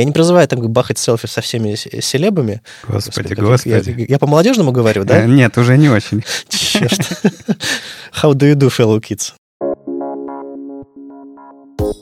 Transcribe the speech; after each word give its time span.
Я 0.00 0.06
не 0.06 0.12
призываю 0.12 0.48
там 0.48 0.60
бахать 0.60 0.96
селфи 0.96 1.26
со 1.26 1.42
всеми 1.42 1.74
селебами. 1.74 2.62
Господи, 2.88 3.34
господи. 3.34 3.94
Я, 3.98 4.06
я 4.08 4.18
по-молодежному 4.18 4.72
говорю, 4.72 5.04
да? 5.04 5.24
Э, 5.24 5.26
нет, 5.26 5.58
уже 5.58 5.76
не 5.76 5.90
очень. 5.90 6.24
Черт. 6.48 7.22
How 8.22 8.32
do 8.32 8.50
you 8.50 8.54
do, 8.54 8.70
fellow 8.70 8.98
kids? 8.98 9.34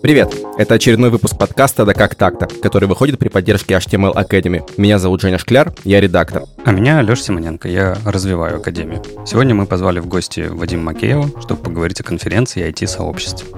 Привет! 0.01 0.33
Это 0.59 0.75
очередной 0.75 1.11
выпуск 1.11 1.37
подкаста 1.37 1.85
«Да 1.85 1.93
как 1.93 2.15
так-то», 2.15 2.47
который 2.63 2.89
выходит 2.89 3.19
при 3.19 3.31
поддержке 3.31 3.75
HTML 3.75 4.15
Academy. 4.15 4.63
Меня 4.77 5.01
зовут 5.01 5.21
Женя 5.21 5.39
Шкляр, 5.39 5.75
я 5.83 6.01
редактор. 6.01 6.45
А 6.65 6.71
меня 6.71 7.03
Леша 7.03 7.25
Симоненко, 7.25 7.69
я 7.69 7.99
развиваю 8.05 8.59
Академию. 8.59 9.03
Сегодня 9.27 9.57
мы 9.57 9.67
позвали 9.67 9.99
в 9.99 10.07
гости 10.07 10.47
Вадима 10.49 10.93
Макеева, 10.93 11.41
чтобы 11.41 11.61
поговорить 11.61 12.01
о 12.01 12.05
конференции 12.05 12.65
и 12.65 12.71
IT-сообществе. 12.71 13.49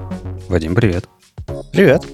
Вадим, 0.49 0.73
привет. 0.73 1.05
Привет. 1.71 2.07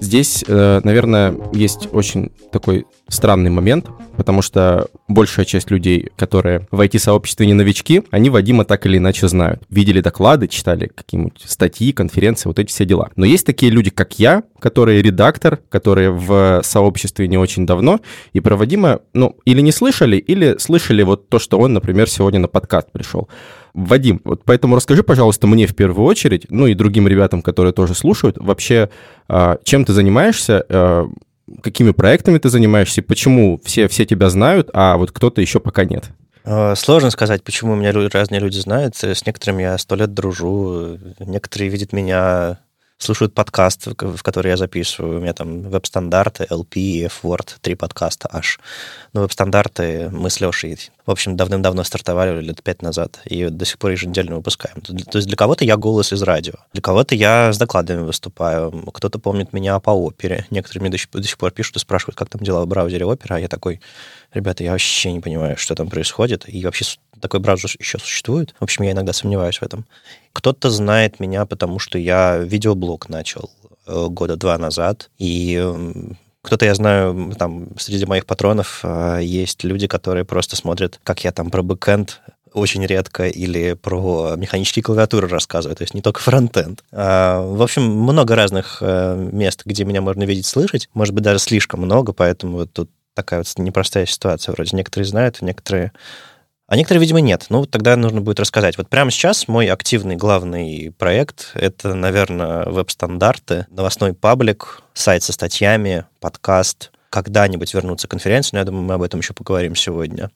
Здесь, 0.00 0.44
э, 0.46 0.80
наверное, 0.84 1.34
есть 1.52 1.88
очень 1.92 2.30
такой 2.52 2.86
странный 3.08 3.50
момент, 3.50 3.86
потому 4.16 4.42
что 4.42 4.88
большая 5.08 5.44
часть 5.44 5.70
людей, 5.70 6.10
которые 6.16 6.66
в 6.70 6.80
IT-сообществе 6.80 7.46
не 7.46 7.54
новички, 7.54 8.02
они 8.10 8.30
Вадима 8.30 8.64
так 8.64 8.86
или 8.86 8.98
иначе 8.98 9.28
знают. 9.28 9.62
Видели 9.68 10.00
доклады, 10.00 10.48
читали 10.48 10.90
какие-нибудь 10.94 11.42
статьи, 11.44 11.92
конференции, 11.92 12.48
вот 12.48 12.58
эти 12.58 12.68
все 12.68 12.84
дела. 12.84 13.10
Но 13.16 13.24
есть 13.24 13.46
такие 13.46 13.70
люди, 13.70 13.90
как 13.90 14.18
я, 14.18 14.42
которые 14.58 15.02
редактор, 15.02 15.58
которые 15.68 16.10
в 16.10 16.62
сообществе 16.62 17.28
не 17.28 17.38
очень 17.38 17.66
давно, 17.66 18.00
и 18.32 18.40
про 18.40 18.56
Вадима, 18.56 19.00
ну, 19.12 19.36
или 19.44 19.60
не 19.60 19.72
слышали, 19.72 20.16
или 20.16 20.56
слышали 20.58 21.02
вот 21.02 21.28
то, 21.28 21.38
что 21.38 21.58
он, 21.58 21.72
например, 21.72 22.08
сегодня 22.08 22.40
на 22.40 22.48
подкаст 22.48 22.90
пришел. 22.92 23.28
Вадим, 23.74 24.20
вот 24.24 24.42
поэтому 24.44 24.76
расскажи, 24.76 25.02
пожалуйста, 25.02 25.48
мне 25.48 25.66
в 25.66 25.74
первую 25.74 26.06
очередь, 26.06 26.46
ну 26.48 26.68
и 26.68 26.74
другим 26.74 27.08
ребятам, 27.08 27.42
которые 27.42 27.72
тоже 27.72 27.94
слушают, 27.94 28.38
вообще, 28.38 28.88
а, 29.28 29.58
чем 29.64 29.84
ты 29.84 29.92
занимаешься, 29.92 30.64
а, 30.68 31.08
какими 31.60 31.90
проектами 31.90 32.38
ты 32.38 32.48
занимаешься, 32.48 33.02
почему 33.02 33.60
все, 33.64 33.88
все 33.88 34.06
тебя 34.06 34.30
знают, 34.30 34.70
а 34.72 34.96
вот 34.96 35.10
кто-то 35.10 35.40
еще 35.40 35.58
пока 35.58 35.84
нет? 35.84 36.04
А, 36.44 36.74
сложно 36.76 37.10
сказать, 37.10 37.42
почему 37.42 37.74
меня 37.74 37.92
разные 37.92 38.40
люди 38.40 38.58
знают. 38.58 38.94
С 38.96 39.26
некоторыми 39.26 39.62
я 39.62 39.78
сто 39.78 39.96
лет 39.96 40.12
дружу. 40.12 40.98
Некоторые 41.18 41.70
видят 41.70 41.92
меня 41.92 42.58
слушают 43.04 43.34
подкаст, 43.34 43.86
в 43.86 44.22
который 44.22 44.48
я 44.48 44.56
записываю. 44.56 45.18
У 45.18 45.20
меня 45.20 45.34
там 45.34 45.62
веб-стандарты, 45.62 46.44
LP, 46.44 47.04
F-Word, 47.06 47.56
три 47.60 47.74
подкаста 47.74 48.28
аж. 48.32 48.58
Ну, 49.12 49.20
веб-стандарты 49.20 50.08
мы 50.10 50.30
с 50.30 50.40
Лешей, 50.40 50.78
в 51.04 51.10
общем, 51.10 51.36
давным-давно 51.36 51.84
стартовали, 51.84 52.40
лет 52.40 52.62
пять 52.62 52.80
назад, 52.80 53.20
и 53.26 53.48
до 53.48 53.64
сих 53.66 53.78
пор 53.78 53.90
еженедельно 53.90 54.36
выпускаем. 54.36 54.80
То 54.80 55.18
есть 55.18 55.28
для 55.28 55.36
кого-то 55.36 55.64
я 55.64 55.76
голос 55.76 56.12
из 56.12 56.22
радио, 56.22 56.54
для 56.72 56.80
кого-то 56.80 57.14
я 57.14 57.52
с 57.52 57.58
докладами 57.58 58.02
выступаю, 58.02 58.70
кто-то 58.92 59.18
помнит 59.18 59.52
меня 59.52 59.78
по 59.80 59.90
опере. 59.90 60.46
Некоторые 60.50 60.80
мне 60.80 60.90
до 60.90 60.98
сих, 60.98 61.10
до 61.10 61.22
сих 61.22 61.36
пор 61.36 61.50
пишут 61.50 61.76
и 61.76 61.80
спрашивают, 61.80 62.16
как 62.16 62.30
там 62.30 62.40
дела 62.40 62.64
в 62.64 62.66
браузере 62.66 63.04
опера, 63.04 63.36
а 63.36 63.38
я 63.38 63.48
такой, 63.48 63.80
ребята, 64.32 64.64
я 64.64 64.72
вообще 64.72 65.12
не 65.12 65.20
понимаю, 65.20 65.58
что 65.58 65.74
там 65.74 65.90
происходит, 65.90 66.48
и 66.48 66.64
вообще 66.64 66.86
такой 67.20 67.40
браузер 67.40 67.70
еще 67.78 67.98
существует. 67.98 68.54
В 68.58 68.64
общем, 68.64 68.84
я 68.84 68.92
иногда 68.92 69.12
сомневаюсь 69.12 69.58
в 69.58 69.62
этом. 69.62 69.86
Кто-то 70.32 70.70
знает 70.70 71.20
меня, 71.20 71.46
потому 71.46 71.78
что 71.78 71.98
я 71.98 72.38
видеоблог 72.38 73.08
начал 73.08 73.50
э, 73.86 74.06
года 74.08 74.36
два 74.36 74.58
назад, 74.58 75.10
и 75.18 75.62
кто-то, 76.42 76.66
я 76.66 76.74
знаю, 76.74 77.34
там 77.38 77.68
среди 77.78 78.04
моих 78.04 78.26
патронов 78.26 78.80
э, 78.82 79.20
есть 79.22 79.64
люди, 79.64 79.86
которые 79.86 80.24
просто 80.24 80.56
смотрят, 80.56 81.00
как 81.02 81.24
я 81.24 81.32
там 81.32 81.50
про 81.50 81.62
бэкэнд 81.62 82.20
очень 82.54 82.86
редко 82.86 83.26
или 83.26 83.72
про 83.72 84.34
механические 84.36 84.82
клавиатуры 84.82 85.26
рассказываю, 85.26 85.76
то 85.76 85.82
есть 85.82 85.94
не 85.94 86.02
только 86.02 86.20
фронтенд. 86.20 86.84
А, 86.92 87.40
в 87.42 87.60
общем, 87.60 87.82
много 87.82 88.36
разных 88.36 88.78
э, 88.80 89.28
мест, 89.32 89.62
где 89.64 89.84
меня 89.84 90.00
можно 90.00 90.22
видеть, 90.22 90.46
слышать, 90.46 90.88
может 90.94 91.14
быть, 91.14 91.24
даже 91.24 91.40
слишком 91.40 91.80
много, 91.80 92.12
поэтому 92.12 92.58
вот 92.58 92.72
тут 92.72 92.90
такая 93.14 93.40
вот 93.40 93.52
непростая 93.58 94.06
ситуация. 94.06 94.52
Вроде 94.52 94.76
некоторые 94.76 95.06
знают, 95.06 95.42
некоторые 95.42 95.92
а 96.66 96.76
некоторые, 96.76 97.00
видимо, 97.00 97.20
нет. 97.20 97.46
Ну, 97.50 97.66
тогда 97.66 97.96
нужно 97.96 98.20
будет 98.20 98.40
рассказать. 98.40 98.78
Вот 98.78 98.88
прямо 98.88 99.10
сейчас 99.10 99.48
мой 99.48 99.68
активный 99.68 100.16
главный 100.16 100.94
проект— 100.96 101.50
это, 101.54 101.94
наверное, 101.94 102.64
веб-стандарты, 102.64 103.66
новостной 103.70 104.14
паблик, 104.14 104.82
сайт 104.94 105.22
со 105.22 105.32
статьями, 105.32 106.06
подкаст. 106.20 106.90
Когда-нибудь 107.10 107.72
вернуться 107.74 108.08
к 108.08 108.10
конференции, 108.10 108.50
но 108.54 108.58
я 108.60 108.64
думаю, 108.64 108.82
мы 108.82 108.94
об 108.94 109.02
этом 109.02 109.20
еще 109.20 109.34
поговорим 109.34 109.76
сегодня. 109.76 110.30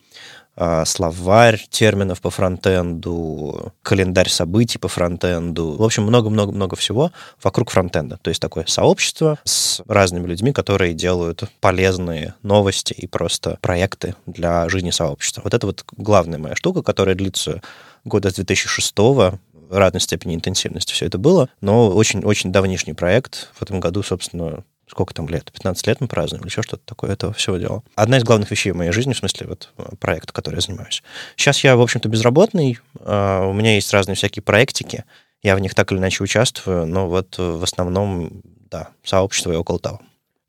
А, 0.60 0.84
словарь 0.84 1.64
терминов 1.70 2.20
по 2.20 2.30
фронтенду, 2.30 3.72
календарь 3.82 4.28
событий 4.28 4.78
по 4.78 4.88
фронтенду. 4.88 5.76
В 5.76 5.84
общем, 5.84 6.02
много-много-много 6.02 6.74
всего 6.74 7.12
вокруг 7.40 7.70
фронтенда. 7.70 8.18
То 8.20 8.30
есть 8.30 8.42
такое 8.42 8.64
сообщество 8.66 9.38
с 9.44 9.80
разными 9.86 10.26
людьми, 10.26 10.52
которые 10.52 10.94
делают 10.94 11.44
полезные 11.60 12.34
новости 12.42 12.92
и 12.92 13.06
просто 13.06 13.58
проекты 13.60 14.16
для 14.26 14.68
жизни 14.68 14.90
сообщества. 14.90 15.42
Вот 15.44 15.54
это 15.54 15.64
вот 15.64 15.84
главная 15.96 16.40
моя 16.40 16.56
штука, 16.56 16.82
которая 16.82 17.14
длится 17.14 17.62
года 18.04 18.30
с 18.30 18.34
2006 18.34 18.98
в 18.98 19.38
разной 19.70 20.00
степени 20.00 20.34
интенсивности 20.34 20.92
все 20.92 21.06
это 21.06 21.18
было, 21.18 21.48
но 21.60 21.90
очень-очень 21.90 22.50
давнишний 22.50 22.94
проект. 22.94 23.50
В 23.54 23.62
этом 23.62 23.80
году, 23.80 24.02
собственно, 24.02 24.64
сколько 24.88 25.14
там 25.14 25.28
лет, 25.28 25.50
15 25.52 25.86
лет 25.86 26.00
мы 26.00 26.08
празднуем, 26.08 26.42
или 26.42 26.48
еще 26.48 26.62
что-то 26.62 26.82
такое, 26.84 27.12
этого 27.12 27.32
всего 27.32 27.56
дела. 27.56 27.82
Одна 27.94 28.18
из 28.18 28.24
главных 28.24 28.50
вещей 28.50 28.72
в 28.72 28.76
моей 28.76 28.92
жизни, 28.92 29.12
в 29.12 29.18
смысле 29.18 29.48
вот 29.48 29.72
проекта, 30.00 30.32
который 30.32 30.56
я 30.56 30.60
занимаюсь. 30.60 31.02
Сейчас 31.36 31.62
я, 31.64 31.76
в 31.76 31.80
общем-то, 31.80 32.08
безработный, 32.08 32.78
а, 33.00 33.46
у 33.46 33.52
меня 33.52 33.74
есть 33.74 33.92
разные 33.92 34.14
всякие 34.14 34.42
проектики, 34.42 35.04
я 35.42 35.54
в 35.56 35.60
них 35.60 35.74
так 35.74 35.92
или 35.92 35.98
иначе 35.98 36.24
участвую, 36.24 36.86
но 36.86 37.08
вот 37.08 37.36
в 37.38 37.62
основном, 37.62 38.42
да, 38.70 38.88
сообщество 39.04 39.52
и 39.52 39.56
около 39.56 39.78
того. 39.78 40.00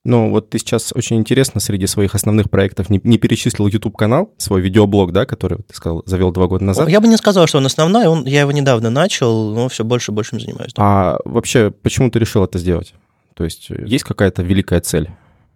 Ну, 0.05 0.29
вот 0.31 0.49
ты 0.49 0.57
сейчас 0.59 0.93
очень 0.95 1.17
интересно 1.17 1.59
среди 1.59 1.85
своих 1.85 2.15
основных 2.15 2.49
проектов 2.49 2.89
не, 2.89 3.01
не 3.03 3.17
перечислил 3.17 3.67
YouTube-канал, 3.67 4.33
свой 4.37 4.61
видеоблог, 4.61 5.11
да, 5.11 5.25
который, 5.25 5.59
ты 5.59 5.75
сказал, 5.75 6.03
завел 6.05 6.31
два 6.31 6.47
года 6.47 6.63
назад. 6.63 6.87
Я 6.87 7.01
бы 7.01 7.07
не 7.07 7.17
сказал, 7.17 7.45
что 7.47 7.57
он 7.57 7.65
основной, 7.65 8.07
он, 8.07 8.25
я 8.25 8.41
его 8.41 8.51
недавно 8.51 8.89
начал, 8.89 9.53
но 9.53 9.67
все 9.67 9.83
больше 9.83 10.11
и 10.11 10.15
больше 10.15 10.35
им 10.35 10.41
занимаюсь. 10.41 10.73
Да. 10.73 10.83
А 10.83 11.19
вообще, 11.25 11.69
почему 11.69 12.09
ты 12.09 12.17
решил 12.17 12.45
это 12.45 12.57
сделать? 12.57 12.93
То 13.39 13.45
есть 13.45 13.71
э, 13.71 13.85
есть 13.85 14.03
какая-то 14.03 14.43
великая 14.43 14.81
цель? 14.81 15.09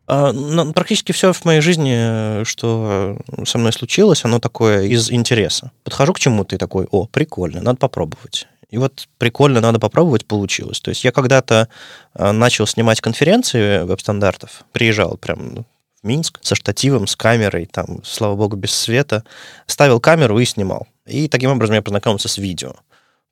А, 0.07 0.31
ну, 0.31 0.71
практически 0.71 1.11
все 1.11 1.33
в 1.33 1.43
моей 1.43 1.59
жизни, 1.59 2.45
что 2.45 3.17
со 3.45 3.57
мной 3.57 3.73
случилось, 3.73 4.23
оно 4.23 4.39
такое 4.39 4.83
из 4.83 5.11
интереса. 5.11 5.73
Подхожу 5.83 6.13
к 6.13 6.19
чему-то 6.19 6.55
и 6.55 6.57
такой, 6.57 6.87
о, 6.91 7.07
прикольно, 7.07 7.61
надо 7.61 7.77
попробовать. 7.77 8.47
И 8.69 8.77
вот 8.77 9.09
прикольно, 9.17 9.59
надо 9.59 9.79
попробовать, 9.79 10.25
получилось. 10.25 10.79
То 10.79 10.89
есть 10.89 11.03
я 11.03 11.11
когда-то 11.11 11.67
начал 12.15 12.65
снимать 12.67 13.01
конференции 13.01 13.83
веб-стандартов, 13.83 14.63
приезжал 14.71 15.17
прям 15.17 15.65
в 16.01 16.07
Минск 16.07 16.39
со 16.41 16.55
штативом, 16.55 17.05
с 17.05 17.17
камерой, 17.17 17.65
там, 17.65 17.99
слава 18.05 18.35
богу, 18.35 18.55
без 18.55 18.73
света, 18.73 19.25
ставил 19.67 19.99
камеру 19.99 20.39
и 20.39 20.45
снимал. 20.45 20.87
И 21.05 21.27
таким 21.27 21.51
образом 21.51 21.75
я 21.75 21.81
познакомился 21.81 22.29
с 22.29 22.37
видео. 22.37 22.75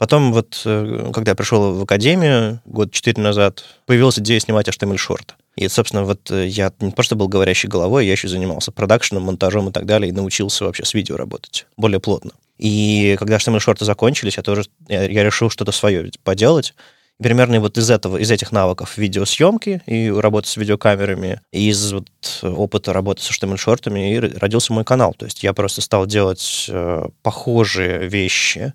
Потом 0.01 0.33
вот, 0.33 0.63
э, 0.65 1.11
когда 1.13 1.33
я 1.33 1.35
пришел 1.35 1.75
в 1.75 1.83
академию 1.83 2.59
год 2.65 2.91
четыре 2.91 3.21
назад, 3.21 3.63
появилась 3.85 4.17
идея 4.17 4.39
снимать 4.39 4.67
HTML-шорты. 4.67 5.35
И, 5.55 5.67
собственно, 5.67 6.03
вот 6.05 6.31
э, 6.31 6.47
я 6.47 6.73
не 6.79 6.89
просто 6.89 7.15
был 7.15 7.27
говорящей 7.27 7.69
головой, 7.69 8.07
я 8.07 8.13
еще 8.13 8.27
занимался 8.27 8.71
продакшеном, 8.71 9.21
монтажом 9.21 9.69
и 9.69 9.71
так 9.71 9.85
далее, 9.85 10.09
и 10.09 10.11
научился 10.11 10.65
вообще 10.65 10.85
с 10.85 10.95
видео 10.95 11.17
работать 11.17 11.67
более 11.77 11.99
плотно. 11.99 12.31
И 12.57 13.15
когда 13.19 13.37
HTML-шорты 13.37 13.85
закончились, 13.85 14.37
я 14.37 14.41
тоже 14.41 14.63
я, 14.87 15.03
я 15.03 15.23
решил 15.23 15.51
что-то 15.51 15.71
свое 15.71 16.09
поделать. 16.23 16.73
И 17.19 17.23
примерно 17.23 17.59
вот 17.59 17.77
из 17.77 17.91
этого, 17.91 18.17
из 18.17 18.31
этих 18.31 18.51
навыков 18.51 18.97
видеосъемки 18.97 19.83
и 19.85 20.09
работы 20.09 20.47
с 20.47 20.57
видеокамерами, 20.57 21.41
и 21.51 21.69
из 21.69 21.93
вот 21.93 22.09
опыта 22.41 22.91
работы 22.91 23.21
с 23.21 23.29
HTML-шортами 23.29 24.15
и 24.15 24.19
родился 24.39 24.73
мой 24.73 24.83
канал. 24.83 25.13
То 25.13 25.25
есть 25.25 25.43
я 25.43 25.53
просто 25.53 25.81
стал 25.81 26.07
делать 26.07 26.65
э, 26.69 27.07
похожие 27.21 28.07
вещи, 28.07 28.73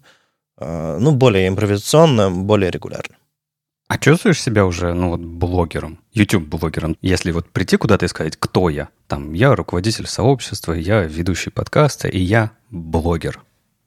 ну, 0.59 1.13
более 1.13 1.49
импровизационно, 1.49 2.31
более 2.31 2.71
регулярно. 2.71 3.17
А 3.89 3.99
чувствуешь 3.99 4.43
себя 4.43 4.67
уже, 4.67 4.95
ну, 4.95 5.11
вот, 5.11 5.21
блогером, 5.21 6.01
YouTube-блогером? 6.13 6.97
Если 7.03 7.31
вот 7.31 7.49
прийти 7.49 7.77
куда-то 7.77 8.05
и 8.05 8.09
сказать, 8.09 8.37
кто 8.37 8.69
я? 8.69 8.89
Там, 9.07 9.33
я 9.33 9.55
руководитель 9.55 10.09
сообщества, 10.09 10.73
я 10.73 11.03
ведущий 11.03 11.51
подкаста, 11.51 12.09
и 12.09 12.19
я 12.19 12.51
блогер. 12.71 13.41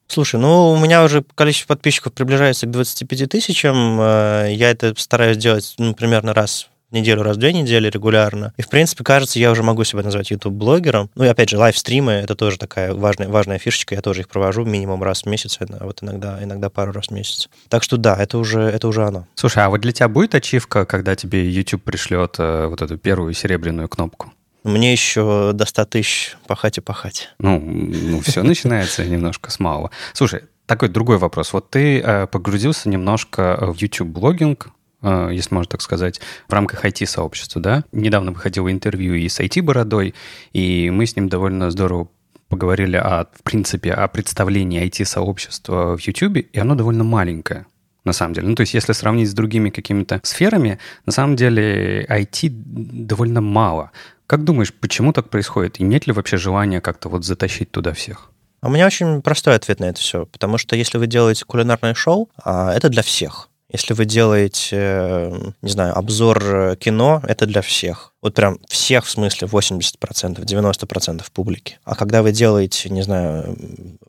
Слушай, 0.08 0.40
ну, 0.40 0.72
у 0.72 0.80
меня 0.80 1.04
уже 1.04 1.24
количество 1.36 1.76
подписчиков 1.76 2.14
приближается 2.14 2.66
к 2.66 2.72
25 2.72 3.30
тысячам. 3.30 4.00
Э, 4.00 4.48
я 4.50 4.72
это 4.72 4.94
стараюсь 4.98 5.38
делать, 5.38 5.76
ну, 5.78 5.94
примерно 5.94 6.34
раз 6.34 6.69
неделю, 6.92 7.24
раз 7.24 7.38
в 7.38 7.40
две 7.40 7.54
недели 7.54 7.90
регулярно. 7.90 8.54
И, 8.58 8.62
в 8.62 8.70
принципе, 8.70 9.04
кажется, 9.04 9.40
я 9.40 9.52
уже 9.52 9.64
могу 9.64 9.84
себя 9.84 10.04
назвать 10.04 10.32
YouTube-блогером. 10.32 11.10
Ну 11.16 11.24
и, 11.24 11.28
опять 11.28 11.50
же, 11.50 11.58
лайвстримы— 11.58 12.12
это 12.24 12.36
тоже 12.36 12.58
такая 12.58 12.94
важная, 12.94 13.28
важная 13.28 13.60
фишечка. 13.60 13.96
Я 13.96 14.02
тоже 14.02 14.22
их 14.22 14.30
провожу 14.30 14.66
минимум 14.66 15.04
раз 15.04 15.24
в 15.24 15.26
месяц, 15.28 15.58
а 15.60 15.86
вот 15.86 16.04
иногда, 16.04 16.44
иногда 16.44 16.70
пару 16.70 16.92
раз 16.92 17.08
в 17.08 17.12
месяц. 17.12 17.50
Так 17.68 17.84
что 17.84 17.98
да, 17.98 18.16
это 18.16 18.38
уже, 18.38 18.62
это 18.62 18.88
уже 18.88 19.06
оно. 19.06 19.28
Слушай, 19.36 19.64
а 19.64 19.70
вот 19.70 19.82
для 19.82 19.92
тебя 19.92 20.08
будет 20.08 20.36
ачивка, 20.36 20.86
когда 20.86 21.16
тебе 21.16 21.50
YouTube 21.50 21.84
пришлет 21.84 22.36
э, 22.40 22.68
вот 22.68 22.82
эту 22.82 22.98
первую 22.98 23.34
серебряную 23.34 23.88
кнопку? 23.88 24.34
Мне 24.64 24.92
еще 24.92 25.52
до 25.54 25.66
100 25.66 25.86
тысяч 25.86 26.38
пахать 26.48 26.78
и 26.78 26.82
пахать. 26.82 27.30
Ну, 27.40 27.60
ну 27.60 28.20
все 28.22 28.44
начинается 28.44 29.06
немножко 29.06 29.52
с 29.52 29.60
малого. 29.60 29.92
Слушай, 30.14 30.44
такой 30.66 30.90
другой 30.90 31.18
вопрос. 31.18 31.54
Вот 31.54 31.70
ты 31.70 32.00
э, 32.00 32.28
погрузился 32.28 32.90
немножко 32.90 33.58
в 33.74 33.82
YouTube-блогинг, 33.82 34.70
если 35.02 35.54
можно 35.54 35.70
так 35.70 35.82
сказать, 35.82 36.20
в 36.48 36.54
рамках 36.54 36.86
IT-сообщества, 36.86 37.62
да. 37.62 37.84
Недавно 37.92 38.32
выходило 38.32 38.72
интервью 38.72 39.16
и 39.16 39.30
с 39.30 39.40
IT-бородой, 39.40 40.14
и 40.54 40.90
мы 40.90 41.06
с 41.06 41.16
ним 41.16 41.30
довольно 41.30 41.72
здорово 41.72 42.10
поговорили 42.50 42.98
о, 42.98 43.28
в 43.32 43.44
принципе, 43.44 43.94
о 43.94 44.08
представлении 44.08 44.84
IT-сообщества 44.84 45.96
в 45.96 46.02
YouTube, 46.02 46.38
и 46.38 46.60
оно 46.60 46.76
довольно 46.76 47.04
маленькое 47.04 47.66
на 48.06 48.14
самом 48.14 48.34
деле. 48.34 48.48
Ну, 48.48 48.56
то 48.56 48.62
есть, 48.62 48.74
если 48.74 48.94
сравнить 48.94 49.30
с 49.30 49.34
другими 49.34 49.70
какими-то 49.70 50.20
сферами, 50.24 50.80
на 51.06 51.12
самом 51.12 51.36
деле 51.36 52.06
IT 52.06 52.50
довольно 52.50 53.42
мало. 53.42 53.92
Как 54.26 54.44
думаешь, 54.44 54.74
почему 54.74 55.14
так 55.14 55.30
происходит? 55.30 55.80
И 55.80 55.84
нет 55.84 56.08
ли 56.08 56.14
вообще 56.14 56.38
желания 56.38 56.82
как-то 56.82 57.10
вот 57.10 57.26
затащить 57.26 57.72
туда 57.72 57.94
всех? 57.94 58.32
А 58.62 58.68
у 58.68 58.72
меня 58.72 58.86
очень 58.86 59.22
простой 59.22 59.56
ответ 59.56 59.80
на 59.80 59.86
это 59.86 60.00
все, 60.00 60.26
потому 60.26 60.58
что 60.58 60.76
если 60.76 60.98
вы 60.98 61.08
делаете 61.08 61.46
кулинарное 61.46 61.94
шоу, 61.94 62.30
а, 62.44 62.74
это 62.74 62.90
для 62.90 63.04
всех. 63.04 63.49
Если 63.72 63.94
вы 63.94 64.06
делаете, 64.06 64.78
э, 64.78 65.52
не 65.62 65.70
знаю, 65.70 65.96
обзор 65.96 66.76
кино, 66.78 67.22
это 67.28 67.46
для 67.46 67.62
всех. 67.62 68.14
Вот 68.22 68.34
прям 68.34 68.60
всех 68.68 69.06
в 69.06 69.10
смысле 69.12 69.48
80%, 69.48 70.44
90% 70.44 71.32
публики. 71.32 71.78
А 71.84 71.96
когда 71.96 72.24
вы 72.24 72.32
делаете, 72.32 72.90
не 72.90 73.04
знаю, 73.04 73.56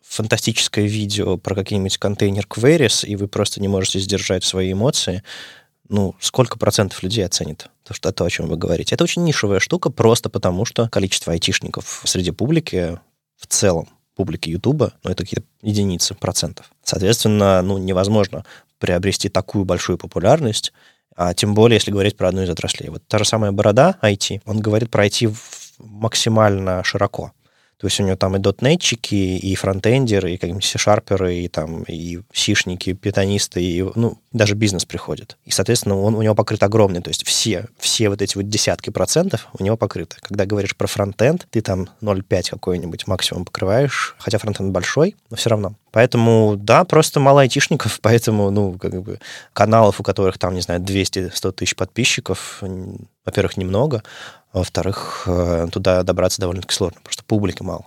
фантастическое 0.02 0.86
видео 0.86 1.36
про 1.36 1.54
какой-нибудь 1.54 1.98
контейнер 1.98 2.46
Queries, 2.46 3.06
и 3.06 3.16
вы 3.16 3.28
просто 3.28 3.60
не 3.60 3.68
можете 3.68 4.00
сдержать 4.00 4.44
свои 4.44 4.72
эмоции, 4.72 5.22
ну, 5.90 6.14
сколько 6.20 6.58
процентов 6.58 7.02
людей 7.02 7.26
оценит 7.26 7.68
то, 7.84 7.92
что 7.92 8.12
то, 8.12 8.24
о 8.24 8.30
чем 8.30 8.46
вы 8.46 8.56
говорите. 8.56 8.94
Это 8.94 9.04
очень 9.04 9.24
нишевая 9.24 9.60
штука, 9.60 9.90
просто 9.90 10.30
потому 10.30 10.64
что 10.64 10.88
количество 10.88 11.32
айтишников 11.32 12.02
среди 12.06 12.30
публики 12.30 12.98
в 13.36 13.46
целом 13.46 13.88
публики 14.14 14.50
Ютуба, 14.50 14.92
ну, 15.02 15.10
это 15.10 15.24
какие-то 15.24 15.46
единицы 15.62 16.14
процентов. 16.14 16.70
Соответственно, 16.84 17.62
ну, 17.62 17.78
невозможно 17.78 18.44
приобрести 18.80 19.28
такую 19.28 19.64
большую 19.64 19.98
популярность, 19.98 20.72
а 21.16 21.34
тем 21.34 21.54
более, 21.54 21.76
если 21.76 21.90
говорить 21.90 22.16
про 22.16 22.28
одну 22.28 22.42
из 22.42 22.50
отраслей. 22.50 22.90
Вот 22.90 23.02
та 23.06 23.18
же 23.18 23.24
самая 23.24 23.52
Борода, 23.52 23.96
IT, 24.02 24.40
он 24.46 24.60
говорит 24.60 24.90
про 24.90 25.06
IT 25.06 25.32
максимально 25.78 26.82
широко. 26.82 27.32
То 27.80 27.86
есть 27.86 27.98
у 27.98 28.02
него 28.02 28.14
там 28.14 28.36
и 28.36 28.38
дотнетчики, 28.38 29.14
и 29.14 29.54
фронтендеры, 29.54 30.32
и 30.32 30.36
какие-нибудь 30.36 30.66
C-шарперы, 30.66 31.36
и 31.36 31.48
там 31.48 31.82
и 31.84 32.20
сишники, 32.30 32.92
питанисты, 32.92 33.62
и, 33.62 33.82
ну, 33.94 34.18
даже 34.32 34.54
бизнес 34.54 34.84
приходит. 34.84 35.38
И, 35.46 35.50
соответственно, 35.50 35.98
он, 35.98 36.14
у 36.14 36.20
него 36.20 36.34
покрыт 36.34 36.62
огромный, 36.62 37.00
то 37.00 37.08
есть 37.08 37.26
все, 37.26 37.68
все 37.78 38.10
вот 38.10 38.20
эти 38.20 38.36
вот 38.36 38.50
десятки 38.50 38.90
процентов 38.90 39.48
у 39.58 39.64
него 39.64 39.78
покрыты. 39.78 40.16
Когда 40.20 40.44
говоришь 40.44 40.76
про 40.76 40.86
фронтенд, 40.86 41.46
ты 41.50 41.62
там 41.62 41.88
0,5 42.02 42.50
какой-нибудь 42.50 43.06
максимум 43.06 43.46
покрываешь, 43.46 44.14
хотя 44.18 44.36
фронтенд 44.36 44.72
большой, 44.72 45.16
но 45.30 45.38
все 45.38 45.48
равно. 45.48 45.74
Поэтому, 45.90 46.56
да, 46.56 46.84
просто 46.84 47.20
мало 47.20 47.42
айтишников, 47.42 48.00
поэтому, 48.02 48.50
ну, 48.50 48.78
как 48.78 49.02
бы 49.02 49.18
каналов, 49.52 50.00
у 50.00 50.02
которых 50.02 50.38
там, 50.38 50.54
не 50.54 50.60
знаю, 50.60 50.80
200-100 50.80 51.52
тысяч 51.52 51.76
подписчиков, 51.76 52.62
во-первых, 53.24 53.56
немного, 53.56 54.02
а 54.52 54.58
во-вторых, 54.58 55.24
э, 55.26 55.68
туда 55.72 56.02
добраться 56.02 56.40
довольно-таки 56.40 56.74
сложно, 56.74 57.00
просто 57.02 57.22
публики 57.24 57.62
мало. 57.62 57.86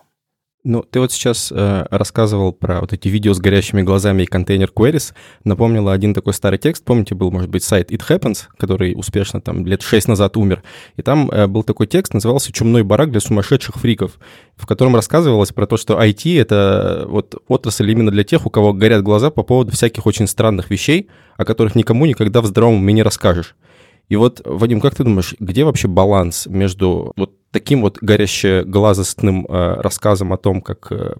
Ну, 0.66 0.82
ты 0.82 1.02
вот 1.02 1.12
сейчас 1.12 1.52
э, 1.54 1.86
рассказывал 1.90 2.54
про 2.54 2.80
вот 2.80 2.94
эти 2.94 3.10
видео 3.10 3.34
с 3.34 3.40
горящими 3.40 3.82
глазами 3.82 4.24
и 4.24 4.26
контейнер 4.26 4.72
queries. 4.74 5.14
Напомнила 5.44 5.92
один 5.92 6.14
такой 6.14 6.34
старый 6.34 6.58
текст. 6.58 6.86
Помните, 6.86 7.16
был, 7.16 7.32
может 7.32 7.50
быть, 7.50 7.66
сайт 7.66 7.92
It 7.92 8.02
Happens, 8.08 8.44
который 8.56 8.94
успешно 8.96 9.42
там 9.42 9.66
лет 9.66 9.82
шесть 9.82 10.08
назад 10.08 10.38
умер. 10.38 10.64
И 10.96 11.02
там 11.02 11.30
э, 11.30 11.48
был 11.48 11.64
такой 11.64 11.88
текст, 11.88 12.14
назывался 12.14 12.54
«Чумной 12.54 12.84
барак 12.84 13.12
для 13.12 13.20
сумасшедших 13.20 13.76
фриков», 13.76 14.18
в 14.56 14.66
котором 14.66 14.96
рассказывалось 14.96 15.52
про 15.52 15.68
то, 15.68 15.76
что 15.76 16.02
IT— 16.02 16.40
это 16.42 17.08
вот 17.10 17.44
отрасль 17.50 17.92
именно 17.92 18.10
для 18.10 18.24
тех, 18.24 18.46
у 18.46 18.50
кого 18.50 18.72
горят 18.72 19.04
глаза 19.04 19.32
по 19.32 19.44
поводу 19.44 19.74
всяких 19.74 20.06
очень 20.06 20.28
странных 20.28 20.70
вещей, 20.70 21.10
о 21.36 21.44
которых 21.44 21.76
никому 21.76 22.06
никогда 22.06 22.40
в 22.40 22.46
здравом 22.46 22.76
уме 22.76 22.94
не 22.94 23.04
расскажешь. 23.04 23.58
И 24.08 24.16
вот, 24.16 24.42
Вадим, 24.46 24.80
как 24.80 24.96
ты 24.96 25.04
думаешь, 25.04 25.36
где 25.40 25.66
вообще 25.66 25.90
баланс 25.90 26.48
между 26.48 27.12
вот 27.18 27.34
таким 27.54 27.82
вот 27.82 28.00
горящеглазостным 28.02 29.46
э, 29.48 29.82
рассказом 29.82 30.34
о 30.34 30.38
том, 30.38 30.62
как 30.62 30.92
э, 30.92 31.14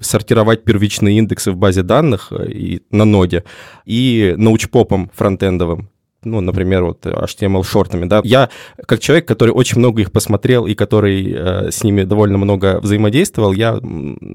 сортировать 0.00 0.64
первичные 0.64 1.18
индексы 1.18 1.50
в 1.50 1.56
базе 1.56 1.82
данных 1.82 2.28
э, 2.30 2.50
и 2.50 2.82
на 2.90 3.04
ноде, 3.04 3.44
и 3.84 4.34
научпопом 4.38 5.10
фронтендовым, 5.14 5.90
ну, 6.24 6.40
например, 6.40 6.84
вот 6.84 7.04
HTML-шортами, 7.04 8.06
да. 8.06 8.20
Я, 8.22 8.48
как 8.86 9.00
человек, 9.00 9.26
который 9.26 9.50
очень 9.50 9.78
много 9.78 10.02
их 10.02 10.12
посмотрел 10.12 10.66
и 10.66 10.74
который 10.74 11.32
э, 11.32 11.70
с 11.72 11.82
ними 11.82 12.04
довольно 12.04 12.38
много 12.38 12.78
взаимодействовал, 12.80 13.52
я 13.52 13.80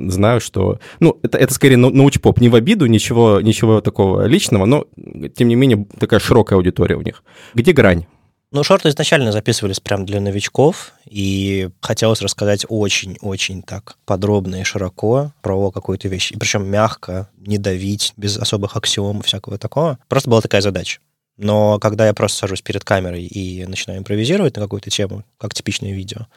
знаю, 0.08 0.42
что, 0.42 0.80
ну, 1.00 1.18
это, 1.24 1.38
это 1.38 1.54
скорее 1.54 1.78
научпоп, 1.78 2.42
не 2.42 2.50
в 2.50 2.56
обиду, 2.56 2.86
ничего, 2.88 3.40
ничего 3.40 3.80
такого 3.80 4.26
личного, 4.26 4.66
но, 4.66 4.86
тем 5.34 5.48
не 5.48 5.56
менее, 5.56 5.88
такая 5.98 6.20
широкая 6.20 6.58
аудитория 6.58 6.98
у 6.98 7.02
них. 7.02 7.24
Где 7.54 7.72
грань? 7.72 8.06
Ну, 8.50 8.64
шорты 8.64 8.88
изначально 8.88 9.34
записывались 9.34 9.82
прям 9.82 10.06
для 10.06 10.22
новичков, 10.22 10.94
и 11.06 11.70
хотелось 11.82 12.22
рассказать 12.22 12.66
очень-очень 12.70 13.62
так 13.62 13.98
подробно 14.06 14.62
и 14.62 14.64
широко 14.64 15.34
про 15.42 15.70
какую-то 15.70 16.08
вещь. 16.08 16.32
И 16.32 16.38
причем 16.38 16.66
мягко, 16.66 17.30
не 17.38 17.58
давить, 17.58 18.14
без 18.16 18.38
особых 18.38 18.78
аксиом 18.78 19.20
и 19.20 19.24
всякого 19.24 19.58
такого. 19.58 20.00
Просто 20.08 20.30
была 20.30 20.40
такая 20.40 20.62
задача. 20.62 21.00
Но 21.36 21.78
когда 21.80 22.08
я 22.08 22.14
просто 22.14 22.38
сажусь 22.38 22.62
перед 22.62 22.86
камерой 22.86 23.26
и 23.26 23.66
начинаю 23.66 24.00
импровизировать 24.00 24.56
на 24.56 24.62
какую-то 24.62 24.90
тему, 24.90 25.26
как 25.38 25.54
типичное 25.54 25.92
видео 25.92 26.28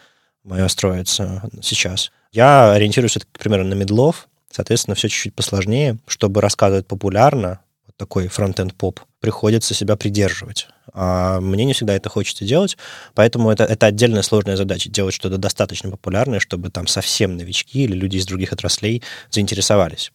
мое 0.43 0.67
строится 0.67 1.49
сейчас, 1.63 2.11
я 2.33 2.73
ориентируюсь, 2.73 3.19
примерно, 3.39 3.69
на 3.71 3.75
медлов, 3.75 4.29
соответственно, 4.51 4.97
все 4.97 5.09
чуть-чуть 5.09 5.35
посложнее, 5.35 5.99
чтобы 6.09 6.41
рассказывать 6.41 6.87
популярно, 6.89 7.61
такой 8.01 8.29
фронтенд 8.29 8.75
поп, 8.75 9.01
приходится 9.21 9.75
себя 9.75 9.95
придерживать. 9.95 10.69
А 10.95 11.39
мне 11.39 11.67
не 11.67 11.75
всегда 11.75 11.95
это 11.95 12.09
хочется 12.09 12.47
делать, 12.47 12.79
поэтому 13.15 13.51
это, 13.51 13.65
это 13.65 13.87
отдельная 13.87 14.23
сложная 14.23 14.57
задача, 14.57 14.89
делать 14.89 15.15
что-то 15.15 15.37
достаточно 15.37 15.91
популярное, 15.91 16.41
чтобы 16.41 16.71
там 16.71 16.87
совсем 16.87 17.37
новички 17.37 17.85
или 17.85 17.95
люди 17.95 18.17
из 18.17 18.25
других 18.25 18.55
отраслей 18.55 19.03
заинтересовались. 19.31 20.13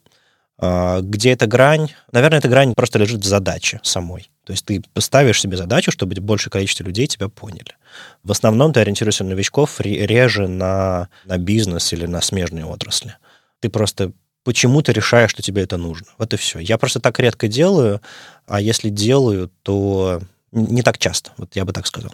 А, 0.58 1.02
где 1.02 1.34
эта 1.34 1.46
грань? 1.46 1.90
Наверное, 2.12 2.40
эта 2.40 2.48
грань 2.48 2.74
просто 2.74 2.98
лежит 2.98 3.22
в 3.22 3.28
задаче 3.28 3.80
самой. 3.84 4.32
То 4.46 4.54
есть 4.54 4.66
ты 4.66 4.82
поставишь 4.94 5.40
себе 5.40 5.56
задачу, 5.56 5.92
чтобы 5.92 6.16
большее 6.16 6.50
количество 6.50 6.84
людей 6.84 7.06
тебя 7.06 7.30
поняли. 7.30 7.76
В 8.24 8.32
основном 8.32 8.74
ты 8.74 8.80
ориентируешься 8.80 9.24
на 9.24 9.30
новичков 9.30 9.80
реже 9.80 10.48
на, 10.48 11.10
на 11.26 11.38
бизнес 11.38 11.94
или 11.94 12.08
на 12.08 12.20
смежные 12.20 12.66
отрасли. 12.66 13.16
Ты 13.60 13.70
просто 13.70 14.12
почему-то 14.45 14.94
решаешь, 14.94 15.31
что 15.31 15.42
тебе 15.42 15.63
это 15.63 15.75
нужно. 15.75 16.07
Вот 16.18 16.33
и 16.33 16.38
все. 16.38 16.59
Я 16.59 16.77
просто 16.77 17.01
так 17.01 17.19
редко 17.19 17.50
делаю, 17.50 18.00
а 18.47 18.62
если 18.62 18.89
делаю, 18.89 19.51
то 19.63 20.21
не 20.53 20.83
так 20.83 20.97
часто. 20.97 21.31
Вот 21.38 21.56
я 21.56 21.65
бы 21.65 21.74
так 21.74 21.88
сказал. 21.88 22.13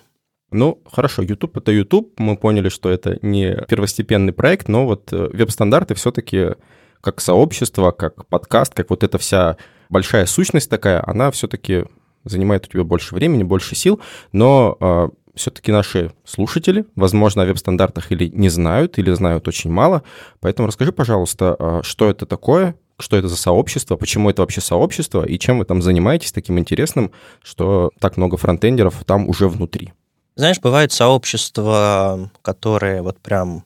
Ну, 0.49 0.81
хорошо, 0.91 1.21
YouTube— 1.21 1.57
это 1.57 1.71
YouTube. 1.71 2.19
Мы 2.19 2.37
поняли, 2.37 2.69
что 2.69 2.89
это 2.89 3.19
не 3.21 3.55
первостепенный 3.67 4.33
проект, 4.33 4.67
но 4.67 4.85
вот 4.85 5.13
э, 5.13 5.29
веб-стандарты 5.31 5.93
все-таки 5.93 6.55
как 7.01 7.21
сообщество, 7.21 7.91
как 7.91 8.25
подкаст, 8.27 8.73
как 8.73 8.89
вот 8.89 9.03
эта 9.03 9.17
вся 9.17 9.57
большая 9.89 10.25
сущность 10.25 10.69
такая, 10.69 11.03
она 11.05 11.31
все-таки 11.31 11.85
занимает 12.23 12.67
у 12.67 12.69
тебя 12.69 12.83
больше 12.83 13.15
времени, 13.15 13.43
больше 13.43 13.75
сил, 13.75 13.99
но 14.31 14.77
а, 14.79 15.09
все-таки 15.35 15.71
наши 15.71 16.11
слушатели, 16.25 16.85
возможно, 16.95 17.43
о 17.43 17.45
веб-стандартах 17.45 18.11
или 18.11 18.27
не 18.27 18.49
знают, 18.49 18.97
или 18.97 19.11
знают 19.13 19.47
очень 19.47 19.71
мало. 19.71 20.03
Поэтому 20.39 20.67
расскажи, 20.67 20.91
пожалуйста, 20.91 21.55
э, 21.57 21.79
что 21.83 22.09
это 22.09 22.25
такое, 22.25 22.75
что 22.99 23.17
это 23.17 23.27
за 23.27 23.37
сообщество, 23.37 23.95
почему 23.95 24.29
это 24.29 24.41
вообще 24.41 24.61
сообщество, 24.61 25.25
и 25.25 25.39
чем 25.39 25.59
вы 25.59 25.65
там 25.65 25.81
занимаетесь 25.81 26.31
таким 26.31 26.59
интересным, 26.59 27.11
что 27.41 27.91
так 27.99 28.17
много 28.17 28.37
фронтендеров 28.37 29.03
там 29.05 29.27
уже 29.27 29.47
внутри. 29.47 29.93
Знаешь, 30.35 30.59
бывают 30.59 30.91
сообщества, 30.91 32.31
которые 32.41 33.01
вот 33.01 33.19
прям 33.19 33.65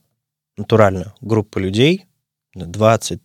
натурально 0.58 1.14
группа 1.22 1.60
людей, 1.60 2.06
20, 2.56 3.22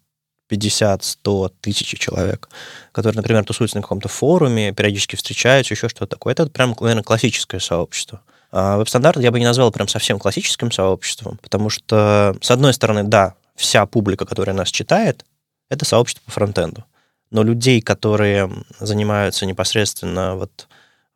50, 0.48 1.04
100, 1.04 1.48
тысячи 1.60 1.96
человек, 1.96 2.48
которые, 2.92 3.16
например, 3.16 3.44
тусуются 3.44 3.76
на 3.76 3.82
каком-то 3.82 4.08
форуме, 4.08 4.72
периодически 4.72 5.16
встречаются, 5.16 5.74
еще 5.74 5.88
что-то 5.88 6.08
такое. 6.08 6.32
Это 6.32 6.46
прям, 6.46 6.74
наверное, 6.80 7.04
классическое 7.04 7.60
сообщество. 7.60 8.22
А 8.52 8.76
веб-стандарт 8.78 9.20
я 9.20 9.30
бы 9.30 9.38
не 9.38 9.46
назвал 9.46 9.70
прям 9.70 9.88
совсем 9.88 10.18
классическим 10.18 10.72
сообществом, 10.72 11.38
потому 11.42 11.70
что, 11.70 12.36
с 12.40 12.50
одной 12.50 12.74
стороны, 12.74 13.04
да, 13.04 13.34
вся 13.54 13.86
публика, 13.86 14.24
которая 14.24 14.56
нас 14.56 14.70
читает, 14.70 15.24
это 15.68 15.84
сообщество 15.84 16.24
по 16.24 16.32
фронтенду. 16.32 16.84
Но 17.30 17.44
людей, 17.44 17.80
которые 17.80 18.50
занимаются 18.80 19.46
непосредственно 19.46 20.34
вот 20.34 20.68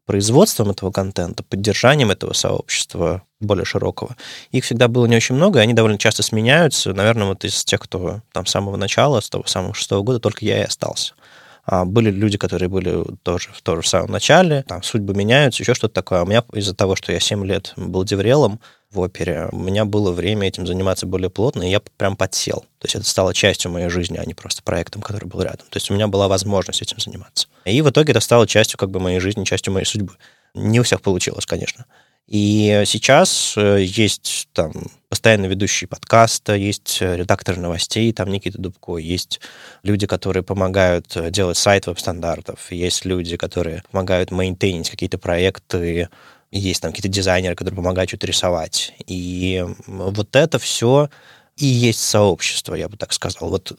производством 0.06 0.70
этого 0.70 0.92
контента, 0.92 1.42
поддержанием 1.42 2.10
этого 2.10 2.34
сообщества 2.34 3.22
более 3.40 3.64
широкого. 3.64 4.16
Их 4.50 4.64
всегда 4.64 4.86
было 4.86 5.06
не 5.06 5.16
очень 5.16 5.34
много, 5.34 5.58
и 5.58 5.62
они 5.62 5.72
довольно 5.72 5.98
часто 5.98 6.22
сменяются. 6.22 6.92
Наверное, 6.92 7.26
вот 7.28 7.44
из 7.44 7.64
тех, 7.64 7.80
кто 7.80 8.20
там 8.32 8.46
с 8.46 8.50
самого 8.50 8.76
начала, 8.76 9.20
с 9.20 9.30
того 9.30 9.44
самого 9.46 9.74
шестого 9.74 10.02
года, 10.02 10.20
только 10.20 10.44
я 10.44 10.60
и 10.60 10.66
остался. 10.66 11.14
А 11.66 11.84
были 11.84 12.10
люди, 12.10 12.36
которые 12.36 12.68
были 12.68 13.04
тоже 13.22 13.50
в 13.52 13.62
том 13.62 13.82
же 13.82 13.88
самом 13.88 14.10
начале, 14.10 14.64
там 14.68 14.82
судьбы 14.82 15.14
меняются, 15.14 15.62
еще 15.62 15.74
что-то 15.74 15.94
такое. 15.94 16.20
А 16.20 16.22
у 16.24 16.26
меня 16.26 16.44
из-за 16.52 16.74
того, 16.74 16.94
что 16.96 17.12
я 17.12 17.20
7 17.20 17.44
лет 17.46 17.72
был 17.76 18.04
деврелом, 18.04 18.60
в 18.94 19.00
опере, 19.00 19.48
у 19.50 19.58
меня 19.58 19.84
было 19.84 20.12
время 20.12 20.46
этим 20.46 20.66
заниматься 20.66 21.06
более 21.06 21.28
плотно, 21.28 21.62
и 21.62 21.70
я 21.70 21.80
прям 21.80 22.16
подсел. 22.16 22.60
То 22.78 22.84
есть 22.84 22.94
это 22.94 23.04
стало 23.04 23.34
частью 23.34 23.70
моей 23.72 23.88
жизни, 23.88 24.18
а 24.18 24.24
не 24.24 24.34
просто 24.34 24.62
проектом, 24.62 25.02
который 25.02 25.26
был 25.26 25.42
рядом. 25.42 25.66
То 25.68 25.76
есть 25.76 25.90
у 25.90 25.94
меня 25.94 26.06
была 26.06 26.28
возможность 26.28 26.80
этим 26.80 27.00
заниматься. 27.00 27.48
И 27.64 27.82
в 27.82 27.90
итоге 27.90 28.12
это 28.12 28.20
стало 28.20 28.46
частью 28.46 28.78
как 28.78 28.90
бы 28.90 29.00
моей 29.00 29.18
жизни, 29.18 29.44
частью 29.44 29.72
моей 29.72 29.86
судьбы. 29.86 30.14
Не 30.54 30.78
у 30.78 30.84
всех 30.84 31.02
получилось, 31.02 31.46
конечно. 31.46 31.86
И 32.26 32.82
сейчас 32.86 33.54
э, 33.56 33.82
есть 33.82 34.48
там 34.54 34.72
постоянно 35.10 35.44
ведущие 35.44 35.88
подкаста, 35.88 36.54
есть 36.54 36.98
э, 37.02 37.16
редактор 37.16 37.58
новостей, 37.58 38.12
там 38.14 38.30
Никита 38.30 38.58
Дубко, 38.58 38.96
есть 38.96 39.40
люди, 39.82 40.06
которые 40.06 40.42
помогают 40.42 41.14
э, 41.16 41.30
делать 41.30 41.58
сайт 41.58 41.86
веб-стандартов, 41.86 42.72
есть 42.72 43.04
люди, 43.04 43.36
которые 43.36 43.82
помогают 43.90 44.30
мейнтейнить 44.30 44.88
какие-то 44.88 45.18
проекты, 45.18 46.08
есть 46.50 46.80
там 46.80 46.92
какие-то 46.92 47.08
дизайнеры, 47.08 47.56
которые 47.56 47.76
помогают 47.76 48.08
что-то 48.08 48.26
рисовать. 48.26 48.94
И 49.06 49.62
вот 49.86 50.34
это 50.34 50.58
все 50.58 51.10
и 51.56 51.66
есть 51.66 52.00
сообщество, 52.00 52.74
я 52.74 52.88
бы 52.88 52.96
так 52.96 53.12
сказал. 53.12 53.50
Вот 53.50 53.72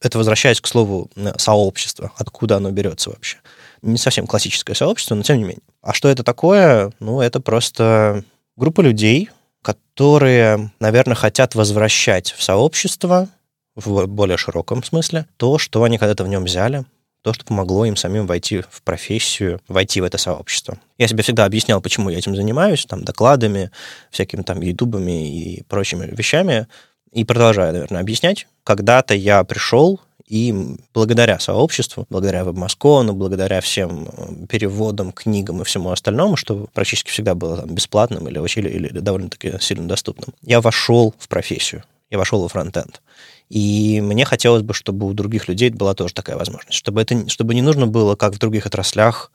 это 0.00 0.18
возвращаясь 0.18 0.60
к 0.60 0.66
слову 0.66 1.08
сообщество, 1.36 2.12
откуда 2.16 2.56
оно 2.56 2.70
берется 2.72 3.10
вообще 3.10 3.38
не 3.82 3.98
совсем 3.98 4.26
классическое 4.26 4.74
сообщество, 4.74 5.14
но 5.14 5.22
тем 5.22 5.38
не 5.38 5.44
менее. 5.44 5.62
А 5.82 5.92
что 5.92 6.08
это 6.08 6.22
такое? 6.22 6.92
Ну, 7.00 7.20
это 7.20 7.40
просто 7.40 8.24
группа 8.56 8.80
людей, 8.80 9.30
которые, 9.60 10.70
наверное, 10.80 11.14
хотят 11.14 11.54
возвращать 11.54 12.32
в 12.32 12.42
сообщество 12.42 13.28
в 13.74 14.06
более 14.06 14.36
широком 14.36 14.82
смысле 14.82 15.26
то, 15.36 15.58
что 15.58 15.82
они 15.82 15.98
когда-то 15.98 16.24
в 16.24 16.28
нем 16.28 16.44
взяли, 16.44 16.84
то, 17.22 17.32
что 17.32 17.44
помогло 17.44 17.84
им 17.84 17.96
самим 17.96 18.26
войти 18.26 18.62
в 18.68 18.82
профессию, 18.82 19.60
войти 19.68 20.00
в 20.00 20.04
это 20.04 20.18
сообщество. 20.18 20.78
Я 20.98 21.06
себе 21.06 21.22
всегда 21.22 21.44
объяснял, 21.44 21.80
почему 21.80 22.10
я 22.10 22.18
этим 22.18 22.34
занимаюсь, 22.34 22.84
там, 22.84 23.04
докладами, 23.04 23.70
всякими 24.10 24.42
там 24.42 24.60
ютубами 24.60 25.28
и 25.28 25.62
прочими 25.62 26.06
вещами, 26.06 26.66
и 27.12 27.24
продолжаю, 27.24 27.72
наверное, 27.72 28.00
объяснять. 28.00 28.48
Когда-то 28.64 29.14
я 29.14 29.44
пришел 29.44 30.00
и 30.26 30.76
благодаря 30.94 31.38
сообществу, 31.38 32.06
благодаря 32.10 32.42
WebMoscon, 32.42 33.12
благодаря 33.12 33.60
всем 33.60 34.08
э, 34.10 34.46
переводам, 34.46 35.12
книгам 35.12 35.62
и 35.62 35.64
всему 35.64 35.90
остальному, 35.90 36.36
что 36.36 36.66
практически 36.72 37.10
всегда 37.10 37.34
было 37.34 37.58
там, 37.58 37.74
бесплатным 37.74 38.28
или, 38.28 38.38
или, 38.38 38.68
или 38.88 38.98
довольно-таки 38.98 39.54
сильно 39.60 39.88
доступным, 39.88 40.34
я 40.42 40.60
вошел 40.60 41.14
в 41.18 41.28
профессию, 41.28 41.82
я 42.10 42.18
вошел 42.18 42.42
во 42.42 42.48
фронтенд. 42.48 43.02
И 43.48 44.00
мне 44.00 44.24
хотелось 44.24 44.62
бы, 44.62 44.72
чтобы 44.72 45.06
у 45.06 45.12
других 45.12 45.48
людей 45.48 45.68
была 45.70 45.94
тоже 45.94 46.14
такая 46.14 46.36
возможность, 46.36 46.78
чтобы, 46.78 47.02
это, 47.02 47.28
чтобы 47.28 47.54
не 47.54 47.62
нужно 47.62 47.86
было, 47.86 48.16
как 48.16 48.34
в 48.34 48.38
других 48.38 48.66
отраслях, 48.66 49.30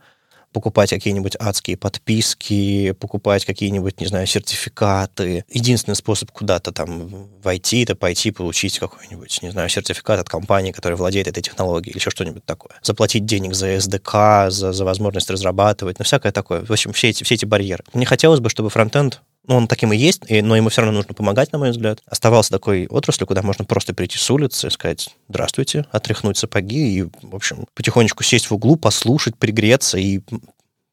покупать 0.52 0.90
какие-нибудь 0.90 1.36
адские 1.40 1.78
подписки, 1.78 2.92
покупать 2.94 3.46
какие-нибудь, 3.46 4.00
не 4.00 4.08
знаю, 4.08 4.28
сертификаты. 4.28 5.46
Единственный 5.50 5.96
способ 5.96 6.32
куда-то 6.32 6.72
там 6.72 7.30
войти, 7.42 7.84
это 7.84 7.96
пойти 7.96 8.32
получить 8.32 8.80
какой-нибудь, 8.80 9.42
не 9.42 9.52
знаю, 9.52 9.70
сертификат 9.70 10.20
от 10.20 10.30
компании, 10.30 10.72
которая 10.72 10.98
владеет 10.98 11.28
этой 11.28 11.42
технологией 11.42 11.92
или 11.92 12.00
еще 12.00 12.10
что-нибудь 12.10 12.46
такое. 12.46 12.74
Заплатить 12.82 13.26
денег 13.26 13.54
за 13.54 13.76
SDK, 13.76 14.50
за, 14.50 14.74
за 14.74 14.86
возможность 14.86 15.30
разрабатывать, 15.30 16.00
ну, 16.00 16.06
всякое 16.06 16.32
такое. 16.32 16.64
В 16.66 16.72
общем, 16.72 16.94
все 16.94 17.10
эти, 17.10 17.24
все 17.24 17.36
эти 17.36 17.46
барьеры. 17.46 17.84
Мне 17.94 18.06
хотелось 18.06 18.40
бы, 18.40 18.50
чтобы 18.50 18.70
фронтенд 18.70 19.22
ну, 19.48 19.56
он 19.56 19.68
таким 19.68 19.94
и 19.94 19.98
есть, 19.98 20.24
но 20.30 20.56
ему 20.56 20.70
все 20.70 20.82
равно 20.82 20.98
нужно 20.98 21.14
помогать, 21.14 21.52
на 21.52 21.58
мой 21.58 21.72
взгляд. 21.72 22.02
Оставался 22.06 22.52
такой 22.52 22.88
отраслью, 22.88 23.28
куда 23.28 23.42
можно 23.42 23.66
просто 23.66 23.94
прийти 23.94 24.18
с 24.18 24.30
улицы, 24.30 24.70
сказать 24.70 25.16
«здравствуйте», 25.30 25.86
отряхнуть 25.92 26.38
сапоги 26.38 27.00
и, 27.00 27.02
в 27.04 27.36
общем, 27.36 27.66
потихонечку 27.74 28.24
сесть 28.24 28.48
в 28.48 28.54
углу, 28.54 28.76
послушать, 28.76 29.38
пригреться 29.38 29.98
и 29.98 30.20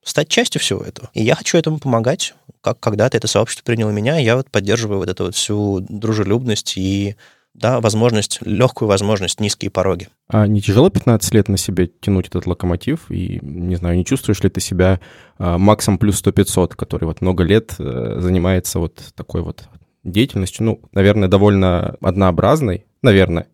стать 0.05 0.29
частью 0.29 0.61
всего 0.61 0.83
этого. 0.83 1.11
И 1.15 1.23
я 1.23 1.35
хочу 1.35 1.59
этому 1.59 1.79
помогать. 1.79 2.35
Как 2.61 2.79
когда-то 2.79 3.17
это 3.17 3.27
сообщество 3.27 3.65
приняло 3.65 3.91
меня, 3.91 4.19
я 4.19 4.37
вот 4.37 4.51
поддерживаю 4.51 5.01
вот 5.01 5.09
эту 5.09 5.25
вот 5.25 5.35
всю 5.35 5.81
дружелюбность 5.81 6.75
и 6.77 7.17
да, 7.55 7.81
возможность, 7.81 8.41
легкую 8.43 8.89
возможность, 8.89 9.41
низкие 9.41 9.71
пороги. 9.71 10.09
А 10.29 10.47
не 10.47 10.61
тяжело 10.61 10.91
15 10.91 11.35
лет 11.35 11.49
на 11.49 11.57
себе 11.57 11.87
тянуть 11.87 12.27
этот 12.27 12.47
локомотив? 12.47 13.11
И, 13.11 13.39
не 13.43 13.77
знаю, 13.77 13.97
не 13.97 14.05
чувствуешь 14.05 14.43
ли 14.43 14.51
ты 14.51 14.61
себя 14.61 15.01
а, 15.39 15.57
Максом 15.57 15.99
плюс 15.99 16.23
100-500, 16.23 16.75
который 16.75 17.05
вот 17.05 17.21
много 17.21 17.45
лет 17.45 17.77
а, 17.79 18.17
занимается 18.19 18.81
вот 18.81 19.01
такой 19.15 19.43
вот 19.43 19.65
деятельностью, 20.03 20.67
ну, 20.67 20.81
наверное, 20.93 21.29
довольно 21.29 21.97
однообразной, 22.01 22.87
наверное. 23.03 23.47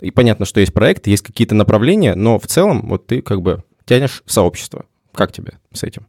И 0.00 0.10
понятно, 0.10 0.46
что 0.46 0.60
есть 0.60 0.72
проекты, 0.72 1.10
есть 1.10 1.22
какие-то 1.22 1.54
направления, 1.54 2.14
но 2.14 2.38
в 2.38 2.46
целом 2.46 2.88
вот 2.88 3.06
ты 3.06 3.22
как 3.22 3.42
бы 3.42 3.62
тянешь 3.84 4.22
в 4.24 4.32
сообщество. 4.32 4.86
Как 5.12 5.32
тебе 5.32 5.58
с 5.72 5.82
этим? 5.84 6.06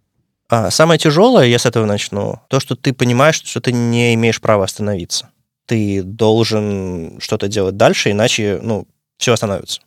А, 0.47 0.71
самое 0.71 0.97
тяжелое, 0.97 1.47
я 1.47 1.59
с 1.59 1.65
этого 1.65 1.85
начну, 1.85 2.39
то, 2.49 2.59
что 2.59 2.75
ты 2.75 2.93
понимаешь, 2.93 3.41
что 3.43 3.59
ты 3.59 3.71
не 3.73 4.13
имеешь 4.13 4.39
права 4.39 4.63
остановиться 4.63 5.29
ты 5.65 6.03
должен 6.03 7.19
что-то 7.19 7.47
делать 7.47 7.77
дальше, 7.77 8.11
иначе, 8.11 8.59
ну, 8.61 8.87
все 9.17 9.33
остановится. 9.33 9.81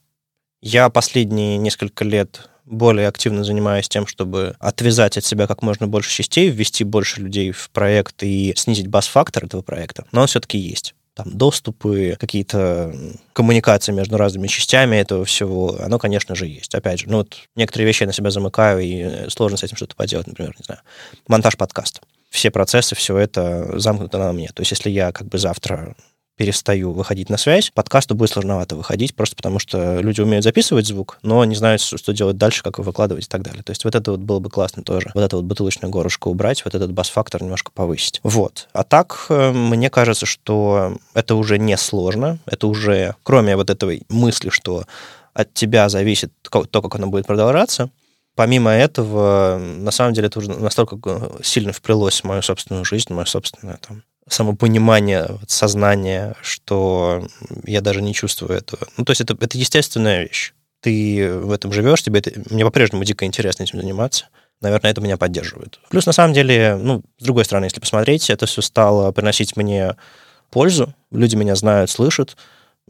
Я 0.61 0.89
последние 0.91 1.57
несколько 1.57 2.05
лет 2.05 2.49
более 2.65 3.09
активно 3.09 3.45
занимаюсь 3.45 3.89
тем, 3.89 4.07
чтобы 4.07 4.57
отвязать 4.59 5.17
от 5.17 5.25
себя 5.25 5.47
как 5.47 5.63
можно 5.63 5.87
больше 5.87 6.11
частей, 6.11 6.51
ввести 6.51 6.85
больше 6.85 7.21
людей 7.21 7.53
в 7.53 7.71
проект 7.71 8.23
и 8.23 8.53
снизить 8.57 8.89
бас-фактор 8.89 9.45
этого 9.45 9.63
проекта. 9.63 10.05
Но 10.13 10.23
он 10.23 10.27
все-таки 10.27 10.59
есть 10.59 10.95
там 11.15 11.37
доступы, 11.37 12.17
какие-то 12.19 12.95
коммуникации 13.33 13.91
между 13.91 14.17
разными 14.17 14.47
частями 14.47 14.97
этого 14.97 15.25
всего, 15.25 15.77
оно, 15.81 15.99
конечно 15.99 16.37
же, 16.37 16.47
есть. 16.47 16.75
Опять 16.77 17.01
же, 17.01 17.09
ну 17.09 17.19
вот 17.19 17.35
некоторые 17.57 17.87
вещи 17.87 18.03
я 18.03 18.07
на 18.07 18.13
себя 18.13 18.31
замыкаю, 18.31 18.81
и 18.81 19.29
сложно 19.29 19.57
с 19.57 19.65
этим 19.65 19.77
что-то 19.77 19.97
поделать, 19.97 20.29
например, 20.29 20.55
не 20.57 20.65
знаю, 20.65 20.81
монтаж 21.27 21.57
подкаста 21.57 22.01
все 22.31 22.51
процессы, 22.51 22.95
все 22.95 23.17
это 23.17 23.79
замкнуто 23.79 24.19
на 24.19 24.33
мне. 24.33 24.49
То 24.49 24.61
есть 24.61 24.73
если 24.73 24.91
я 24.91 25.13
как 25.13 25.29
бы 25.29 25.39
завтра 25.39 25.95
перестаю 26.39 26.93
выходить 26.93 27.29
на 27.29 27.37
связь, 27.37 27.71
подкасту 27.71 28.15
будет 28.15 28.31
сложновато 28.31 28.77
выходить, 28.77 29.15
просто 29.15 29.35
потому 29.35 29.59
что 29.59 30.01
люди 30.01 30.21
умеют 30.21 30.45
записывать 30.45 30.87
звук, 30.87 31.19
но 31.23 31.45
не 31.45 31.57
знают, 31.57 31.83
что 31.83 32.13
делать 32.13 32.39
дальше, 32.39 32.63
как 32.63 32.79
его 32.79 32.85
выкладывать 32.85 33.25
и 33.25 33.29
так 33.29 33.43
далее. 33.43 33.65
То 33.65 33.73
есть 33.73 33.85
вот 33.85 33.97
это 33.97 34.13
вот 34.13 34.21
было 34.21 34.39
бы 34.39 34.49
классно 34.49 34.85
тоже. 34.85 35.11
Вот 35.15 35.23
это 35.23 35.37
вот 35.37 35.45
бутылочное 35.45 35.91
горлышко 35.91 36.29
убрать, 36.29 36.65
вот 36.65 36.77
этот 36.77 36.93
бас-фактор 36.93 37.43
немножко 37.43 37.73
повысить. 37.73 38.21
Вот. 38.23 38.69
А 38.73 38.85
так, 38.85 39.27
э, 39.29 39.51
мне 39.51 39.91
кажется, 39.91 40.27
что 40.27 40.97
это 41.13 41.35
уже 41.35 41.59
не 41.59 41.77
сложно. 41.77 42.39
Это 42.47 42.69
уже, 42.69 43.17
кроме 43.25 43.57
вот 43.57 43.69
этой 43.69 44.05
мысли, 44.09 44.51
что 44.51 44.85
от 45.35 45.53
тебя 45.55 45.89
зависит 45.89 46.33
то, 46.43 46.83
как 46.83 46.95
оно 46.95 47.09
будет 47.09 47.27
продолжаться, 47.27 47.91
помимо 48.39 48.71
этого, 48.71 49.59
на 49.59 49.91
самом 49.91 50.13
деле, 50.15 50.29
это 50.29 50.39
уже 50.39 50.49
настолько 50.49 50.97
сильно 51.43 51.73
вплелось 51.73 52.21
в 52.21 52.25
мою 52.25 52.41
собственную 52.41 52.85
жизнь, 52.85 53.09
в 53.09 53.17
мое 53.17 53.25
собственное 53.25 53.81
там, 53.85 54.05
самопонимание, 54.29 55.27
сознание, 55.49 56.37
что 56.41 57.27
я 57.65 57.81
даже 57.81 58.01
не 58.01 58.15
чувствую 58.15 58.57
этого. 58.57 58.87
Ну, 58.97 59.05
то 59.05 59.11
есть 59.11 59.23
это, 59.23 59.37
это 59.41 59.59
естественная 59.59 60.23
вещь. 60.23 60.53
Ты 60.83 61.37
в 61.37 61.51
этом 61.51 61.73
живешь, 61.73 62.05
тебе 62.05 62.21
это... 62.21 62.31
Мне 62.49 62.65
по-прежнему 62.65 63.03
дико 63.03 63.25
интересно 63.25 63.65
этим 63.65 63.81
заниматься. 63.81 64.27
Наверное, 64.61 64.93
это 64.93 65.01
меня 65.01 65.17
поддерживает. 65.17 65.81
Плюс, 65.91 66.07
на 66.07 66.13
самом 66.13 66.33
деле, 66.33 66.79
ну, 66.81 67.03
с 67.19 67.25
другой 67.25 67.45
стороны, 67.45 67.65
если 67.65 67.81
посмотреть, 67.81 68.31
это 68.31 68.47
все 68.47 68.63
стало 68.63 69.11
приносить 69.11 69.57
мне 69.57 69.97
пользу. 70.51 70.95
Люди 71.11 71.35
меня 71.35 71.57
знают, 71.57 71.91
слышат 71.91 72.37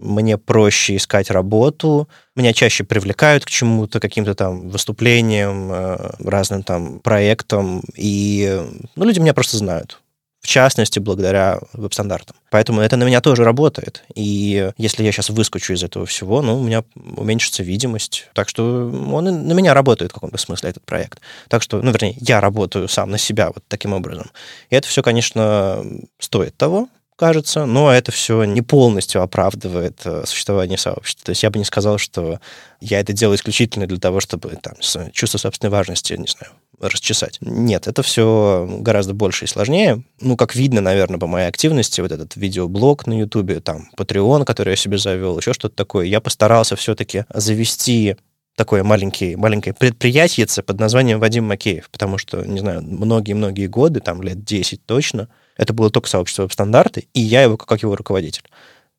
мне 0.00 0.38
проще 0.38 0.96
искать 0.96 1.30
работу, 1.30 2.08
меня 2.36 2.52
чаще 2.52 2.84
привлекают 2.84 3.44
к 3.44 3.50
чему-то, 3.50 4.00
каким-то 4.00 4.34
там 4.34 4.68
выступлениям, 4.68 5.70
э, 5.72 6.10
разным 6.20 6.62
там 6.62 7.00
проектам, 7.00 7.82
и 7.94 8.62
ну, 8.96 9.04
люди 9.04 9.20
меня 9.20 9.34
просто 9.34 9.56
знают. 9.56 10.00
В 10.40 10.46
частности, 10.46 11.00
благодаря 11.00 11.58
веб-стандартам. 11.72 12.36
Поэтому 12.50 12.80
это 12.80 12.96
на 12.96 13.02
меня 13.02 13.20
тоже 13.20 13.42
работает. 13.42 14.04
И 14.14 14.70
если 14.78 15.02
я 15.02 15.10
сейчас 15.10 15.30
выскочу 15.30 15.72
из 15.72 15.82
этого 15.82 16.06
всего, 16.06 16.42
ну, 16.42 16.58
у 16.58 16.62
меня 16.62 16.84
уменьшится 17.16 17.64
видимость. 17.64 18.28
Так 18.34 18.48
что 18.48 18.88
он 18.88 19.24
на 19.24 19.52
меня 19.52 19.74
работает 19.74 20.12
в 20.12 20.14
каком-то 20.14 20.38
смысле, 20.38 20.70
этот 20.70 20.84
проект. 20.84 21.20
Так 21.48 21.62
что, 21.62 21.82
ну, 21.82 21.90
вернее, 21.90 22.14
я 22.20 22.40
работаю 22.40 22.88
сам 22.88 23.10
на 23.10 23.18
себя 23.18 23.48
вот 23.48 23.64
таким 23.66 23.92
образом. 23.92 24.30
И 24.70 24.76
это 24.76 24.86
все, 24.86 25.02
конечно, 25.02 25.84
стоит 26.20 26.56
того, 26.56 26.88
кажется, 27.18 27.66
но 27.66 27.92
это 27.92 28.12
все 28.12 28.44
не 28.44 28.62
полностью 28.62 29.22
оправдывает 29.22 30.00
э, 30.04 30.22
существование 30.24 30.78
сообщества. 30.78 31.26
То 31.26 31.30
есть 31.30 31.42
я 31.42 31.50
бы 31.50 31.58
не 31.58 31.64
сказал, 31.64 31.98
что 31.98 32.38
я 32.80 33.00
это 33.00 33.12
делаю 33.12 33.36
исключительно 33.36 33.86
для 33.86 33.98
того, 33.98 34.20
чтобы 34.20 34.56
там, 34.62 34.74
чувство 35.12 35.38
собственной 35.38 35.70
важности, 35.70 36.12
не 36.12 36.28
знаю, 36.28 36.52
расчесать. 36.80 37.38
Нет, 37.40 37.88
это 37.88 38.02
все 38.04 38.68
гораздо 38.80 39.14
больше 39.14 39.46
и 39.46 39.48
сложнее. 39.48 40.04
Ну, 40.20 40.36
как 40.36 40.54
видно, 40.54 40.80
наверное, 40.80 41.18
по 41.18 41.26
моей 41.26 41.48
активности, 41.48 42.00
вот 42.00 42.12
этот 42.12 42.36
видеоблог 42.36 43.06
на 43.08 43.18
Ютубе, 43.18 43.58
там, 43.60 43.90
Patreon, 43.96 44.44
который 44.44 44.70
я 44.70 44.76
себе 44.76 44.96
завел, 44.96 45.38
еще 45.38 45.52
что-то 45.52 45.74
такое, 45.74 46.06
я 46.06 46.20
постарался 46.20 46.76
все-таки 46.76 47.24
завести 47.34 48.16
такое 48.54 48.84
маленькое, 48.84 49.36
маленькое 49.36 49.74
предприятие 49.74 50.46
под 50.64 50.78
названием 50.78 51.18
Вадим 51.18 51.44
Макеев, 51.44 51.90
потому 51.90 52.18
что, 52.18 52.44
не 52.44 52.60
знаю, 52.60 52.82
многие-многие 52.82 53.66
годы, 53.66 54.00
там 54.00 54.22
лет 54.22 54.44
10 54.44 54.84
точно, 54.86 55.28
это 55.58 55.74
было 55.74 55.90
только 55.90 56.08
сообщество 56.08 56.44
веб-стандарты, 56.44 57.08
и 57.12 57.20
я 57.20 57.42
его 57.42 57.58
как 57.58 57.82
его 57.82 57.94
руководитель. 57.96 58.44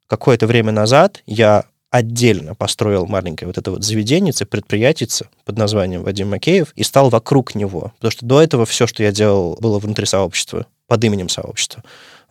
Какое-то 0.07 0.45
время 0.45 0.71
назад 0.71 1.23
я 1.25 1.65
отдельно 1.89 2.53
построил 2.53 3.07
маленькое 3.07 3.47
вот 3.47 3.57
это 3.57 3.71
вот 3.71 3.83
заведение, 3.83 4.33
предприятице 4.45 5.27
под 5.45 5.57
названием 5.57 6.03
Вадим 6.03 6.29
Макеев 6.29 6.71
и 6.75 6.83
стал 6.83 7.09
вокруг 7.09 7.55
него. 7.55 7.93
Потому 7.95 8.11
что 8.11 8.25
до 8.25 8.41
этого 8.41 8.65
все, 8.65 8.85
что 8.85 9.01
я 9.01 9.11
делал, 9.11 9.57
было 9.59 9.79
внутри 9.79 10.05
сообщества. 10.05 10.67
под 10.87 11.03
именем 11.03 11.29
сообщества. 11.29 11.83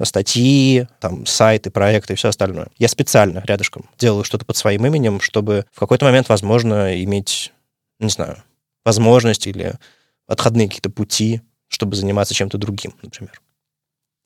Статьи, 0.03 0.87
там, 1.01 1.27
сайты, 1.27 1.71
проекты 1.71 2.13
и 2.13 2.17
все 2.17 2.29
остальное. 2.29 2.69
Я 2.77 2.89
специально 2.89 3.43
рядышком 3.47 3.89
делаю 3.99 4.25
что-то 4.25 4.45
под 4.45 4.57
своим 4.57 4.85
именем, 4.85 5.21
чтобы 5.21 5.65
в 5.73 5.81
какой-то 5.81 6.05
момент, 6.05 6.29
возможно, 6.29 7.03
иметь, 7.03 7.53
не 8.01 8.11
знаю, 8.11 8.43
возможность 8.85 9.47
или 9.47 9.75
отходные 10.27 10.67
какие-то 10.69 10.91
пути, 10.91 11.41
чтобы 11.69 11.97
заниматься 11.97 12.35
чем-то 12.35 12.59
другим, 12.59 12.95
например. 13.03 13.41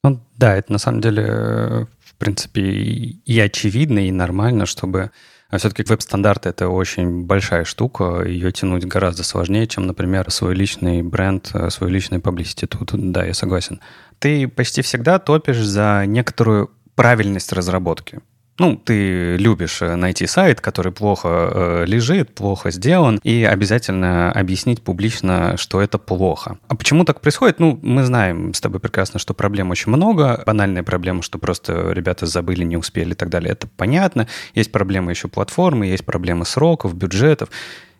Ну, 0.04 0.20
да, 0.36 0.56
это 0.56 0.72
на 0.72 0.78
самом 0.78 1.00
деле, 1.00 1.86
в 2.00 2.14
принципе, 2.18 2.62
и 2.62 3.40
очевидно, 3.40 4.06
и 4.06 4.10
нормально, 4.10 4.66
чтобы 4.66 5.10
а 5.52 5.58
все-таки 5.58 5.82
веб-стандарт— 5.86 6.46
это 6.46 6.70
очень 6.70 7.26
большая 7.26 7.64
штука, 7.64 8.22
ее 8.24 8.52
тянуть 8.52 8.86
гораздо 8.86 9.22
сложнее, 9.22 9.66
чем, 9.66 9.86
например, 9.86 10.30
свой 10.30 10.54
личный 10.54 11.02
бренд, 11.02 11.50
э, 11.52 11.68
свой 11.68 11.90
личный 11.90 12.20
publicity. 12.20 12.66
Тут, 12.66 12.92
да, 13.12 13.22
я 13.26 13.34
согласен. 13.34 13.78
Ты 14.18 14.48
почти 14.48 14.80
всегда 14.80 15.18
топишь 15.18 15.58
за 15.58 16.04
некоторую 16.06 16.70
правильность 16.94 17.52
разработки 17.52 18.20
ну, 18.58 18.76
ты 18.76 19.36
любишь 19.36 19.80
э, 19.82 19.96
найти 19.96 20.26
сайт, 20.26 20.60
который 20.60 20.92
плохо 20.92 21.28
э, 21.28 21.84
лежит, 21.86 22.34
плохо 22.34 22.70
сделан, 22.70 23.18
и 23.22 23.44
обязательно 23.44 24.30
объяснить 24.30 24.82
публично, 24.82 25.56
что 25.56 25.80
это 25.80 25.98
плохо. 25.98 26.58
А 26.68 26.76
почему 26.76 27.04
так 27.04 27.20
происходит? 27.20 27.60
Ну, 27.60 27.78
мы 27.82 28.04
знаем 28.04 28.52
с 28.52 28.60
тобой 28.60 28.80
прекрасно, 28.80 29.18
что 29.18 29.34
проблем 29.34 29.70
очень 29.70 29.90
много. 29.90 30.42
Банальная 30.46 30.82
проблема, 30.82 31.22
что 31.22 31.38
просто 31.38 31.92
ребята 31.92 32.26
забыли, 32.26 32.64
не 32.64 32.76
успели 32.76 33.12
и 33.12 33.14
так 33.14 33.30
далее. 33.30 33.52
Это 33.52 33.68
понятно. 33.68 34.28
Есть 34.54 34.70
проблемы 34.70 35.12
еще 35.12 35.28
платформы, 35.28 35.86
есть 35.86 36.04
проблемы 36.04 36.44
сроков, 36.44 36.94
бюджетов 36.94 37.48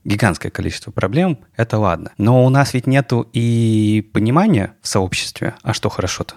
гигантское 0.04 0.50
количество 0.50 0.90
проблем, 0.90 1.38
это 1.56 1.78
ладно. 1.78 2.10
Но 2.18 2.44
у 2.44 2.48
нас 2.48 2.74
ведь 2.74 2.86
нету 2.86 3.28
и 3.32 4.08
понимания 4.12 4.74
в 4.82 4.88
сообществе, 4.88 5.54
а 5.62 5.72
что 5.72 5.88
хорошо-то? 5.88 6.34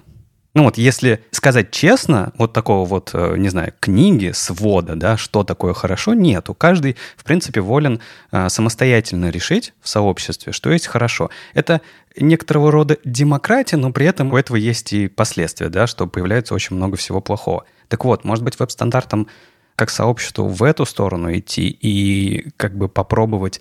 Ну 0.56 0.64
вот 0.64 0.78
если 0.78 1.22
сказать 1.32 1.70
честно, 1.72 2.32
вот 2.38 2.54
такого 2.54 2.86
вот, 2.86 3.12
э, 3.14 3.36
не 3.38 3.50
знаю, 3.50 3.74
книги, 3.82 4.32
свода, 4.34 4.96
да, 4.96 5.18
что 5.18 5.44
такое 5.44 5.74
хорошо, 5.74 6.14
нету. 6.14 6.54
Каждый, 6.54 6.96
в 7.18 7.26
принципе, 7.26 7.60
волен 7.60 8.00
э, 8.32 8.48
самостоятельно 8.48 9.30
решить 9.32 9.74
в 9.82 9.90
сообществе, 9.90 10.54
что 10.54 10.72
есть 10.72 10.88
хорошо. 10.88 11.30
Это 11.54 11.82
некоторого 12.18 12.72
рода 12.72 12.98
демократия, 13.04 13.76
но 13.76 13.92
при 13.92 14.06
этом 14.06 14.32
у 14.32 14.38
этого 14.38 14.56
есть 14.56 14.94
и 14.94 15.10
последствия, 15.10 15.68
да, 15.68 15.88
что 15.88 16.08
появляется 16.08 16.54
очень 16.54 16.78
много 16.78 16.96
всего 16.96 17.20
плохого. 17.20 17.66
Так 17.90 18.06
вот, 18.06 18.24
может 18.24 18.46
быть, 18.46 18.58
веб-стандартам 18.58 19.28
как 19.76 19.90
сообществу 19.90 20.48
в 20.48 20.64
эту 20.64 20.86
сторону 20.86 21.38
идти 21.38 21.68
и 21.68 22.50
как 22.56 22.78
бы 22.78 22.88
попробовать 22.88 23.60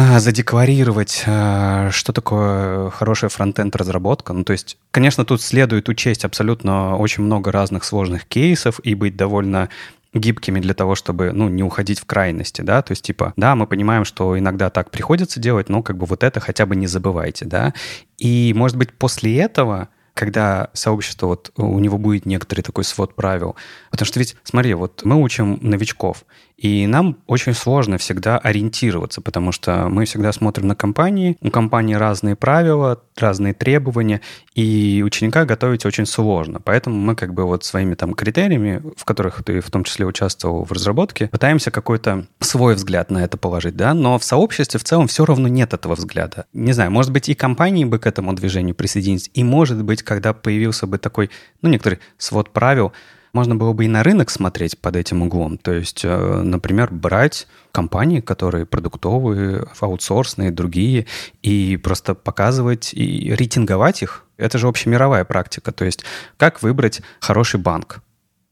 а, 0.00 0.20
задекларировать, 0.20 1.24
а, 1.26 1.90
что 1.90 2.12
такое 2.12 2.88
хорошая 2.90 3.30
фронтенд 3.30 3.74
разработка. 3.74 4.32
Ну, 4.32 4.44
то 4.44 4.52
есть, 4.52 4.78
конечно, 4.92 5.24
тут 5.24 5.42
следует 5.42 5.88
учесть 5.88 6.24
абсолютно 6.24 6.96
очень 6.96 7.24
много 7.24 7.50
разных 7.50 7.82
сложных 7.82 8.24
кейсов 8.24 8.78
и 8.84 8.94
быть 8.94 9.16
довольно 9.16 9.70
гибкими 10.14 10.60
для 10.60 10.74
того, 10.74 10.94
чтобы, 10.94 11.32
ну, 11.32 11.48
не 11.48 11.64
уходить 11.64 11.98
в 11.98 12.04
крайности, 12.04 12.62
да, 12.62 12.80
то 12.80 12.92
есть, 12.92 13.02
типа, 13.02 13.32
да, 13.36 13.56
мы 13.56 13.66
понимаем, 13.66 14.04
что 14.04 14.38
иногда 14.38 14.70
так 14.70 14.92
приходится 14.92 15.40
делать, 15.40 15.68
но 15.68 15.82
как 15.82 15.98
бы 15.98 16.06
вот 16.06 16.22
это 16.22 16.38
хотя 16.38 16.64
бы 16.64 16.76
не 16.76 16.86
забывайте, 16.86 17.44
да, 17.44 17.74
и, 18.18 18.52
может 18.56 18.76
быть, 18.76 18.92
после 18.92 19.36
этого 19.36 19.88
когда 20.18 20.70
сообщество, 20.72 21.28
вот 21.28 21.52
у 21.56 21.78
него 21.78 21.96
будет 21.96 22.26
некоторый 22.26 22.62
такой 22.62 22.82
свод 22.82 23.14
правил. 23.14 23.54
Потому 23.92 24.06
что 24.06 24.18
ведь, 24.18 24.34
смотри, 24.42 24.74
вот 24.74 25.02
мы 25.04 25.22
учим 25.22 25.60
новичков, 25.62 26.24
и 26.58 26.88
нам 26.88 27.18
очень 27.28 27.54
сложно 27.54 27.98
всегда 27.98 28.36
ориентироваться, 28.36 29.20
потому 29.20 29.52
что 29.52 29.88
мы 29.88 30.06
всегда 30.06 30.32
смотрим 30.32 30.66
на 30.66 30.74
компании, 30.74 31.38
у 31.40 31.50
компании 31.50 31.94
разные 31.94 32.34
правила, 32.34 33.00
разные 33.16 33.54
требования, 33.54 34.20
и 34.56 35.02
ученика 35.06 35.44
готовить 35.44 35.86
очень 35.86 36.04
сложно. 36.04 36.60
Поэтому 36.60 36.96
мы 36.96 37.14
как 37.14 37.32
бы 37.32 37.44
вот 37.44 37.64
своими 37.64 37.94
там 37.94 38.12
критериями, 38.12 38.82
в 38.96 39.04
которых 39.04 39.44
ты 39.44 39.60
в 39.60 39.70
том 39.70 39.84
числе 39.84 40.04
участвовал 40.04 40.64
в 40.64 40.72
разработке, 40.72 41.28
пытаемся 41.28 41.70
какой-то 41.70 42.26
свой 42.40 42.74
взгляд 42.74 43.12
на 43.12 43.18
это 43.18 43.36
положить, 43.36 43.76
да, 43.76 43.94
но 43.94 44.18
в 44.18 44.24
сообществе 44.24 44.80
в 44.80 44.84
целом 44.84 45.06
все 45.06 45.24
равно 45.24 45.46
нет 45.46 45.74
этого 45.74 45.94
взгляда. 45.94 46.46
Не 46.52 46.72
знаю, 46.72 46.90
может 46.90 47.12
быть, 47.12 47.28
и 47.28 47.34
компании 47.34 47.84
бы 47.84 48.00
к 48.00 48.06
этому 48.06 48.32
движению 48.32 48.74
присоединились, 48.74 49.30
и 49.32 49.44
может 49.44 49.84
быть, 49.84 50.02
когда 50.02 50.32
появился 50.32 50.88
бы 50.88 50.98
такой, 50.98 51.30
ну, 51.62 51.68
некоторый 51.68 52.00
свод 52.16 52.50
правил, 52.50 52.92
можно 53.32 53.56
было 53.56 53.72
бы 53.72 53.84
и 53.84 53.88
на 53.88 54.02
рынок 54.02 54.30
смотреть 54.30 54.78
под 54.78 54.96
этим 54.96 55.22
углом. 55.22 55.58
То 55.58 55.72
есть, 55.72 56.04
э, 56.04 56.42
например, 56.42 56.90
брать 56.90 57.46
компании, 57.72 58.20
которые 58.20 58.66
продуктовые, 58.66 59.66
аутсорсные, 59.80 60.50
другие, 60.50 61.06
и 61.42 61.76
просто 61.76 62.14
показывать 62.14 62.92
и 62.94 63.34
рейтинговать 63.34 64.02
их. 64.02 64.24
Это 64.36 64.58
же 64.58 64.68
общемировая 64.68 65.24
практика. 65.24 65.72
То 65.72 65.84
есть, 65.84 66.04
как 66.36 66.62
выбрать 66.62 67.02
хороший 67.20 67.60
банк? 67.60 68.02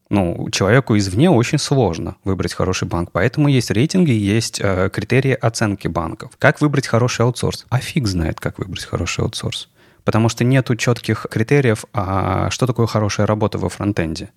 Ну, 0.08 0.48
человеку 0.50 0.96
извне 0.96 1.30
очень 1.30 1.58
сложно 1.58 2.16
выбрать 2.22 2.54
хороший 2.54 2.86
банк, 2.86 3.10
поэтому 3.10 3.48
есть 3.48 3.72
рейтинги, 3.72 4.12
есть 4.12 4.60
э, 4.62 4.88
критерии 4.92 5.32
оценки 5.32 5.88
банков. 5.88 6.30
Как 6.38 6.60
выбрать 6.60 6.86
хороший 6.86 7.22
аутсорс? 7.22 7.66
А 7.70 7.78
фиг 7.78 8.06
знает, 8.06 8.38
как 8.38 8.58
выбрать 8.58 8.84
хороший 8.84 9.24
аутсорс. 9.24 9.68
Потому 10.04 10.28
что 10.28 10.44
нету 10.44 10.76
четких 10.76 11.26
критериев, 11.28 11.84
а 11.92 12.50
что 12.50 12.68
такое 12.68 12.86
хорошая 12.86 13.26
работа 13.26 13.58
во 13.58 13.68
фронтенде. 13.68 14.30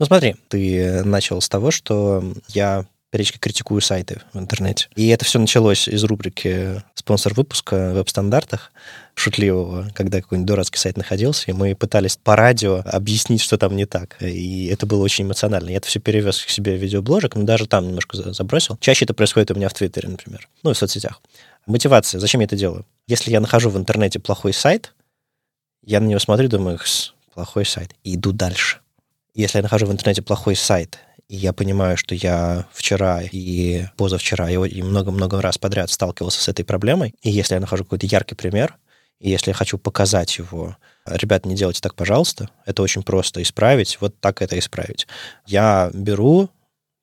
Ну 0.00 0.06
смотри, 0.06 0.34
ты 0.48 1.04
начал 1.04 1.42
с 1.42 1.48
того, 1.50 1.70
что 1.70 2.24
я 2.48 2.86
периодически 3.10 3.36
критикую 3.36 3.82
сайты 3.82 4.22
в 4.32 4.38
интернете. 4.38 4.88
И 4.96 5.08
это 5.08 5.26
все 5.26 5.38
началось 5.38 5.88
из 5.88 6.02
рубрики 6.04 6.82
«Спонсор 6.94 7.34
выпуска» 7.34 7.90
в 7.90 7.94
веб-стандартах 7.96 8.72
шутливого, 9.14 9.90
когда 9.94 10.22
какой-нибудь 10.22 10.46
дурацкий 10.46 10.78
сайт 10.78 10.96
находился, 10.96 11.50
и 11.50 11.52
мы 11.52 11.74
пытались 11.74 12.16
по 12.16 12.34
радио 12.34 12.82
объяснить, 12.86 13.42
что 13.42 13.58
там 13.58 13.76
не 13.76 13.84
так. 13.84 14.16
И 14.22 14.68
это 14.68 14.86
было 14.86 15.02
очень 15.02 15.26
эмоционально. 15.26 15.68
Я 15.68 15.76
это 15.76 15.88
все 15.88 16.00
перевез 16.00 16.42
к 16.42 16.48
себе 16.48 16.76
в 16.76 16.80
видеобложек, 16.80 17.34
но 17.34 17.42
даже 17.42 17.66
там 17.66 17.86
немножко 17.88 18.32
забросил. 18.32 18.78
Чаще 18.80 19.04
это 19.04 19.12
происходит 19.12 19.50
у 19.50 19.54
меня 19.54 19.68
в 19.68 19.74
Твиттере, 19.74 20.08
например, 20.08 20.48
ну 20.62 20.70
и 20.70 20.74
в 20.74 20.78
соцсетях. 20.78 21.20
Мотивация. 21.66 22.20
Зачем 22.20 22.40
я 22.40 22.46
это 22.46 22.56
делаю? 22.56 22.86
Если 23.06 23.30
я 23.30 23.40
нахожу 23.40 23.68
в 23.68 23.76
интернете 23.76 24.18
плохой 24.18 24.54
сайт, 24.54 24.94
я 25.84 26.00
на 26.00 26.06
него 26.06 26.20
смотрю 26.20 26.48
думаю, 26.48 26.78
плохой 27.34 27.66
сайт, 27.66 27.90
и 28.02 28.14
иду 28.14 28.32
дальше 28.32 28.78
если 29.34 29.58
я 29.58 29.62
нахожу 29.62 29.86
в 29.86 29.92
интернете 29.92 30.22
плохой 30.22 30.56
сайт, 30.56 30.98
и 31.28 31.36
я 31.36 31.52
понимаю, 31.52 31.96
что 31.96 32.14
я 32.14 32.66
вчера 32.72 33.22
и 33.22 33.86
позавчера 33.96 34.50
и 34.50 34.82
много-много 34.82 35.40
раз 35.40 35.58
подряд 35.58 35.90
сталкивался 35.90 36.42
с 36.42 36.48
этой 36.48 36.64
проблемой, 36.64 37.14
и 37.22 37.30
если 37.30 37.54
я 37.54 37.60
нахожу 37.60 37.84
какой-то 37.84 38.06
яркий 38.06 38.34
пример, 38.34 38.76
и 39.20 39.30
если 39.30 39.50
я 39.50 39.54
хочу 39.54 39.78
показать 39.78 40.38
его, 40.38 40.76
ребят, 41.06 41.46
не 41.46 41.54
делайте 41.54 41.80
так, 41.80 41.94
пожалуйста, 41.94 42.50
это 42.66 42.82
очень 42.82 43.02
просто 43.02 43.42
исправить, 43.42 43.98
вот 44.00 44.18
так 44.18 44.42
это 44.42 44.58
исправить. 44.58 45.06
Я 45.46 45.90
беру, 45.92 46.48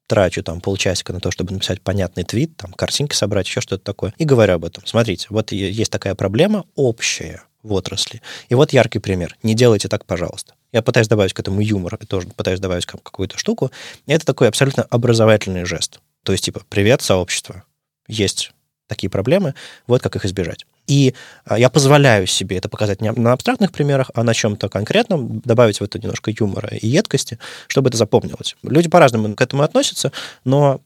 трачу 0.08 0.42
там 0.42 0.62
полчасика 0.62 1.14
на 1.14 1.20
то, 1.20 1.32
чтобы 1.32 1.54
написать 1.54 1.82
понятный 1.82 2.24
твит, 2.24 2.58
там 2.58 2.74
картинки 2.74 3.14
собрать, 3.14 3.46
еще 3.46 3.62
что-то 3.62 3.84
такое, 3.84 4.14
и 4.18 4.26
говорю 4.26 4.56
об 4.56 4.66
этом. 4.66 4.86
Смотрите, 4.86 5.28
вот 5.30 5.52
есть 5.52 5.92
такая 5.92 6.16
проблема 6.16 6.66
общая 6.76 7.44
в 7.64 7.74
отрасли. 7.74 8.22
И 8.50 8.56
вот 8.56 8.74
яркий 8.74 9.00
пример. 9.00 9.38
Не 9.44 9.54
делайте 9.54 9.88
так, 9.90 10.06
пожалуйста. 10.06 10.54
Я 10.78 10.84
пытаюсь 10.84 11.08
добавить 11.08 11.34
к 11.34 11.40
этому 11.40 11.60
юмор, 11.60 11.98
и 12.00 12.06
тоже 12.06 12.28
пытаюсь 12.28 12.60
добавить 12.60 12.86
какую-то 12.86 13.36
штуку. 13.40 13.72
И 14.06 14.12
это 14.12 14.24
такой 14.28 14.48
абсолютно 14.48 14.84
образовательный 14.84 15.66
жест. 15.66 16.02
То 16.24 16.34
есть, 16.34 16.46
типа, 16.46 16.62
привет, 16.70 17.02
сообщество. 17.02 17.64
Есть 18.08 18.52
такие 18.86 19.10
проблемы, 19.10 19.56
вот 19.88 20.04
как 20.04 20.16
их 20.18 20.26
избежать. 20.26 20.68
И 20.86 21.16
а, 21.46 21.58
я 21.58 21.72
позволяю 21.72 22.28
себе 22.28 22.58
это 22.58 22.70
показать 22.70 23.02
не 23.02 23.12
на 23.12 23.34
абстрактных 23.34 23.72
примерах, 23.72 24.12
а 24.14 24.24
на 24.24 24.36
чем-то 24.36 24.70
конкретном, 24.70 25.40
добавить 25.40 25.80
в 25.80 25.84
это 25.84 25.98
немножко 25.98 26.30
юмора 26.30 26.70
и 26.70 26.88
едкости, 26.88 27.40
чтобы 27.68 27.90
это 27.90 27.98
запомнилось. 27.98 28.56
Люди 28.62 28.88
по-разному 28.88 29.34
к 29.34 29.42
этому 29.42 29.64
относятся, 29.64 30.12
но 30.46 30.82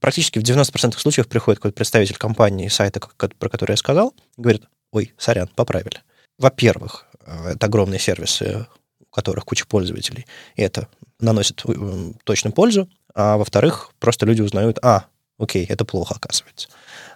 практически 0.00 0.40
в 0.40 0.42
90% 0.42 0.98
случаев 0.98 1.28
приходит 1.28 1.60
какой-то 1.60 1.76
представитель 1.76 2.16
компании, 2.16 2.66
сайта, 2.66 3.00
про 3.16 3.48
который 3.48 3.74
я 3.74 3.76
сказал, 3.76 4.14
и 4.36 4.40
говорит, 4.40 4.64
ой, 4.90 5.14
сорян, 5.16 5.46
поправили. 5.54 6.00
Во-первых, 6.38 7.06
э, 7.24 7.52
это 7.52 7.66
огромные 7.66 8.00
сервисы 8.00 8.66
у 9.10 9.14
которых 9.14 9.44
куча 9.44 9.66
пользователей, 9.66 10.26
и 10.56 10.62
это 10.62 10.88
наносит 11.20 11.62
э, 11.66 12.12
точно 12.24 12.50
пользу, 12.50 12.88
а 13.14 13.36
во-вторых, 13.36 13.90
просто 13.98 14.26
люди 14.26 14.42
узнают, 14.42 14.78
а, 14.82 15.06
окей, 15.38 15.64
это 15.66 15.84
плохо, 15.84 16.14
оказывается. 16.14 16.68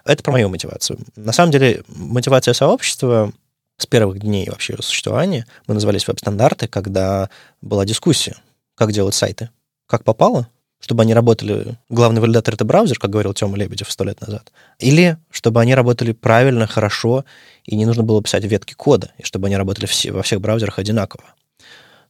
Это 0.05 0.23
про 0.23 0.31
мою 0.31 0.49
мотивацию. 0.49 0.99
На 1.15 1.31
самом 1.31 1.51
деле, 1.51 1.83
мотивация 1.87 2.53
сообщества 2.53 3.31
с 3.77 3.85
первых 3.85 4.19
дней 4.19 4.49
вообще 4.49 4.75
существования, 4.81 5.45
мы 5.67 5.73
назывались 5.75 6.07
веб-стандарты, 6.07 6.67
когда 6.67 7.29
была 7.61 7.85
дискуссия, 7.85 8.35
как 8.75 8.91
делать 8.91 9.15
сайты, 9.15 9.49
как 9.87 10.03
попало, 10.03 10.47
чтобы 10.79 11.03
они 11.03 11.13
работали... 11.13 11.77
Главный 11.89 12.19
валидатор— 12.19 12.53
это 12.55 12.65
браузер, 12.65 12.99
как 12.99 13.09
говорил 13.09 13.33
Тёма 13.33 13.57
Лебедев 13.57 13.89
сто 13.89 14.03
лет 14.03 14.19
назад. 14.19 14.51
Или 14.79 15.17
чтобы 15.31 15.61
они 15.61 15.73
работали 15.75 16.11
правильно, 16.11 16.67
хорошо, 16.67 17.23
и 17.63 17.77
не 17.77 17.85
нужно 17.85 18.03
было 18.03 18.21
писать 18.21 18.43
ветки 18.43 18.73
кода, 18.73 19.11
и 19.17 19.23
чтобы 19.23 19.47
они 19.47 19.55
работали 19.55 19.85
все, 19.85 20.11
во 20.11 20.23
всех 20.23 20.41
браузерах 20.41 20.79
одинаково. 20.79 21.23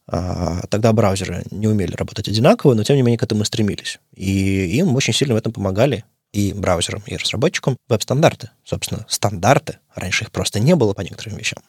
А, 0.06 0.66
тогда 0.68 0.92
браузеры 0.92 1.44
не 1.50 1.66
умели 1.66 1.94
работать 1.94 2.28
одинаково, 2.28 2.74
но 2.74 2.84
тем 2.84 2.96
не 2.96 3.02
менее 3.02 3.18
к 3.18 3.22
этому 3.22 3.44
стремились. 3.44 3.98
И 4.14 4.76
им 4.78 4.94
очень 4.94 5.14
сильно 5.14 5.34
в 5.34 5.38
этом 5.38 5.52
помогали 5.52 6.04
и 6.32 6.52
браузерам, 6.52 7.02
и 7.06 7.16
разработчикам 7.16 7.76
веб-стандарты. 7.88 8.50
Собственно, 8.64 9.06
стандарты. 9.08 9.78
Раньше 9.94 10.24
их 10.24 10.30
просто 10.30 10.60
не 10.60 10.74
было 10.74 10.92
по 10.92 11.00
некоторым 11.00 11.38
вещам. 11.38 11.62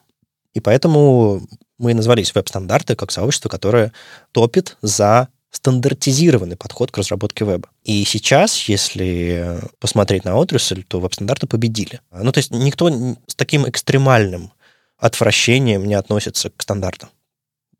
И 0.54 0.60
поэтому 0.60 1.46
Мы 1.78 1.92
назвались 1.92 2.34
веб-стандарты 2.34 2.96
как 2.96 3.10
сообщество, 3.12 3.48
которое 3.48 3.92
топит 4.32 4.78
за 4.80 5.28
стандартизированный 5.50 6.56
подход 6.56 6.90
к 6.90 6.98
разработке 6.98 7.44
веба. 7.44 7.68
И 7.84 8.04
сейчас, 8.04 8.68
если 8.68 9.60
посмотреть 9.78 10.24
на 10.24 10.36
отрасль, 10.36 10.84
то 10.84 11.00
веб-стандарты 11.00 11.46
победили. 11.46 12.00
Ну, 12.10 12.32
то 12.32 12.38
есть 12.38 12.50
никто 12.50 12.90
с 13.26 13.34
таким 13.34 13.68
экстремальным 13.68 14.52
отвращением 14.98 15.84
не 15.86 15.94
относится 15.94 16.50
к 16.50 16.62
стандартам. 16.62 17.10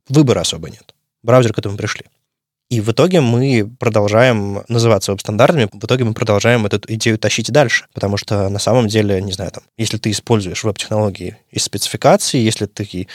Выбора 0.08 0.40
особо 0.40 0.70
нет. 0.70 0.94
Браузер 1.22 1.52
к 1.52 1.58
этому 1.58 1.76
пришли. 1.76 2.04
И 2.68 2.80
в 2.80 2.90
итоге 2.90 3.20
мы 3.20 3.70
продолжаем 3.78 4.64
называться 4.66 5.12
веб-стандартами, 5.12 5.68
в 5.72 5.84
итоге 5.84 6.02
мы 6.02 6.14
продолжаем 6.14 6.66
эту 6.66 6.80
идею 6.94 7.16
тащить 7.16 7.52
дальше, 7.52 7.86
потому 7.94 8.16
что 8.16 8.48
на 8.48 8.58
самом 8.58 8.88
деле, 8.88 9.22
не 9.22 9.30
знаю, 9.30 9.52
там, 9.52 9.62
если 9.76 9.98
ты 9.98 10.10
используешь 10.10 10.64
веб-технологии 10.64 11.36
из 11.52 11.62
спецификации, 11.62 12.38
если 12.38 12.66
ты 12.66 13.06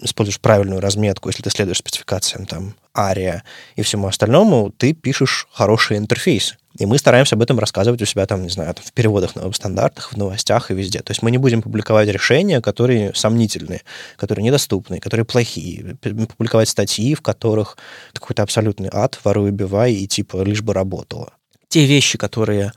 используешь 0.00 0.38
правильную 0.38 0.80
разметку, 0.80 1.28
если 1.28 1.42
ты 1.42 1.50
следуешь 1.50 1.78
спецификациям 1.78 2.46
там 2.46 2.76
ARIA 2.94 3.40
и 3.74 3.82
всему 3.82 4.06
остальному, 4.06 4.70
ты 4.70 4.92
пишешь 4.92 5.48
хорошие 5.50 5.98
интерфейсы. 5.98 6.56
И 6.80 6.86
мы 6.86 6.96
стараемся 6.96 7.36
об 7.36 7.42
этом 7.42 7.58
рассказывать 7.58 8.00
у 8.00 8.06
себя, 8.06 8.24
там, 8.24 8.42
не 8.42 8.48
знаю, 8.48 8.72
там, 8.72 8.82
в 8.82 8.92
переводах 8.92 9.36
на 9.36 9.52
стандартах, 9.52 10.14
в 10.14 10.16
новостях 10.16 10.70
и 10.70 10.74
везде. 10.74 11.00
То 11.00 11.10
есть 11.10 11.20
мы 11.20 11.30
не 11.30 11.36
будем 11.36 11.60
публиковать 11.60 12.08
решения, 12.08 12.62
которые 12.62 13.12
сомнительные, 13.14 13.82
которые 14.16 14.42
недоступны, 14.44 14.98
которые 14.98 15.26
плохие. 15.26 15.96
Публиковать 16.00 16.70
статьи, 16.70 17.14
в 17.14 17.20
которых 17.20 17.76
какой-то 18.14 18.42
абсолютный 18.42 18.88
ад, 18.90 19.20
воруй, 19.24 19.50
убивай, 19.50 19.92
и 19.92 20.06
типа 20.06 20.42
лишь 20.42 20.62
бы 20.62 20.72
работало. 20.72 21.34
Те 21.68 21.84
вещи, 21.84 22.16
которые 22.16 22.72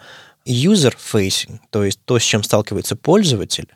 user-facing, 0.46 1.60
то 1.70 1.86
есть 1.86 2.02
то, 2.04 2.20
с 2.20 2.24
чем 2.24 2.44
сталкивается 2.44 2.98
пользователь, 2.98 3.70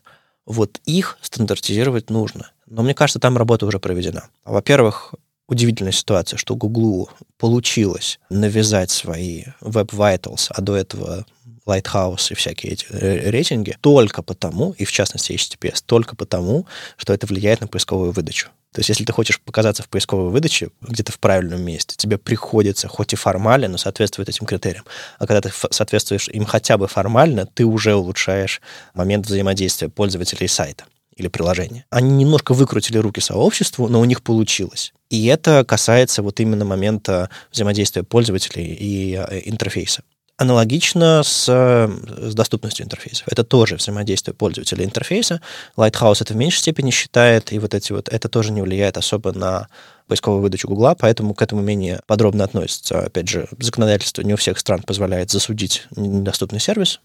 вот 0.45 0.81
их 0.83 1.17
стандартизировать 1.21 2.09
нужно. 2.09 2.51
Но 2.65 2.83
мне 2.83 2.93
кажется, 2.93 3.19
там 3.19 3.37
работа 3.37 3.65
уже 3.65 3.79
проведена. 3.79 4.27
Во-первых, 4.43 5.13
удивительная 5.47 5.91
ситуация, 5.91 6.37
что 6.37 6.55
Гуглу 6.55 7.09
получилось 7.37 8.19
навязать 8.29 8.91
свои 8.91 9.45
Web 9.61 9.89
Vitals, 9.89 10.47
а 10.49 10.61
до 10.61 10.75
этого 10.75 11.25
Lighthouse 11.65 12.31
и 12.31 12.35
всякие 12.35 12.73
эти 12.73 12.85
э, 12.89 13.29
рейтинги, 13.29 13.77
только 13.81 14.21
потому, 14.21 14.71
и 14.77 14.85
в 14.85 14.91
частности 14.91 15.33
HTTPS, 15.33 15.83
только 15.85 16.15
потому, 16.15 16.65
что 16.95 17.13
это 17.13 17.27
влияет 17.27 17.61
на 17.61 17.67
поисковую 17.67 18.11
выдачу. 18.11 18.49
То 18.73 18.79
есть, 18.79 18.89
если 18.89 19.05
ты 19.05 19.13
хочешь 19.13 19.41
показаться 19.41 19.83
в 19.83 19.89
поисковой 19.89 20.29
выдаче 20.29 20.69
где-то 20.81 21.11
в 21.11 21.19
правильном 21.19 21.61
месте, 21.61 21.95
тебе 21.97 22.17
приходится, 22.17 22.87
хоть 22.87 23.13
и 23.13 23.15
формально, 23.15 23.67
но 23.67 23.77
соответствовать 23.77 24.29
этим 24.29 24.45
критериям. 24.45 24.85
А 25.17 25.25
когда 25.25 25.41
ты 25.41 25.51
соответствуешь 25.71 26.27
им 26.29 26.45
хотя 26.45 26.77
бы 26.77 26.87
формально, 26.87 27.45
ты 27.45 27.65
уже 27.65 27.95
улучшаешь 27.95 28.61
момент 28.93 29.25
взаимодействия 29.25 29.89
пользователя 29.89 30.45
и 30.45 30.47
сайта 30.47 30.85
или 31.15 31.27
приложения. 31.27 31.85
Они 31.89 32.11
немножко 32.11 32.53
выкрутили 32.53 32.99
руки 32.99 33.19
сообществу, 33.19 33.87
но 33.87 33.99
у 33.99 34.05
них 34.05 34.21
получилось. 34.21 34.93
И 35.09 35.25
это 35.27 35.63
касается 35.63 36.21
вот 36.21 36.39
именно 36.39 36.65
момента 36.65 37.29
взаимодействия 37.51 38.03
пользователей 38.03 38.65
и 38.65 39.15
э, 39.15 39.41
интерфейса. 39.45 40.03
Аналогично 40.39 41.23
с, 41.23 41.45
с 41.47 42.35
доступностью 42.35 42.85
интерфейсов. 42.85 43.27
Это 43.27 43.43
тоже 43.43 43.77
взаимодействие 43.77 44.35
пользователя 44.35 44.85
интерфейса. 44.85 45.41
Lighthouse 45.75 46.17
это 46.21 46.33
в 46.33 46.37
меньшей 46.37 46.59
степени 46.59 46.91
считает, 46.91 47.51
и 47.51 47.57
вот 47.57 47.73
эти 47.73 47.91
вот, 47.91 48.07
это 48.09 48.29
тоже 48.29 48.51
не 48.51 48.61
влияет 48.61 48.97
особо 48.97 49.33
на 49.33 49.67
поисковую 50.07 50.43
выдачу 50.43 50.67
Гугла, 50.67 50.95
поэтому 50.97 51.33
к 51.33 51.41
этому 51.41 51.61
менее 51.61 52.01
подробно 52.05 52.43
относится. 52.43 52.99
Опять 52.99 53.27
же, 53.27 53.47
законодательство 53.57 54.21
не 54.21 54.33
у 54.33 54.37
всех 54.37 54.59
стран 54.59 54.83
позволяет 54.83 55.31
засудить 55.31 55.87
недоступный 55.95 56.59
сервис, 56.59 56.99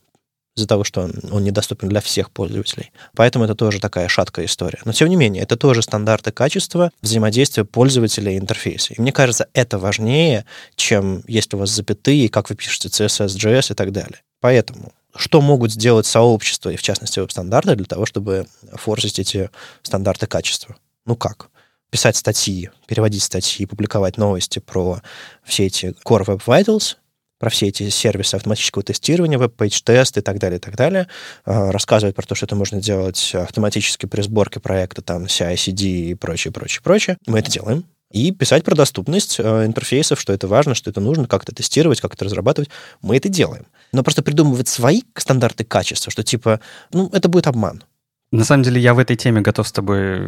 из-за 0.54 0.66
того, 0.66 0.84
что 0.84 1.08
он, 1.30 1.44
недоступен 1.44 1.88
для 1.88 2.00
всех 2.00 2.30
пользователей. 2.30 2.92
Поэтому 3.14 3.44
это 3.44 3.54
тоже 3.54 3.80
такая 3.80 4.08
шаткая 4.08 4.46
история. 4.46 4.80
Но 4.84 4.92
тем 4.92 5.08
не 5.08 5.16
менее, 5.16 5.42
это 5.42 5.56
тоже 5.56 5.82
стандарты 5.82 6.30
качества 6.30 6.90
взаимодействия 7.00 7.64
пользователя 7.64 8.32
и 8.32 8.38
интерфейса. 8.38 8.94
И 8.94 9.00
мне 9.00 9.12
кажется, 9.12 9.48
это 9.54 9.78
важнее, 9.78 10.44
чем 10.76 11.22
есть 11.26 11.54
у 11.54 11.58
вас 11.58 11.70
запятые, 11.70 12.28
как 12.28 12.50
вы 12.50 12.56
пишете 12.56 12.88
CSS, 12.88 13.28
JS 13.28 13.72
и 13.72 13.74
так 13.74 13.92
далее. 13.92 14.20
Поэтому 14.40 14.92
что 15.14 15.40
могут 15.40 15.72
сделать 15.72 16.06
сообщества, 16.06 16.70
и 16.70 16.76
в 16.76 16.82
частности 16.82 17.20
веб-стандарты, 17.20 17.74
для 17.74 17.84
того, 17.84 18.06
чтобы 18.06 18.46
форсить 18.72 19.18
эти 19.18 19.50
стандарты 19.82 20.26
качества? 20.26 20.76
Ну 21.04 21.16
как? 21.16 21.48
Писать 21.90 22.16
статьи, 22.16 22.70
переводить 22.86 23.22
статьи, 23.22 23.66
публиковать 23.66 24.16
новости 24.16 24.58
про 24.58 25.02
все 25.44 25.66
эти 25.66 25.94
Core 26.04 26.24
Web 26.24 26.42
Vitals, 26.46 26.96
про 27.42 27.50
все 27.50 27.66
эти 27.66 27.88
сервисы 27.88 28.36
автоматического 28.36 28.84
тестирования, 28.84 29.36
WebPageTest 29.36 30.16
и 30.16 30.20
так 30.20 30.38
далее, 30.38 30.58
и 30.58 30.60
так 30.60 30.76
далее. 30.76 31.08
А, 31.44 31.72
рассказывает 31.72 32.14
про 32.14 32.24
то, 32.24 32.36
что 32.36 32.46
это 32.46 32.54
можно 32.54 32.80
делать 32.80 33.32
автоматически 33.34 34.06
при 34.06 34.22
сборке 34.22 34.60
проекта, 34.60 35.02
там, 35.02 35.24
CI/CD 35.24 35.82
и 35.82 36.14
прочее, 36.14 36.52
прочее, 36.52 36.82
прочее. 36.84 37.16
Мы 37.26 37.40
это 37.40 37.50
делаем. 37.50 37.82
И 38.12 38.30
писать 38.30 38.62
про 38.62 38.76
доступность 38.76 39.40
э, 39.40 39.66
интерфейсов, 39.66 40.20
что 40.20 40.32
это 40.32 40.46
важно, 40.46 40.76
что 40.76 40.88
это 40.88 41.00
нужно, 41.00 41.26
как 41.26 41.42
это 41.42 41.52
тестировать, 41.52 42.00
как 42.00 42.14
это 42.14 42.26
разрабатывать. 42.26 42.70
Мы 43.00 43.16
это 43.16 43.28
делаем. 43.28 43.66
Но 43.90 44.04
просто 44.04 44.22
придумывать 44.22 44.68
свои 44.68 45.02
стандарты 45.16 45.64
качества, 45.64 46.12
что 46.12 46.22
типа, 46.22 46.60
ну, 46.92 47.10
это 47.12 47.28
будет 47.28 47.48
обман. 47.48 47.82
На 48.32 48.44
самом 48.44 48.62
деле, 48.62 48.80
я 48.80 48.94
в 48.94 48.98
этой 48.98 49.14
теме 49.14 49.42
готов 49.42 49.68
с 49.68 49.72
тобой 49.72 50.22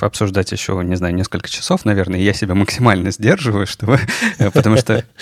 обсуждать 0.00 0.50
еще, 0.50 0.80
не 0.82 0.96
знаю, 0.96 1.14
несколько 1.14 1.46
часов, 1.46 1.84
наверное. 1.84 2.18
Я 2.18 2.32
себя 2.32 2.54
максимально 2.54 3.10
сдерживаю, 3.10 3.66
чтобы... 3.66 4.00
Потому 4.54 4.78
что... 4.78 5.04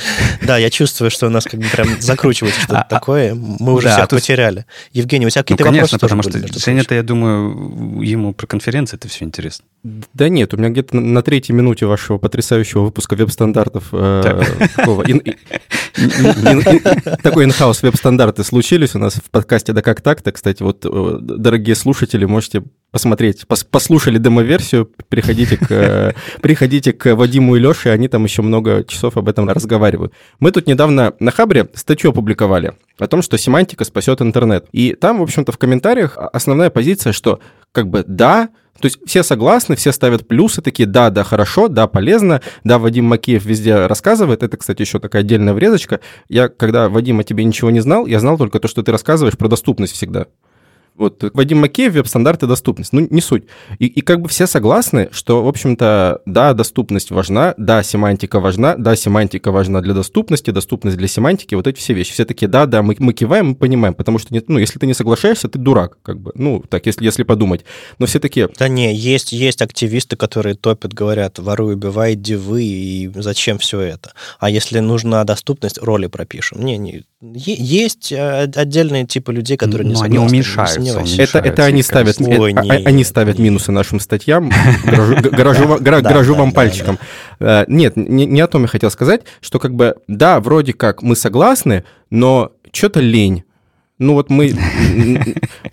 Да, 0.42 0.57
я 0.57 0.70
чувствую, 0.70 1.11
что 1.11 1.27
у 1.27 1.31
нас 1.31 1.44
как 1.44 1.59
бы 1.59 1.66
прям 1.66 2.01
закручивается 2.01 2.61
что-то 2.61 2.79
а, 2.79 2.83
а, 2.83 2.88
такое. 2.88 3.35
Мы 3.35 3.74
уже 3.74 3.88
всех 3.90 4.09
потеряли. 4.09 4.66
Евгений, 4.92 5.27
у 5.27 5.31
тебя 5.31 5.42
какие-то 5.42 5.64
ну, 5.64 5.72
вопросы 5.72 5.98
потому 5.98 6.22
что 6.22 6.38
Женя-то, 6.59 6.94
я 6.94 7.03
думаю, 7.03 8.01
ему 8.03 8.33
про 8.33 8.46
конференции 8.46 8.96
это 8.96 9.09
все 9.09 9.24
интересно. 9.24 9.64
Да 9.83 10.29
нет, 10.29 10.55
у 10.55 10.57
меня 10.57 10.68
где-то 10.70 10.96
на 10.96 11.22
третьей 11.22 11.57
минуте 11.57 11.87
вашего 11.87 12.18
потрясающего 12.18 12.83
выпуска 12.83 13.16
веб-стандартов 13.16 13.88
э, 13.92 14.44
такой 17.22 17.44
инхаус 17.44 17.83
веб-стандарты 17.83 18.44
случились 18.44 18.94
у 18.94 18.98
нас 18.98 19.14
в 19.14 19.31
подкасте 19.31 19.72
«Да 19.72 19.83
как 19.83 20.01
так-то». 20.01 20.33
Кстати, 20.33 20.62
вот, 20.62 20.85
э, 20.85 21.18
дорогие 21.20 21.74
слушатели, 21.74 22.24
можете 22.29 22.62
посмотреть, 22.91 23.47
пос, 23.47 23.64
послушали 23.64 24.19
демо-версию, 24.19 24.91
приходите 25.09 25.57
к, 25.57 26.14
приходите 26.41 26.93
к 26.93 27.14
Вадиму 27.14 27.57
и 27.57 27.61
Леше, 27.61 27.91
они 27.91 28.09
там 28.09 28.25
еще 28.25 28.43
много 28.43 28.85
часов 28.85 29.17
об 29.17 29.29
этом 29.29 29.49
разговаривают. 29.49 30.12
Мы 30.41 30.53
тут 30.53 30.67
недавно 30.67 31.14
на 31.21 31.31
Хабре 31.31 31.69
статью 31.75 32.11
опубликовали 32.11 32.75
о 32.99 33.07
том, 33.07 33.23
что 33.23 33.37
семантика 33.37 33.85
спасет 33.85 34.23
интернет. 34.23 34.67
И 34.73 34.95
там, 34.95 35.19
в 35.19 35.23
общем-то, 35.23 35.53
в 35.53 35.59
комментариях 35.59 36.17
основная 36.17 36.71
позиция, 36.71 37.12
что 37.12 37.41
как 37.73 37.88
бы 37.88 38.05
да, 38.07 38.49
то 38.81 38.87
есть 38.87 38.99
все 39.05 39.23
согласны, 39.23 39.77
все 39.77 39.93
ставят 39.93 40.27
плюсы, 40.27 40.62
такие, 40.62 40.87
да, 40.87 41.11
да, 41.11 41.25
хорошо, 41.25 41.69
да, 41.69 41.88
полезно, 41.88 42.41
да, 42.64 42.79
Вадим 42.79 43.07
Макеев 43.07 43.45
везде 43.45 43.87
рассказывает, 43.87 44.43
это, 44.43 44.57
кстати, 44.57 44.83
еще 44.83 44.99
такая 45.01 45.23
отдельная 45.23 45.53
врезочка. 45.53 46.01
Я, 46.29 46.49
когда, 46.49 46.88
Вадим, 46.88 47.19
о 47.19 47.25
тебе 47.25 47.45
ничего 47.45 47.71
не 47.71 47.81
знал, 47.81 48.07
я 48.07 48.21
знал 48.21 48.38
только 48.38 48.61
то, 48.61 48.69
что 48.69 48.83
ты 48.83 48.93
рассказываешь 48.93 49.37
про 49.37 49.49
доступность 49.49 49.95
всегда. 49.95 50.27
Вот 50.99 51.23
Вадим 51.33 51.59
Макеев, 51.59 51.95
веб-стандарты, 51.95 52.47
доступность. 52.47 52.93
Ну, 52.93 53.07
не 53.09 53.21
суть. 53.21 53.45
И, 53.79 53.87
и 53.87 54.01
как 54.01 54.21
бы 54.21 54.29
все 54.29 54.47
согласны, 54.47 55.09
что, 55.13 55.45
в 55.45 55.49
общем-то, 55.49 56.23
да, 56.27 56.53
доступность 56.55 57.11
важна, 57.11 57.55
да, 57.57 57.83
семантика 57.83 58.41
важна, 58.41 58.75
да, 58.77 58.97
семантика 58.97 59.53
важна 59.53 59.81
для 59.81 59.95
доступности, 59.95 60.51
доступность 60.51 60.97
для 60.97 61.09
семантики, 61.09 61.55
вот 61.55 61.67
эти 61.67 61.79
все 61.79 61.95
вещи. 61.95 62.13
Все 62.13 62.25
такие, 62.25 62.49
да, 62.49 62.67
да, 62.67 62.83
мы, 62.83 62.97
мы 62.99 63.13
киваем, 63.13 63.51
мы 63.51 63.55
понимаем, 63.55 63.95
потому 63.95 64.19
что, 64.19 64.35
ну, 64.49 64.59
если 64.59 64.79
ты 64.79 64.87
не 64.87 64.95
соглашаешься, 64.95 65.49
ты 65.49 65.59
дурак, 65.59 65.99
как 66.03 66.21
бы, 66.21 66.33
ну, 66.35 66.65
так, 66.69 66.87
если, 66.87 67.05
если 67.05 67.23
подумать. 67.23 67.65
Но 67.99 68.07
все 68.07 68.19
такие... 68.19 68.49
Да 68.59 68.69
не, 68.69 68.93
есть, 68.95 69.33
есть 69.33 69.63
активисты, 69.63 70.17
которые 70.17 70.57
топят, 70.57 70.93
говорят, 70.93 71.39
воруй, 71.39 71.75
убивай, 71.75 72.17
дивы, 72.17 72.65
и 72.65 73.11
зачем 73.15 73.59
все 73.59 73.81
это? 73.81 74.13
А 74.41 74.51
если 74.51 74.81
нужна 74.81 75.23
доступность, 75.25 75.79
роли 75.79 76.09
пропишем. 76.09 76.65
Не, 76.65 76.77
не, 76.77 77.05
есть 77.20 78.12
э, 78.12 78.44
отдельные 78.44 79.04
типы 79.04 79.33
людей, 79.33 79.57
которые 79.57 79.87
не 79.87 79.94
Но 79.94 79.98
согласны. 79.98 80.18
они 80.18 80.28
уменьшаются 80.28 80.74
сомневаюсь. 80.76 81.18
Это, 81.18 81.38
это 81.38 81.64
они 81.64 81.83
ставят, 81.83 82.20
Ой, 82.20 82.52
это, 82.52 82.62
нет, 82.62 82.87
они 82.87 83.02
ставят 83.02 83.38
нет. 83.38 83.44
минусы 83.44 83.72
нашим 83.72 83.98
статьям. 83.98 84.52
Грожу 84.85 86.35
вам 86.35 86.52
пальчиком. 86.52 86.98
Нет, 87.40 87.96
не 87.96 88.40
о 88.40 88.46
том 88.46 88.62
я 88.62 88.68
хотел 88.68 88.90
сказать, 88.90 89.22
что 89.40 89.59
как 89.59 89.74
бы, 89.74 89.96
да, 90.07 90.38
вроде 90.40 90.72
как 90.72 91.02
мы 91.02 91.16
согласны, 91.16 91.85
но 92.11 92.52
что-то 92.72 93.00
лень 93.00 93.44
ну 93.99 94.15
вот 94.15 94.31
мы, 94.31 94.55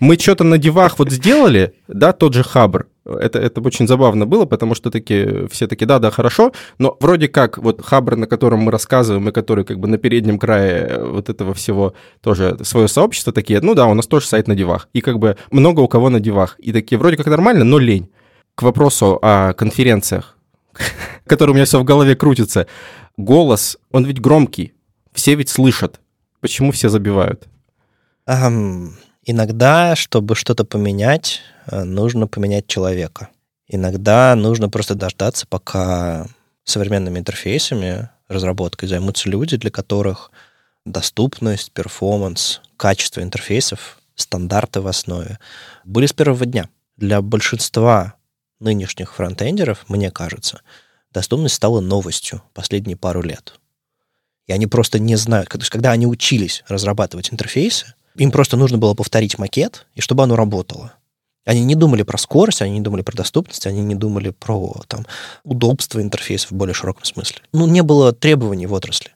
мы 0.00 0.18
что-то 0.18 0.44
на 0.44 0.58
девах 0.58 0.98
вот 0.98 1.10
сделали, 1.10 1.74
да, 1.88 2.12
тот 2.12 2.34
же 2.34 2.42
Хабр, 2.42 2.88
это, 3.04 3.38
это 3.38 3.60
очень 3.60 3.86
забавно 3.86 4.26
было, 4.26 4.44
потому 4.46 4.74
что 4.74 4.90
такие, 4.90 5.48
все 5.48 5.68
такие, 5.68 5.86
да, 5.86 5.98
да, 5.98 6.10
хорошо, 6.10 6.52
но 6.78 6.96
вроде 7.00 7.28
как 7.28 7.58
вот 7.58 7.84
Хабр, 7.84 8.16
на 8.16 8.26
котором 8.26 8.60
мы 8.60 8.72
рассказываем, 8.72 9.28
и 9.28 9.32
который 9.32 9.64
как 9.64 9.78
бы 9.78 9.86
на 9.86 9.98
переднем 9.98 10.38
крае 10.38 10.98
вот 11.04 11.28
этого 11.28 11.54
всего 11.54 11.94
тоже 12.20 12.58
свое 12.62 12.88
сообщество, 12.88 13.32
такие, 13.32 13.60
ну 13.60 13.74
да, 13.74 13.86
у 13.86 13.94
нас 13.94 14.06
тоже 14.06 14.26
сайт 14.26 14.48
на 14.48 14.56
девах, 14.56 14.88
и 14.92 15.00
как 15.00 15.18
бы 15.18 15.36
много 15.50 15.80
у 15.80 15.88
кого 15.88 16.10
на 16.10 16.18
девах, 16.18 16.56
и 16.58 16.72
такие 16.72 16.98
вроде 16.98 17.16
как 17.16 17.26
нормально, 17.26 17.64
но 17.64 17.78
лень. 17.78 18.10
К 18.54 18.62
вопросу 18.62 19.18
о 19.20 19.52
конференциях, 19.52 20.38
который 21.26 21.50
у 21.50 21.54
меня 21.54 21.66
все 21.66 21.78
в 21.78 21.84
голове 21.84 22.16
крутится, 22.16 22.66
голос, 23.16 23.78
он 23.92 24.04
ведь 24.04 24.20
громкий, 24.20 24.72
все 25.12 25.34
ведь 25.34 25.50
слышат. 25.50 26.00
Почему 26.40 26.72
все 26.72 26.88
забивают? 26.88 27.48
Um, 28.28 28.92
иногда, 29.24 29.94
чтобы 29.94 30.34
что-то 30.34 30.64
поменять, 30.64 31.42
э, 31.66 31.84
нужно 31.84 32.26
поменять 32.26 32.66
человека. 32.66 33.28
Иногда 33.68 34.34
нужно 34.34 34.68
просто 34.68 34.94
дождаться, 34.94 35.46
пока 35.46 36.26
современными 36.64 37.18
интерфейсами, 37.18 38.10
разработкой 38.28 38.88
займутся 38.88 39.28
люди, 39.28 39.56
для 39.56 39.70
которых 39.70 40.30
доступность, 40.84 41.72
перформанс, 41.72 42.60
качество 42.76 43.20
интерфейсов, 43.20 43.98
стандарты 44.14 44.80
в 44.80 44.86
основе 44.86 45.38
были 45.84 46.06
с 46.06 46.12
первого 46.12 46.46
дня. 46.46 46.68
Для 46.96 47.22
большинства 47.22 48.14
нынешних 48.58 49.14
фронтендеров, 49.14 49.84
мне 49.88 50.10
кажется, 50.10 50.62
доступность 51.12 51.54
стала 51.54 51.80
новостью 51.80 52.42
последние 52.54 52.96
пару 52.96 53.22
лет. 53.22 53.60
И 54.46 54.52
они 54.52 54.66
просто 54.66 54.98
не 54.98 55.16
знают, 55.16 55.48
то 55.48 55.58
есть 55.58 55.70
когда 55.70 55.90
они 55.90 56.06
учились 56.06 56.64
разрабатывать 56.68 57.32
интерфейсы, 57.32 57.94
им 58.18 58.30
просто 58.30 58.56
нужно 58.56 58.78
было 58.78 58.94
повторить 58.94 59.38
макет, 59.38 59.86
и 59.94 60.00
чтобы 60.00 60.22
оно 60.22 60.36
работало. 60.36 60.92
Они 61.44 61.64
не 61.64 61.76
думали 61.76 62.02
про 62.02 62.18
скорость, 62.18 62.60
они 62.60 62.72
не 62.72 62.80
думали 62.80 63.02
про 63.02 63.16
доступность, 63.16 63.66
они 63.66 63.82
не 63.82 63.94
думали 63.94 64.30
про 64.30 64.82
там, 64.88 65.06
удобство 65.44 66.02
интерфейса 66.02 66.48
в 66.48 66.52
более 66.52 66.74
широком 66.74 67.04
смысле. 67.04 67.38
Ну, 67.52 67.66
не 67.66 67.82
было 67.82 68.12
требований 68.12 68.66
в 68.66 68.72
отрасли. 68.72 69.12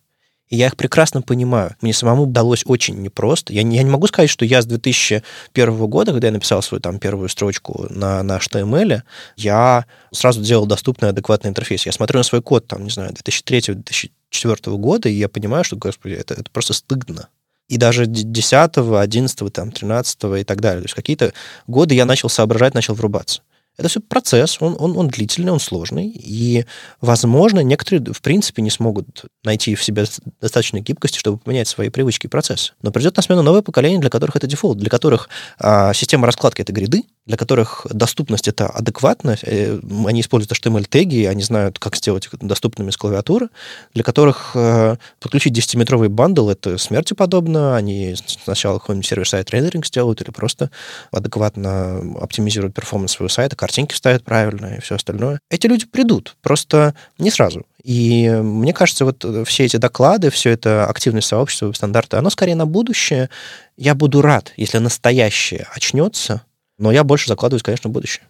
И 0.48 0.56
я 0.56 0.66
их 0.66 0.76
прекрасно 0.76 1.22
понимаю. 1.22 1.76
Мне 1.80 1.92
самому 1.92 2.24
удалось 2.24 2.62
очень 2.66 3.00
непросто. 3.00 3.52
Я 3.52 3.62
не, 3.62 3.76
я 3.76 3.82
не 3.82 3.90
могу 3.90 4.06
сказать, 4.08 4.30
что 4.30 4.44
я 4.44 4.62
с 4.62 4.66
2001 4.66 5.86
года, 5.86 6.12
когда 6.12 6.28
я 6.28 6.32
написал 6.32 6.60
свою 6.62 6.80
там 6.80 6.98
первую 6.98 7.28
строчку 7.28 7.86
на, 7.88 8.22
на 8.22 8.38
HTML, 8.38 9.02
я 9.36 9.86
сразу 10.12 10.42
делал 10.42 10.66
доступный 10.66 11.10
адекватный 11.10 11.50
интерфейс. 11.50 11.86
Я 11.86 11.92
смотрю 11.92 12.18
на 12.18 12.24
свой 12.24 12.42
код, 12.42 12.66
там, 12.66 12.84
не 12.84 12.90
знаю, 12.90 13.12
2003-2004 13.12 14.76
года, 14.76 15.08
и 15.08 15.12
я 15.12 15.28
понимаю, 15.28 15.62
что, 15.62 15.76
господи, 15.76 16.14
это, 16.14 16.34
это 16.34 16.50
просто 16.50 16.74
стыдно 16.74 17.28
и 17.70 17.76
даже 17.76 18.06
10, 18.06 18.78
11, 18.78 19.52
там, 19.52 19.70
13 19.70 20.24
и 20.40 20.44
так 20.44 20.60
далее. 20.60 20.80
То 20.80 20.86
есть 20.86 20.94
какие-то 20.94 21.32
годы 21.68 21.94
я 21.94 22.04
начал 22.04 22.28
соображать, 22.28 22.74
начал 22.74 22.94
врубаться. 22.94 23.42
Это 23.78 23.88
все 23.88 24.00
процесс, 24.00 24.58
он, 24.60 24.76
он, 24.78 24.98
он 24.98 25.08
длительный, 25.08 25.52
он 25.52 25.60
сложный, 25.60 26.08
и, 26.08 26.66
возможно, 27.00 27.60
некоторые, 27.60 28.12
в 28.12 28.20
принципе, 28.20 28.60
не 28.60 28.70
смогут 28.70 29.24
найти 29.44 29.74
в 29.74 29.82
себе 29.82 30.04
достаточной 30.40 30.80
гибкости, 30.80 31.18
чтобы 31.18 31.38
поменять 31.38 31.68
свои 31.68 31.88
привычки 31.88 32.26
и 32.26 32.28
процессы. 32.28 32.72
Но 32.82 32.90
придет 32.90 33.16
на 33.16 33.22
смену 33.22 33.42
новое 33.42 33.62
поколение, 33.62 34.00
для 34.00 34.10
которых 34.10 34.36
это 34.36 34.46
дефолт, 34.46 34.76
для 34.76 34.90
которых 34.90 35.30
а, 35.58 35.94
система 35.94 36.26
раскладки— 36.26 36.60
это 36.62 36.72
гриды, 36.72 37.04
для 37.30 37.36
которых 37.36 37.86
доступность— 37.88 38.48
это 38.48 38.66
адекватность, 38.66 39.44
э, 39.46 39.78
они 40.04 40.20
используют 40.20 40.50
HTML-теги, 40.50 41.26
они 41.26 41.44
знают, 41.44 41.78
как 41.78 41.94
сделать 41.94 42.26
их 42.26 42.36
доступными 42.40 42.90
с 42.90 42.96
клавиатуры, 42.96 43.50
для 43.94 44.02
которых 44.02 44.50
э, 44.54 44.96
подключить 45.20 45.56
10-метровый 45.56 46.08
bundle— 46.08 46.48
это 46.50 46.76
смерти 46.76 47.14
подобно, 47.14 47.76
они 47.76 48.16
сначала 48.44 48.80
какой-нибудь 48.80 49.06
server-side 49.06 49.48
rendering 49.50 49.86
сделают 49.86 50.20
или 50.22 50.30
просто 50.30 50.72
адекватно 51.12 51.98
оптимизируют 52.20 52.74
performance 52.74 53.12
своего 53.12 53.28
сайта, 53.28 53.54
картинки 53.54 53.94
ставят 53.94 54.24
правильно 54.24 54.74
и 54.74 54.80
все 54.80 54.96
остальное. 54.96 55.38
Эти 55.50 55.68
люди 55.68 55.86
придут, 55.86 56.36
просто 56.42 56.96
не 57.18 57.30
сразу. 57.30 57.64
И 57.84 58.28
мне 58.28 58.72
кажется, 58.72 59.04
вот 59.04 59.24
все 59.46 59.66
эти 59.66 59.76
доклады, 59.76 60.30
все 60.30 60.50
это 60.50 60.86
активное 60.86 61.22
сообщество, 61.22 61.72
стандарты, 61.72 62.16
оно 62.16 62.28
скорее 62.28 62.56
на 62.56 62.66
будущее. 62.66 63.30
Я 63.76 63.94
буду 63.94 64.20
рад, 64.20 64.52
если 64.56 64.78
настоящее 64.78 65.68
очнется, 65.72 66.42
но 66.80 66.90
я 66.90 67.04
больше 67.04 67.28
закладываюсь, 67.28 67.62
конечно, 67.62 67.90
в 67.90 67.92
будущее. 67.92 68.24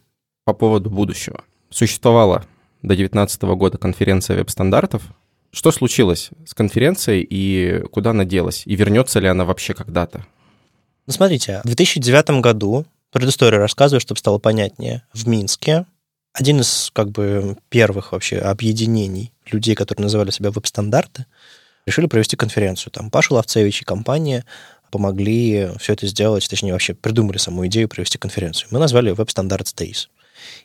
По 0.45 0.53
поводу 0.53 0.91
будущего. 0.91 1.45
Существовала 1.71 2.45
до 2.83 2.97
2019 2.97 3.43
года 3.43 3.79
конференция 3.79 4.37
веб-стандартов. 4.37 5.03
Что 5.53 5.71
случилось 5.71 6.31
с 6.47 6.53
конференцией 6.53 7.27
и 7.29 7.83
куда 7.93 8.11
она 8.11 8.25
делась? 8.25 8.63
И 8.67 8.75
вернется 8.75 9.21
ли 9.21 9.29
она 9.29 9.45
вообще 9.45 9.73
когда-то? 9.73 10.27
Ну, 11.07 11.13
смотрите, 11.13 11.61
в 11.63 11.67
2009 11.67 12.41
году, 12.41 12.87
предысторию 13.13 13.61
рассказываю, 13.61 14.01
чтобы 14.01 14.19
стало 14.19 14.39
понятнее, 14.39 15.03
в 15.13 15.29
Минске 15.29 15.87
один 16.33 16.61
из 16.61 16.91
как 16.93 17.11
бы 17.11 17.57
первых 17.69 18.13
вообще 18.13 18.39
объединений 18.39 19.33
людей, 19.51 19.75
которые 19.75 20.05
называли 20.05 20.31
себя 20.31 20.51
веб-стандарты, 20.51 21.27
решили 21.87 22.07
провести 22.07 22.37
конференцию. 22.37 22.93
Там 22.93 23.11
Паша 23.11 23.35
Ловцевич 23.35 23.83
и 23.83 23.85
компания 23.85 24.45
помогли 24.91 25.71
все 25.79 25.93
это 25.95 26.07
сделать, 26.07 26.49
точнее, 26.49 26.73
вообще 26.73 26.95
придумали 26.95 27.39
саму 27.39 27.67
идею 27.67 27.89
провести 27.89 28.19
конференцию. 28.19 28.69
Мы 28.71 28.79
назвали 28.79 29.13
Web 29.13 29.27
Standards 29.27 29.75
Days. 29.75 30.09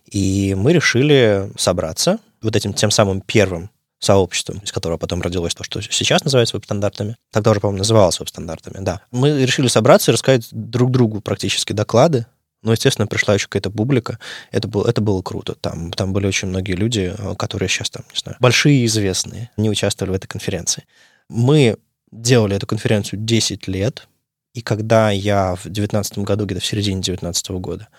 И 0.09 0.55
мы 0.55 0.73
решили 0.73 1.51
собраться 1.57 2.19
вот 2.41 2.55
этим 2.55 2.73
тем 2.73 2.91
самым 2.91 3.21
первым 3.21 3.69
сообществом, 3.99 4.59
из 4.59 4.71
которого 4.71 4.97
потом 4.97 5.21
родилось 5.21 5.55
то, 5.55 5.63
что 5.63 5.81
сейчас 5.81 6.23
называется 6.23 6.55
веб-стандартами. 6.55 7.15
Тогда 7.31 7.51
уже, 7.51 7.59
по-моему, 7.59 7.79
называлось 7.79 8.19
веб-стандартами, 8.19 8.83
да. 8.83 9.01
Мы 9.11 9.45
решили 9.45 9.67
собраться 9.67 10.11
и 10.11 10.13
рассказать 10.13 10.47
друг 10.51 10.91
другу 10.91 11.21
практически 11.21 11.73
доклады, 11.73 12.27
но, 12.61 12.71
естественно, 12.71 13.07
пришла 13.07 13.35
еще 13.35 13.47
какая-то 13.47 13.69
публика. 13.69 14.19
Это 14.51 14.67
было, 14.67 14.87
это 14.87 15.01
было 15.01 15.21
круто. 15.21 15.55
Там, 15.55 15.91
там 15.91 16.13
были 16.13 16.25
очень 16.27 16.47
многие 16.47 16.73
люди, 16.73 17.15
которые 17.37 17.69
сейчас 17.69 17.89
там, 17.89 18.03
не 18.11 18.19
знаю, 18.19 18.37
большие 18.39 18.81
и 18.81 18.85
известные, 18.85 19.51
не 19.55 19.69
участвовали 19.69 20.13
в 20.13 20.15
этой 20.15 20.27
конференции. 20.27 20.83
Мы 21.29 21.77
делали 22.11 22.55
эту 22.55 22.67
конференцию 22.67 23.19
10 23.21 23.67
лет, 23.67 24.07
и 24.55 24.61
когда 24.61 25.11
я 25.11 25.55
в 25.55 25.63
2019 25.63 26.19
году, 26.19 26.45
где-то 26.45 26.61
в 26.61 26.65
середине 26.65 27.01
2019 27.01 27.49
года, 27.51 27.89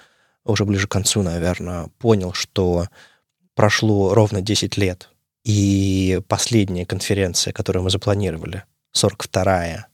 уже 0.43 0.65
ближе 0.65 0.89
к 0.89 0.91
концу, 0.91 1.23
наверное, 1.23 1.89
понял, 1.99 2.33
что 2.33 2.89
прошло 3.55 4.15
ровно 4.15 4.41
10 4.41 4.79
лет, 4.79 5.11
и 5.45 6.19
последняя 6.29 6.87
конференция, 6.87 7.53
которую 7.53 7.83
мы 7.83 7.91
запланировали, 7.91 8.65
42-я, 8.97 9.87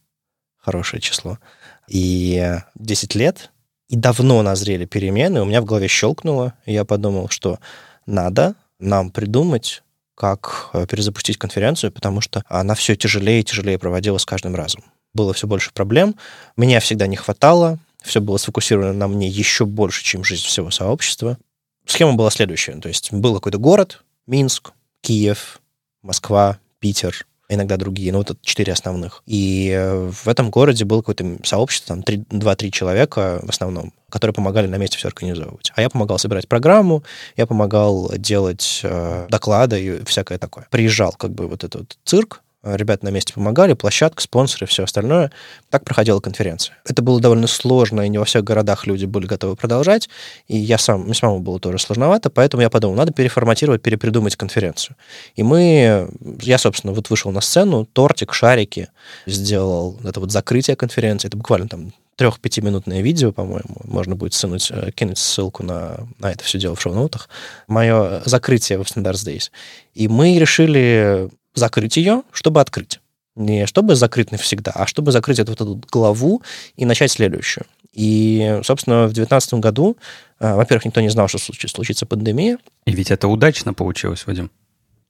хорошее 0.57 1.01
число, 1.01 1.41
и 1.89 2.57
10 2.77 3.15
лет, 3.17 3.51
и 3.89 3.97
давно 3.97 4.41
назрели 4.43 4.85
перемены, 4.85 5.43
у 5.43 5.47
меня 5.47 5.63
в 5.63 5.65
голове 5.65 5.89
щелкнуло, 5.89 6.55
и 6.65 6.73
я 6.73 6.85
подумал, 6.85 7.29
что 7.29 7.59
надо 8.07 8.55
нам 8.79 9.11
придумать, 9.11 9.83
как 10.15 10.71
э, 10.75 10.87
перезапустить 10.87 11.39
конференцию, 11.39 11.91
потому 11.91 12.21
что 12.21 12.45
она 12.49 12.77
все 12.77 12.95
тяжелее 12.95 13.41
и 13.41 13.45
тяжелее 13.45 13.81
проводила 13.81 14.19
с 14.19 14.25
каждым 14.25 14.55
разом 14.55 14.85
было 15.15 15.33
все 15.33 15.47
больше 15.47 15.73
проблем. 15.73 16.17
Меня 16.57 16.81
всегда 16.81 17.07
не 17.07 17.17
хватало, 17.17 17.79
все 18.03 18.21
было 18.21 18.37
сфокусировано 18.37 18.93
на 18.93 19.09
мне 19.09 19.29
еще 19.29 19.65
больше, 19.65 20.05
чем 20.05 20.25
жизнь 20.25 20.45
всего 20.45 20.71
сообщества. 20.71 21.39
Схема 21.87 22.15
была 22.15 22.31
следующая. 22.31 22.73
То 22.75 22.89
есть 22.89 23.13
был 23.13 23.35
какой-то 23.35 23.59
город, 23.59 24.03
Минск, 24.27 24.73
Киев, 25.01 25.61
Москва, 26.03 26.59
Питер, 26.79 27.27
иногда 27.49 27.77
другие, 27.77 28.13
ну 28.13 28.19
вот 28.19 28.31
это 28.31 28.41
четыре 28.43 28.73
основных. 28.73 29.23
И 29.27 29.71
э, 29.71 30.11
в 30.11 30.27
этом 30.29 30.51
городе 30.51 30.85
было 30.85 31.03
какое-то 31.03 31.39
сообщество, 31.45 31.97
там 31.97 32.03
2-3 32.03 32.71
человека 32.71 33.41
в 33.43 33.51
основном, 33.51 33.93
которые 34.09 34.35
помогали 34.35 34.67
на 34.67 34.77
месте 34.77 34.97
все 34.97 35.09
организовывать. 35.09 35.73
А 35.75 35.83
я 35.83 35.91
помогал 35.91 36.19
собирать 36.19 36.49
программу, 36.49 37.03
я 37.37 37.47
помогал 37.47 38.13
делать 38.17 38.81
э, 38.83 39.27
доклады 39.29 39.85
и 39.85 40.05
всякое 40.05 40.39
такое. 40.39 40.67
Приезжал 40.71 41.13
как 41.13 41.33
бы 41.33 41.47
вот 41.47 41.65
этот 41.65 41.99
цирк, 42.05 42.43
ребята 42.63 43.05
на 43.05 43.11
месте 43.11 43.33
помогали, 43.33 43.75
площадка, 43.75 44.23
спонсоры, 44.23 44.67
все 44.67 44.85
остальное. 44.85 45.33
Так 45.71 45.85
проходила 45.85 46.21
конференция. 46.21 46.77
Это 46.85 47.03
было 47.03 47.21
довольно 47.21 47.47
сложно, 47.47 48.03
и 48.03 48.09
не 48.09 48.19
во 48.19 48.25
всех 48.25 48.45
городах 48.45 48.87
люди 48.87 49.05
были 49.05 49.27
готовы 49.27 49.57
продолжать, 49.57 50.09
и 50.49 50.57
я 50.57 50.79
сам, 50.79 51.03
мне 51.03 51.15
самому 51.15 51.41
было 51.41 51.59
тоже 51.59 51.79
сложновато, 51.79 52.31
поэтому 52.31 52.63
я 52.63 52.71
подумал, 52.71 52.97
надо 52.97 53.13
переформатировать, 53.13 53.83
перепридумать 53.83 54.37
конференцию. 54.37 54.97
И 55.35 55.43
мы, 55.43 56.09
я, 56.41 56.59
собственно, 56.59 56.93
вот 56.93 57.11
вышел 57.11 57.33
на 57.33 57.41
сцену, 57.41 57.85
тортик, 57.85 58.33
шарики, 58.33 58.89
сделал 59.27 59.99
это 60.05 60.21
вот 60.21 60.31
закрытие 60.31 60.77
конференции, 60.77 61.29
это 61.29 61.37
буквально 61.37 61.69
там 61.69 61.93
трех-пятиминутное 62.17 63.01
видео, 63.01 63.33
по-моему, 63.33 63.77
можно 63.85 64.15
будет 64.15 64.35
сунуть, 64.35 64.71
э, 64.71 64.91
кинуть 64.95 65.19
ссылку 65.19 65.63
на, 65.63 66.07
на 66.19 66.31
это 66.31 66.45
все 66.45 66.59
дело 66.59 66.77
в 66.77 66.81
шоу-ноутах, 66.81 67.29
мое 67.67 68.23
закрытие 68.27 68.79
в 68.79 68.83
Standards 68.83 69.27
Days. 69.27 69.51
И 69.95 70.09
мы 70.09 70.39
решили 70.39 71.31
закрыть 71.55 71.97
ее, 71.97 72.23
чтобы 72.33 72.61
открыть. 72.61 73.01
Не 73.35 73.67
чтобы 73.67 73.95
закрыть 73.95 74.31
навсегда, 74.31 74.73
а 74.75 74.87
чтобы 74.87 75.11
закрыть 75.11 75.39
эту, 75.39 75.53
вот 75.53 75.61
эту 75.61 75.81
главу 75.91 76.43
и 76.77 76.85
начать 76.85 77.11
следующую. 77.11 77.65
И, 77.93 78.61
собственно, 78.63 79.05
в 79.05 79.13
2019 79.13 79.55
году, 79.55 79.97
э, 80.39 80.55
во-первых, 80.55 80.87
никто 80.87 81.01
не 81.01 81.09
знал, 81.09 81.29
что 81.29 81.39
случится 81.39 82.07
пандемия. 82.07 82.59
И 82.87 82.93
ведь 82.93 83.11
это 83.11 83.29
удачно 83.29 83.75
получилось, 83.75 84.27
Вадим. 84.27 84.51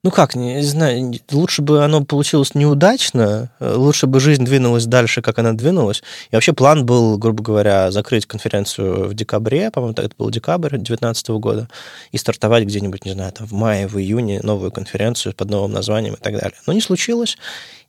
Ну 0.04 0.10
как, 0.10 0.34
не 0.34 0.60
знаю, 0.62 1.12
лучше 1.30 1.62
бы 1.62 1.84
оно 1.84 2.04
получилось 2.04 2.56
неудачно, 2.56 3.52
э, 3.60 3.74
лучше 3.76 4.08
бы 4.08 4.18
жизнь 4.18 4.44
двинулась 4.44 4.86
дальше, 4.86 5.22
как 5.22 5.38
она 5.38 5.52
двинулась. 5.52 6.02
И 6.32 6.34
вообще 6.34 6.52
план 6.52 6.84
был, 6.84 7.18
грубо 7.18 7.40
говоря, 7.40 7.92
закрыть 7.92 8.26
конференцию 8.26 9.08
в 9.08 9.14
декабре, 9.14 9.70
по-моему, 9.70 9.94
это 9.96 10.10
был 10.18 10.28
декабрь 10.30 10.70
2019 10.70 11.28
года, 11.38 11.68
и 12.10 12.18
стартовать 12.18 12.64
где-нибудь, 12.64 13.04
не 13.04 13.12
знаю, 13.12 13.30
там 13.30 13.46
в 13.46 13.52
мае, 13.52 13.86
в 13.86 13.96
июне 13.96 14.40
новую 14.42 14.72
конференцию 14.72 15.34
под 15.34 15.50
новым 15.50 15.70
названием 15.70 16.14
и 16.14 16.20
так 16.20 16.34
далее. 16.34 16.58
Но 16.66 16.72
не 16.72 16.80
случилось, 16.80 17.38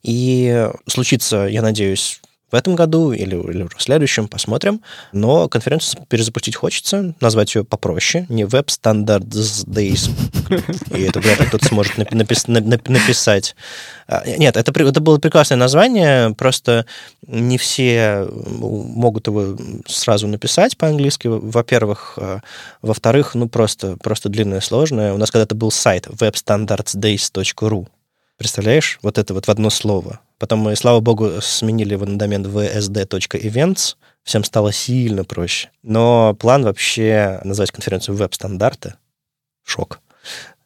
и 0.04 0.70
случится, 0.86 1.48
я 1.48 1.64
надеюсь, 1.64 2.22
в 2.54 2.56
этом 2.56 2.76
году 2.76 3.12
или, 3.12 3.36
или 3.36 3.64
в 3.64 3.82
следующем, 3.82 4.28
посмотрим. 4.28 4.82
Но 5.12 5.50
конференцию 5.50 6.06
перезапустить 6.08 6.56
хочется, 6.56 7.16
назвать 7.20 7.56
ее 7.56 7.64
попроще, 7.64 8.28
не 8.30 8.44
Web 8.44 8.68
Standards 8.68 9.66
Days, 9.66 10.12
и 10.96 11.02
это 11.02 11.20
вряд 11.20 11.40
ли 11.40 11.48
кто-то 11.48 11.66
сможет 11.66 11.98
напис, 11.98 12.46
написать. 12.48 13.56
А, 14.08 14.24
нет, 14.38 14.56
это, 14.56 14.72
это 14.72 15.02
было 15.02 15.18
прекрасное 15.18 15.58
название, 15.58 16.36
просто 16.36 16.86
не 17.26 17.58
все 17.58 18.28
могут 18.30 19.26
его 19.26 19.58
сразу 19.88 20.28
написать 20.28 20.78
по-английски, 20.78 21.28
во-первых. 21.28 22.14
А, 22.18 22.42
во-вторых, 22.84 23.34
ну, 23.34 23.50
просто, 23.50 23.98
просто 23.98 24.30
длинное, 24.30 24.62
сложное. 24.62 25.14
У 25.14 25.18
нас 25.18 25.32
когда-то 25.32 25.56
был 25.56 25.72
сайт 25.72 26.06
webstandardsdays.ru. 26.06 27.88
Представляешь? 28.38 29.00
Вот 29.02 29.18
это 29.18 29.34
вот 29.34 29.48
в 29.48 29.52
одно 29.52 29.70
слово. 29.70 30.20
Потом 30.38 30.60
мы, 30.60 30.76
слава 30.76 31.00
богу, 31.00 31.42
сменили 31.42 31.94
его 31.94 32.06
на 32.06 32.18
домен 32.18 32.46
vsd.events. 32.46 33.96
Всем 34.24 34.44
стало 34.44 34.72
сильно 34.72 35.24
проще. 35.24 35.70
Но 35.84 36.34
план 36.36 36.64
вообще 36.64 37.40
назвать 37.44 37.72
конференцию 37.72 38.16
веб-стандарты— 38.16 38.96
шок 39.64 40.00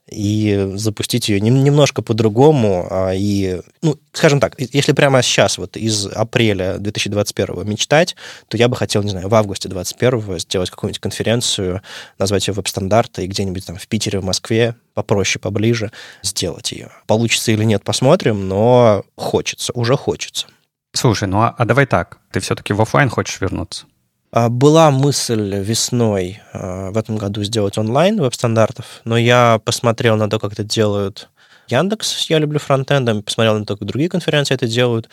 и 0.10 0.72
запустить 0.76 1.30
ее 1.30 1.40
немножко 1.40 2.02
по-другому. 2.02 2.88
А, 2.90 3.12
и, 3.14 3.62
ну, 3.82 3.98
скажем 4.14 4.40
так, 4.40 4.56
если 4.58 4.94
прямо 4.94 5.22
сейчас, 5.22 5.58
вот 5.58 5.76
из 5.76 6.06
апреля 6.08 6.78
2021 6.78 7.68
мечтать, 7.68 8.16
то 8.48 8.58
я 8.58 8.68
бы 8.68 8.76
хотел, 8.76 9.04
не 9.04 9.10
знаю, 9.10 9.28
в 9.28 9.36
августе 9.36 9.68
2021 9.70 10.40
сделать 10.40 10.70
какую-нибудь 10.70 11.00
конференцию, 11.00 11.82
назвать 12.18 12.48
ее 12.48 12.54
веб-стандарты, 12.54 13.26
и 13.26 13.28
где-нибудь 13.28 13.66
там 13.66 13.78
в 13.78 13.88
Питере, 13.88 14.20
в 14.20 14.24
Москве, 14.24 14.76
попроще, 14.94 15.42
поближе, 15.42 15.92
сделать 16.24 16.72
ее. 16.72 16.90
Получится 17.06 17.52
или 17.52 17.64
нет, 17.64 17.84
посмотрим, 17.84 18.48
но 18.48 19.04
хочется, 19.16 19.74
уже 19.74 19.98
хочется. 19.98 20.48
Слушай, 20.94 21.28
ну 21.28 21.42
а, 21.42 21.54
а 21.58 21.66
давай 21.66 21.86
так, 21.86 22.20
ты 22.32 22.40
все-таки 22.40 22.74
в 22.74 22.82
офлайн 22.82 23.10
хочешь 23.10 23.42
вернуться? 23.42 23.86
А, 24.32 24.50
была 24.50 24.92
мысль 24.92 25.56
весной 25.56 26.42
а, 26.54 26.92
в 26.92 26.98
этом 26.98 27.18
году 27.18 27.44
сделать 27.44 27.78
онлайн 27.78 28.20
веб-стандартов, 28.20 29.02
но 29.06 29.18
я 29.18 29.60
посмотрел 29.64 30.16
на 30.18 30.30
то, 30.30 30.40
как 30.40 30.54
это 30.54 30.64
делают 30.64 31.30
Яндекс, 31.70 32.30
я 32.30 32.40
люблю 32.40 32.60
фронтендом, 32.60 33.24
посмотрел 33.24 33.58
на 33.60 33.66
то, 33.66 33.76
как 33.76 33.88
другие 33.88 34.10
конференции 34.10 34.54
это 34.56 34.68
делают, 34.68 35.10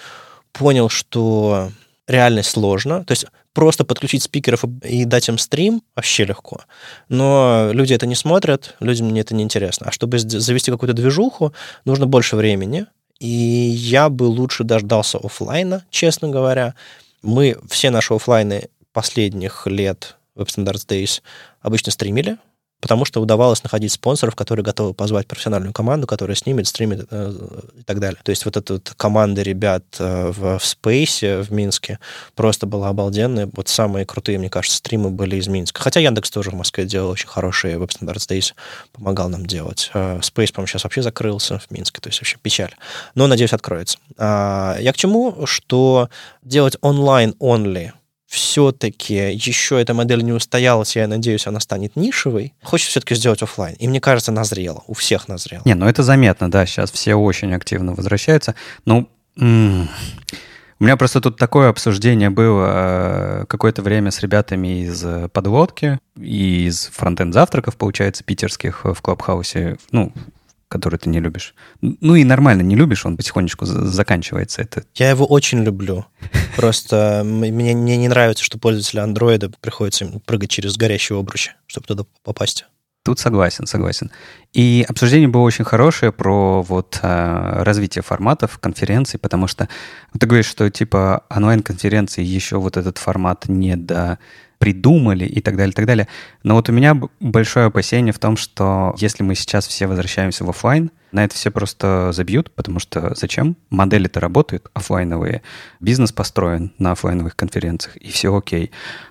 понял, 0.52 0.88
что 0.88 1.70
реально 2.06 2.42
сложно. 2.42 3.04
То 3.04 3.12
есть 3.12 3.26
просто 3.52 3.84
подключить 3.84 4.22
спикеров 4.22 4.64
и 4.82 5.04
дать 5.04 5.28
им 5.28 5.38
стрим 5.38 5.82
вообще 5.96 6.24
легко. 6.24 6.62
Но 7.08 7.70
люди 7.72 7.94
это 7.94 8.06
не 8.06 8.14
смотрят, 8.14 8.76
людям 8.80 9.14
это 9.14 9.34
не 9.34 9.42
интересно. 9.42 9.86
А 9.88 9.92
чтобы 9.92 10.18
завести 10.18 10.70
какую-то 10.70 10.94
движуху, 10.94 11.52
нужно 11.84 12.06
больше 12.06 12.36
времени. 12.36 12.86
И 13.20 13.26
я 13.26 14.08
бы 14.08 14.24
лучше 14.24 14.64
дождался 14.64 15.18
офлайна, 15.18 15.84
честно 15.90 16.28
говоря. 16.28 16.74
Мы 17.22 17.56
все 17.70 17.90
наши 17.90 18.12
офлайны 18.12 18.68
последних 18.94 19.66
лет 19.66 20.16
Web 20.36 20.46
Standards 20.46 20.86
Days 20.86 21.20
обычно 21.60 21.92
стримили, 21.92 22.38
потому 22.80 23.06
что 23.06 23.20
удавалось 23.20 23.62
находить 23.62 23.92
спонсоров, 23.92 24.36
которые 24.36 24.62
готовы 24.62 24.92
позвать 24.92 25.26
профессиональную 25.26 25.72
команду, 25.72 26.06
которая 26.06 26.36
снимет, 26.36 26.66
стримит 26.66 27.06
э, 27.10 27.32
и 27.78 27.82
так 27.82 27.98
далее. 27.98 28.20
То 28.22 28.30
есть 28.30 28.44
вот 28.44 28.56
эта 28.56 28.74
вот 28.74 28.92
команда 28.96 29.42
ребят 29.42 29.84
э, 29.98 30.30
в, 30.30 30.58
в 30.58 30.62
Space 30.62 31.42
в 31.42 31.50
Минске 31.50 31.98
просто 32.34 32.66
была 32.66 32.90
обалденная. 32.90 33.48
Вот 33.54 33.68
самые 33.68 34.04
крутые, 34.04 34.38
мне 34.38 34.50
кажется, 34.50 34.76
стримы 34.76 35.08
были 35.10 35.36
из 35.36 35.48
Минска. 35.48 35.80
Хотя 35.80 36.00
Яндекс 36.00 36.30
тоже 36.30 36.50
в 36.50 36.54
Москве 36.54 36.84
делал 36.84 37.10
очень 37.10 37.28
хорошие 37.28 37.76
Web 37.78 37.88
Standards 37.88 38.28
Days, 38.28 38.52
помогал 38.92 39.28
нам 39.30 39.46
делать. 39.46 39.90
Э, 39.94 40.18
Space, 40.18 40.52
по-моему, 40.52 40.66
сейчас 40.66 40.84
вообще 40.84 41.02
закрылся 41.02 41.58
в 41.58 41.70
Минске, 41.70 42.00
то 42.00 42.08
есть 42.08 42.20
вообще 42.20 42.36
печаль. 42.42 42.74
Но, 43.14 43.26
надеюсь, 43.26 43.54
откроется. 43.54 43.98
А, 44.18 44.76
я 44.78 44.92
к 44.92 44.96
чему? 44.96 45.46
Что 45.46 46.10
делать 46.42 46.76
онлайн-only— 46.82 47.92
все-таки 48.26 49.14
еще 49.32 49.80
эта 49.80 49.94
модель 49.94 50.22
не 50.22 50.32
устоялась, 50.32 50.96
я 50.96 51.06
надеюсь, 51.06 51.46
она 51.46 51.60
станет 51.60 51.96
нишевой, 51.96 52.54
хочется 52.62 52.90
все-таки 52.90 53.14
сделать 53.14 53.42
офлайн. 53.42 53.76
И 53.78 53.86
мне 53.88 54.00
кажется, 54.00 54.32
назрело, 54.32 54.82
у 54.86 54.94
всех 54.94 55.28
назрело. 55.28 55.62
Не, 55.64 55.74
ну 55.74 55.86
это 55.86 56.02
заметно, 56.02 56.50
да, 56.50 56.66
сейчас 56.66 56.90
все 56.90 57.14
очень 57.14 57.54
активно 57.54 57.94
возвращаются. 57.94 58.54
Ну, 58.86 59.08
м- 59.36 59.88
у 60.80 60.84
меня 60.84 60.96
просто 60.96 61.20
тут 61.20 61.36
такое 61.38 61.68
обсуждение 61.68 62.30
было 62.30 62.66
э, 63.42 63.44
какое-то 63.48 63.82
время 63.82 64.10
с 64.10 64.20
ребятами 64.20 64.82
из 64.84 65.04
подводки 65.32 65.98
и 66.18 66.66
из 66.66 66.86
фронтенд 66.92 67.32
завтраков, 67.32 67.76
получается, 67.76 68.24
питерских 68.24 68.84
в 68.84 69.00
Клабхаусе. 69.00 69.76
Ну, 69.92 70.12
который 70.74 70.98
ты 70.98 71.08
не 71.08 71.20
любишь. 71.20 71.54
Ну 71.80 72.16
и 72.16 72.24
нормально, 72.24 72.62
не 72.62 72.74
любишь, 72.74 73.06
он 73.06 73.16
потихонечку 73.16 73.64
заканчивается. 73.64 74.62
Это... 74.62 74.82
Я 74.96 75.10
его 75.10 75.24
очень 75.24 75.62
люблю. 75.62 76.04
Просто 76.56 77.22
мне, 77.24 77.76
мне 77.76 77.96
не 77.96 78.08
нравится, 78.08 78.42
что 78.42 78.58
пользователи 78.58 78.98
андроида 78.98 79.52
приходится 79.60 80.06
прыгать 80.26 80.50
через 80.50 80.76
горящие 80.76 81.16
обручи, 81.16 81.52
чтобы 81.68 81.86
туда 81.86 82.04
попасть. 82.24 82.66
Тут 83.04 83.20
согласен, 83.20 83.66
согласен. 83.66 84.10
И 84.52 84.84
обсуждение 84.88 85.28
было 85.28 85.42
очень 85.42 85.64
хорошее 85.64 86.10
про 86.10 86.62
вот 86.62 86.98
а, 87.02 87.62
развитие 87.62 88.02
форматов 88.02 88.58
конференций, 88.58 89.20
потому 89.20 89.46
что 89.46 89.68
ты 90.18 90.26
говоришь, 90.26 90.46
что 90.46 90.68
типа 90.70 91.22
онлайн-конференции 91.30 92.24
еще 92.24 92.56
вот 92.56 92.76
этот 92.76 92.98
формат 92.98 93.46
не 93.46 93.76
до 93.76 94.18
придумали 94.64 95.26
и 95.26 95.42
так 95.42 95.58
далее, 95.58 95.72
и 95.72 95.74
так 95.74 95.84
далее. 95.84 96.08
Но 96.42 96.54
вот 96.54 96.70
у 96.70 96.72
меня 96.72 96.98
большое 97.20 97.66
опасение 97.66 98.14
в 98.14 98.18
том, 98.18 98.38
что 98.38 98.94
если 98.96 99.22
мы 99.22 99.34
сейчас 99.34 99.68
все 99.68 99.86
возвращаемся 99.86 100.42
в 100.42 100.48
офлайн, 100.48 100.90
на 101.12 101.22
это 101.22 101.34
все 101.34 101.50
просто 101.50 102.12
забьют, 102.12 102.50
потому 102.50 102.78
что 102.80 103.14
зачем? 103.14 103.58
Модели-то 103.68 104.20
работают 104.20 104.70
офлайновые, 104.72 105.42
бизнес 105.80 106.12
построен 106.12 106.72
на 106.78 106.92
офлайновых 106.92 107.36
конференциях, 107.36 107.94
и 107.98 108.10
все 108.10 108.34
окей. 108.34 108.70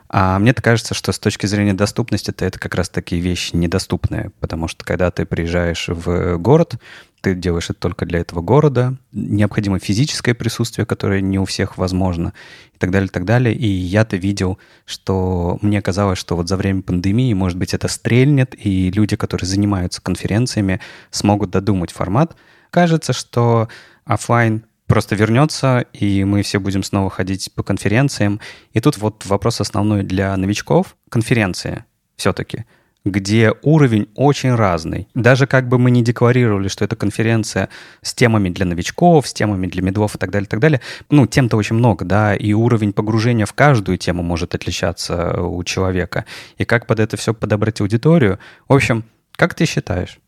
А 0.09 0.39
мне-то 0.39 0.63
кажется, 0.63 0.95
что 0.95 1.11
с 1.11 1.19
точки 1.19 1.45
зрения 1.45 1.75
доступности 1.75 2.31
это, 2.31 2.45
это 2.45 2.57
как 2.57 2.73
раз 2.73 2.89
такие 2.89 3.21
вещи 3.21 3.55
недоступные, 3.55 4.31
потому 4.39 4.67
что 4.67 4.83
когда 4.83 5.11
ты 5.11 5.23
приезжаешь 5.23 5.87
в 5.87 6.37
город, 6.37 6.77
ты 7.23 7.36
делаешь 7.36 7.69
это 7.69 7.79
только 7.79 8.05
для 8.05 8.19
этого 8.19 8.41
города, 8.41 8.97
необходимо 9.13 9.79
физическое 9.79 10.33
присутствие, 10.33 10.86
которое 10.86 11.21
не 11.21 11.39
у 11.39 11.45
всех 11.45 11.77
возможно, 11.77 12.33
и 12.73 12.77
так 12.77 12.91
далее, 12.91 13.07
и 13.07 13.12
так 13.12 13.23
далее. 13.23 13.55
И 13.55 13.65
я-то 13.65 14.17
видел, 14.17 14.59
что 14.86 15.57
мне 15.62 15.81
казалось, 15.81 16.19
что 16.19 16.36
вот 16.36 16.49
за 16.49 16.57
время 16.57 16.81
пандемии, 16.81 17.33
может 17.33 17.57
быть, 17.57 17.73
это 17.73 17.88
стрельнет, 17.88 18.53
и 18.57 18.91
люди, 18.91 19.15
которые 19.15 19.47
занимаются 19.47 20.01
конференциями, 20.01 20.81
смогут 21.12 21.49
додумать 21.51 21.91
формат. 21.91 22.36
Кажется, 22.69 23.13
что 23.13 23.69
офлайн 24.03 24.65
просто 24.86 25.15
вернется, 25.15 25.86
и 25.93 26.25
мы 26.25 26.41
все 26.41 26.59
будем 26.59 26.83
снова 26.83 27.09
ходить 27.09 27.51
по 27.55 27.63
конференциям. 27.63 28.41
И 28.73 28.81
тут 28.81 28.97
вот 28.97 29.25
вопрос 29.25 29.62
основной 29.62 30.03
для 30.03 30.36
новичков. 30.36 30.97
Конференции 31.09 31.86
все-таки— 32.17 32.65
где 33.05 33.53
уровень 33.61 34.07
очень 34.15 34.55
разный. 34.55 35.07
Даже 35.13 35.45
как 35.45 35.67
бы 35.67 35.77
мы 35.77 35.91
не 35.91 36.03
декларировали, 36.03 36.67
что 36.69 36.85
это 36.85 36.95
конференция 36.95 37.69
с 38.01 38.13
темами 38.13 38.49
для 38.49 38.65
новичков, 38.65 39.27
с 39.27 39.33
темами 39.33 39.67
для 39.67 39.81
медлов 39.81 40.15
и 40.15 40.17
так 40.17 40.31
далее, 40.31 40.45
и 40.45 40.49
так 40.49 40.59
далее, 40.59 40.81
ну, 41.09 41.27
тем-то 41.27 41.57
очень 41.57 41.75
много, 41.75 42.05
да, 42.05 42.35
и 42.35 42.53
уровень 42.53 42.93
погружения 42.93 43.45
в 43.45 43.53
каждую 43.53 43.97
тему 43.97 44.23
может 44.23 44.55
отличаться 44.55 45.41
у 45.41 45.63
человека. 45.63 46.25
И 46.57 46.65
как 46.65 46.87
под 46.87 46.99
это 46.99 47.17
все 47.17 47.33
подобрать 47.33 47.81
аудиторию. 47.81 48.39
В 48.67 48.73
общем, 48.73 49.03
как 49.35 49.53
ты 49.53 49.65
считаешь? 49.65 50.19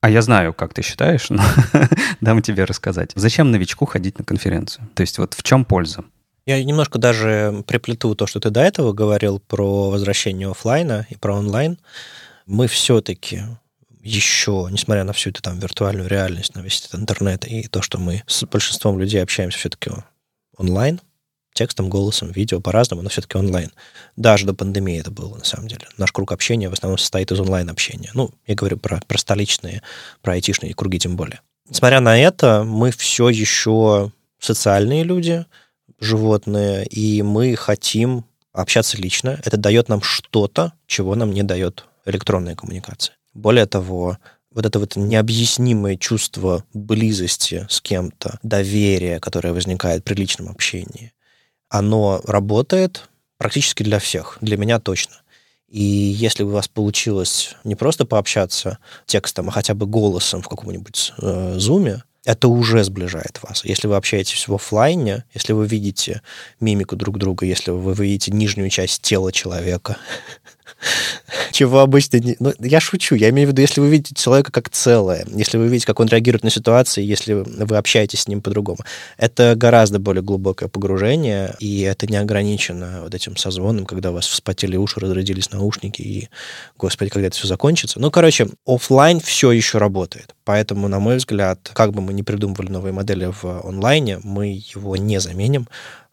А 0.00 0.08
я 0.08 0.22
знаю, 0.22 0.54
как 0.54 0.72
ты 0.72 0.82
считаешь, 0.82 1.28
но 1.28 1.42
дам 2.20 2.40
тебе 2.42 2.64
рассказать. 2.64 3.12
Зачем 3.16 3.50
новичку 3.50 3.84
ходить 3.84 4.18
на 4.18 4.24
конференцию? 4.24 4.88
То 4.94 5.02
есть 5.02 5.18
вот 5.18 5.34
в 5.34 5.42
чем 5.42 5.64
польза? 5.64 6.04
Я 6.46 6.62
немножко 6.62 6.98
даже 6.98 7.64
приплету 7.66 8.14
то, 8.14 8.26
что 8.26 8.40
ты 8.40 8.50
до 8.50 8.60
этого 8.60 8.92
говорил 8.92 9.40
про 9.40 9.90
возвращение 9.90 10.50
офлайна 10.50 11.06
и 11.10 11.16
про 11.16 11.34
онлайн 11.36 11.78
мы 12.46 12.66
все-таки 12.66 13.42
еще, 14.02 14.68
несмотря 14.70 15.04
на 15.04 15.12
всю 15.12 15.30
эту 15.30 15.42
там 15.42 15.58
виртуальную 15.58 16.08
реальность, 16.08 16.54
на 16.54 16.60
весь 16.60 16.80
этот 16.80 17.00
интернет 17.00 17.46
и 17.46 17.68
то, 17.68 17.82
что 17.82 17.98
мы 17.98 18.22
с 18.26 18.44
большинством 18.44 18.98
людей 18.98 19.22
общаемся 19.22 19.58
все-таки 19.58 19.90
онлайн, 20.56 21.00
текстом, 21.52 21.88
голосом, 21.88 22.30
видео 22.30 22.60
по-разному, 22.60 23.02
но 23.02 23.08
все-таки 23.08 23.36
онлайн. 23.36 23.70
Даже 24.16 24.46
до 24.46 24.54
пандемии 24.54 24.98
это 24.98 25.10
было, 25.10 25.36
на 25.36 25.44
самом 25.44 25.68
деле. 25.68 25.86
Наш 25.98 26.12
круг 26.12 26.32
общения 26.32 26.68
в 26.68 26.72
основном 26.72 26.98
состоит 26.98 27.30
из 27.32 27.40
онлайн-общения. 27.40 28.10
Ну, 28.14 28.30
я 28.46 28.54
говорю 28.54 28.78
про, 28.78 29.00
про 29.06 29.18
столичные, 29.18 29.82
про 30.22 30.34
айтишные 30.34 30.74
круги 30.74 30.98
тем 30.98 31.16
более. 31.16 31.40
Несмотря 31.68 32.00
на 32.00 32.18
это, 32.18 32.64
мы 32.64 32.90
все 32.90 33.28
еще 33.28 34.10
социальные 34.38 35.04
люди, 35.04 35.44
животные, 36.00 36.86
и 36.86 37.22
мы 37.22 37.54
хотим 37.56 38.24
общаться 38.52 38.96
лично. 38.96 39.40
Это 39.44 39.56
дает 39.56 39.88
нам 39.88 40.02
что-то, 40.02 40.72
чего 40.86 41.14
нам 41.14 41.32
не 41.32 41.42
дает 41.42 41.84
электронная 42.04 42.56
коммуникация. 42.56 43.16
Более 43.34 43.66
того, 43.66 44.18
вот 44.52 44.66
это 44.66 44.78
вот 44.78 44.96
необъяснимое 44.96 45.96
чувство 45.96 46.64
близости 46.74 47.66
с 47.68 47.80
кем-то, 47.80 48.38
доверия, 48.42 49.20
которое 49.20 49.52
возникает 49.52 50.02
при 50.04 50.14
личном 50.14 50.48
общении, 50.48 51.12
оно 51.68 52.20
работает 52.24 53.08
практически 53.36 53.82
для 53.82 54.00
всех, 54.00 54.38
для 54.40 54.56
меня 54.56 54.80
точно. 54.80 55.16
И 55.68 55.82
если 55.82 56.42
у 56.42 56.48
вас 56.48 56.66
получилось 56.66 57.54
не 57.62 57.76
просто 57.76 58.04
пообщаться 58.04 58.78
текстом, 59.06 59.48
а 59.48 59.52
хотя 59.52 59.74
бы 59.74 59.86
голосом 59.86 60.42
в 60.42 60.48
каком-нибудь 60.48 61.12
э, 61.18 61.54
зуме, 61.58 62.02
это 62.24 62.48
уже 62.48 62.84
сближает 62.84 63.40
вас. 63.42 63.64
Если 63.64 63.86
вы 63.86 63.96
общаетесь 63.96 64.46
в 64.46 64.54
офлайне, 64.54 65.24
если 65.32 65.52
вы 65.52 65.66
видите 65.66 66.22
мимику 66.60 66.96
друг 66.96 67.18
друга, 67.18 67.46
если 67.46 67.70
вы 67.70 67.94
видите 67.94 68.30
нижнюю 68.30 68.68
часть 68.70 69.02
тела 69.02 69.32
человека, 69.32 69.96
чего 71.52 71.80
обычно 71.80 72.18
не... 72.18 72.36
Ну, 72.38 72.52
я 72.58 72.80
шучу, 72.80 73.14
я 73.14 73.30
имею 73.30 73.48
в 73.48 73.50
виду, 73.52 73.60
если 73.60 73.80
вы 73.80 73.88
видите 73.88 74.14
человека 74.14 74.52
как 74.52 74.70
целое, 74.70 75.26
если 75.34 75.58
вы 75.58 75.68
видите, 75.68 75.86
как 75.86 76.00
он 76.00 76.08
реагирует 76.08 76.44
на 76.44 76.50
ситуации, 76.50 77.02
если 77.02 77.34
вы 77.34 77.76
общаетесь 77.76 78.22
с 78.22 78.28
ним 78.28 78.40
по-другому, 78.40 78.78
это 79.16 79.54
гораздо 79.56 79.98
более 79.98 80.22
глубокое 80.22 80.68
погружение, 80.68 81.54
и 81.58 81.82
это 81.82 82.06
не 82.06 82.16
ограничено 82.16 83.00
вот 83.02 83.14
этим 83.14 83.36
созвоном, 83.36 83.86
когда 83.86 84.10
у 84.10 84.14
вас 84.14 84.26
вспотели 84.26 84.76
уши, 84.76 85.00
разрядились 85.00 85.50
наушники, 85.50 86.02
и, 86.02 86.28
господи, 86.78 87.10
когда 87.10 87.28
это 87.28 87.36
все 87.36 87.46
закончится. 87.46 88.00
Ну, 88.00 88.10
короче, 88.10 88.48
офлайн 88.66 89.20
все 89.20 89.52
еще 89.52 89.78
работает. 89.78 90.34
Поэтому, 90.44 90.88
на 90.88 90.98
мой 90.98 91.16
взгляд, 91.16 91.70
как 91.74 91.92
бы 91.92 92.00
мы 92.00 92.12
ни 92.12 92.22
придумывали 92.22 92.70
новые 92.70 92.92
модели 92.92 93.26
в 93.26 93.66
онлайне, 93.66 94.18
мы 94.22 94.62
его 94.74 94.96
не 94.96 95.20
заменим, 95.20 95.68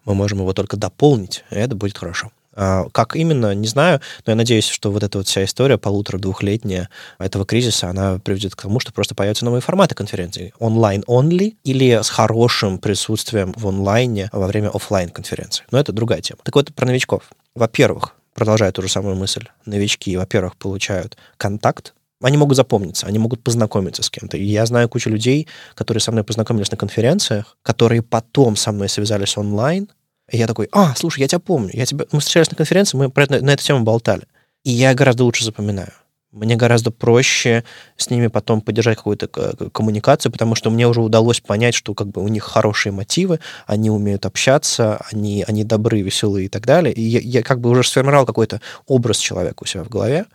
мы 0.05 0.15
можем 0.15 0.39
его 0.39 0.53
только 0.53 0.77
дополнить, 0.77 1.43
и 1.51 1.55
это 1.55 1.75
будет 1.75 1.97
хорошо. 1.97 2.31
А, 2.59 2.87
как 2.91 3.15
именно, 3.15 3.53
не 3.53 3.67
знаю, 3.67 4.01
но 4.25 4.31
я 4.31 4.35
надеюсь, 4.35 4.67
что 4.67 4.91
вот 4.91 5.03
эта 5.03 5.19
вот 5.19 5.27
вся 5.27 5.43
история 5.43 5.77
полутора-двухлетняя 5.77 6.89
этого 7.19 7.45
кризиса, 7.45 7.89
она 7.89 8.17
приведет 8.17 8.55
к 8.55 8.61
тому, 8.63 8.79
что 8.79 8.91
просто 8.91 9.13
появятся 9.13 9.45
новые 9.45 9.61
форматы 9.61 9.93
конференций. 9.93 10.53
Онлайн-онли 10.57 11.55
или 11.63 12.01
с 12.01 12.09
хорошим 12.09 12.79
присутствием 12.79 13.53
в 13.55 13.67
онлайне 13.67 14.29
во 14.33 14.47
время 14.47 14.69
офлайн 14.69 15.09
конференции. 15.09 15.65
Но 15.69 15.79
это 15.79 15.93
другая 15.93 16.21
тема. 16.21 16.39
Так 16.43 16.55
вот, 16.55 16.73
про 16.73 16.87
новичков. 16.87 17.29
Во-первых, 17.53 18.15
продолжая 18.33 18.71
ту 18.71 18.81
же 18.81 18.89
самую 18.89 19.15
мысль, 19.15 19.45
новички, 19.67 20.17
во-первых, 20.17 20.57
получают 20.57 21.15
контакт, 21.37 21.93
они 22.23 22.37
могут 22.37 22.57
запомниться, 22.57 23.05
они 23.05 23.19
могут 23.19 23.43
познакомиться 23.43 24.01
с 24.01 24.09
кем-то. 24.09 24.37
И 24.37 24.43
я 24.43 24.65
знаю 24.65 24.89
кучу 24.89 25.11
людей, 25.11 25.47
которые 25.75 26.01
со 26.01 26.11
мной 26.11 26.23
познакомились 26.23 26.71
на 26.71 26.77
конференциях, 26.77 27.57
которые 27.61 28.01
потом 28.01 28.55
со 28.55 28.71
мной 28.71 28.89
связались 28.89 29.37
онлайн, 29.37 29.87
и 30.29 30.37
я 30.37 30.47
такой, 30.47 30.67
а, 30.71 30.93
слушай, 30.95 31.21
я 31.21 31.27
тебя 31.27 31.39
помню, 31.39 31.71
я 31.73 31.85
тебя... 31.85 32.05
мы 32.11 32.19
встречались 32.19 32.51
на 32.51 32.57
конференции, 32.57 32.97
мы 32.97 33.09
про 33.09 33.23
это, 33.23 33.43
на 33.43 33.51
эту 33.51 33.63
тему 33.63 33.83
болтали. 33.83 34.23
И 34.63 34.71
я 34.71 34.93
гораздо 34.93 35.23
лучше 35.23 35.45
запоминаю. 35.45 35.93
Мне 36.31 36.57
гораздо 36.57 36.91
проще 36.91 37.63
с 37.95 38.09
ними 38.09 38.27
потом 38.27 38.59
поддержать 38.59 38.97
какую-то 38.97 39.27
коммуникацию, 39.69 40.31
потому 40.31 40.55
что 40.55 40.69
мне 40.69 40.85
уже 40.85 41.01
удалось 41.01 41.39
понять, 41.39 41.73
что 41.73 41.93
как 41.93 42.09
бы 42.09 42.21
у 42.21 42.27
них 42.27 42.43
хорошие 42.43 42.91
мотивы, 42.91 43.39
они 43.65 43.89
умеют 43.89 44.25
общаться, 44.25 45.01
они, 45.09 45.45
они 45.47 45.63
добрые, 45.63 46.03
веселые 46.03 46.47
и 46.47 46.49
так 46.49 46.65
далее. 46.65 46.93
И 46.93 47.01
я, 47.01 47.19
я 47.19 47.43
как 47.43 47.61
бы 47.61 47.69
уже 47.69 47.83
сформировал 47.83 48.25
какой-то 48.25 48.61
образ 48.85 49.17
человека 49.19 49.63
у 49.63 49.65
себя 49.65 49.85
в 49.85 49.89
голове, 49.89 50.25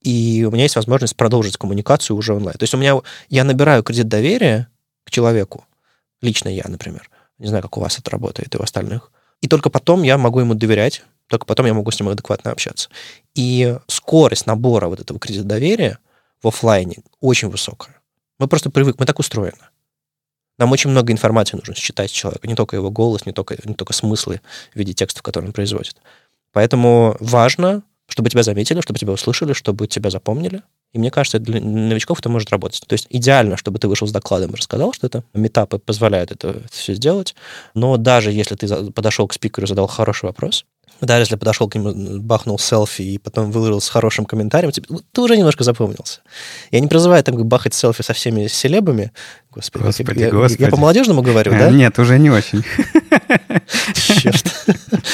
и 0.00 0.44
у 0.46 0.52
меня 0.52 0.62
есть 0.62 0.76
возможность 0.76 1.16
продолжить 1.16 1.56
коммуникацию 1.56 2.16
уже 2.16 2.34
онлайн. 2.34 2.56
То 2.56 2.62
есть 2.62 2.74
у 2.74 2.78
меня 2.78 3.00
я 3.28 3.42
набираю 3.42 3.82
кредит 3.82 4.08
доверия 4.08 4.68
к 5.04 5.10
человеку, 5.10 5.64
лично 6.20 6.48
я, 6.48 6.64
например. 6.68 7.10
Не 7.38 7.48
знаю, 7.48 7.62
как 7.62 7.76
у 7.76 7.80
вас 7.80 7.98
это 7.98 8.10
работает 8.10 8.54
и 8.54 8.58
у 8.58 8.62
остальных. 8.62 9.10
И 9.42 9.48
только 9.48 9.68
потом 9.68 10.02
я 10.02 10.16
могу 10.16 10.40
ему 10.40 10.54
доверять, 10.54 11.04
только 11.26 11.44
потом 11.44 11.66
я 11.66 11.74
могу 11.74 11.90
с 11.90 12.00
ним 12.00 12.08
адекватно 12.08 12.52
общаться. 12.52 12.88
И 13.34 13.76
скорость 13.88 14.46
набора 14.46 14.86
вот 14.86 15.00
этого 15.00 15.20
кредита 15.20 15.44
доверия 15.44 15.98
в 16.42 16.48
офлайне 16.48 16.98
очень 17.20 17.48
высокая. 17.48 18.00
Мы 18.38 18.46
просто 18.48 18.70
привыкли, 18.70 19.00
мы 19.00 19.06
так 19.06 19.18
устроены. 19.18 19.58
Нам 20.58 20.70
очень 20.70 20.90
много 20.90 21.12
информации 21.12 21.56
нужно 21.56 21.74
считать 21.74 22.10
человека, 22.10 22.46
не 22.46 22.54
только 22.54 22.76
его 22.76 22.90
голос, 22.90 23.26
не 23.26 23.32
только, 23.32 23.56
не 23.64 23.74
только 23.74 23.92
смыслы 23.92 24.40
в 24.72 24.76
виде 24.78 24.94
текстов, 24.94 25.22
которые 25.22 25.48
он 25.48 25.52
производит. 25.52 25.96
Поэтому 26.52 27.16
важно, 27.18 27.82
чтобы 28.06 28.30
тебя 28.30 28.42
заметили, 28.42 28.80
чтобы 28.80 28.98
тебя 28.98 29.12
услышали, 29.12 29.54
чтобы 29.54 29.88
тебя 29.88 30.10
запомнили, 30.10 30.62
и 30.92 30.98
мне 30.98 31.10
кажется, 31.10 31.38
для 31.38 31.60
новичков 31.60 32.20
это 32.20 32.28
может 32.28 32.50
работать. 32.50 32.82
То 32.86 32.92
есть 32.92 33.06
идеально, 33.08 33.56
чтобы 33.56 33.78
ты 33.78 33.88
вышел 33.88 34.06
с 34.06 34.12
докладом 34.12 34.50
и 34.50 34.56
рассказал 34.56 34.92
что 34.92 35.06
это. 35.06 35.24
Метапы 35.32 35.78
позволяют 35.78 36.30
это 36.32 36.62
все 36.70 36.94
сделать. 36.94 37.34
Но 37.74 37.96
даже 37.96 38.30
если 38.30 38.54
ты 38.56 38.90
подошел 38.92 39.26
к 39.26 39.32
спикеру 39.32 39.64
и 39.64 39.68
задал 39.68 39.86
хороший 39.86 40.26
вопрос, 40.26 40.66
даже 41.00 41.22
если 41.22 41.36
подошел 41.36 41.68
к 41.68 41.74
нему, 41.74 42.20
бахнул 42.20 42.58
селфи 42.58 43.02
и 43.02 43.18
потом 43.18 43.50
выложил 43.50 43.80
с 43.80 43.88
хорошим 43.88 44.24
комментарием, 44.24 44.70
ты, 44.70 44.82
ты 44.82 45.20
уже 45.20 45.36
немножко 45.36 45.64
запомнился. 45.64 46.20
Я 46.70 46.80
не 46.80 46.86
призываю 46.86 47.24
там 47.24 47.36
бахать 47.48 47.74
селфи 47.74 48.02
со 48.02 48.12
всеми 48.12 48.46
селебами. 48.46 49.12
Господи, 49.50 49.84
господи, 49.84 50.20
я, 50.20 50.30
господи. 50.30 50.62
я 50.62 50.68
по-молодежному 50.68 51.22
говорю, 51.22 51.52
да? 51.52 51.70
Нет, 51.70 51.98
уже 51.98 52.18
не 52.18 52.30
очень. 52.30 52.62
Черт. 53.94 54.44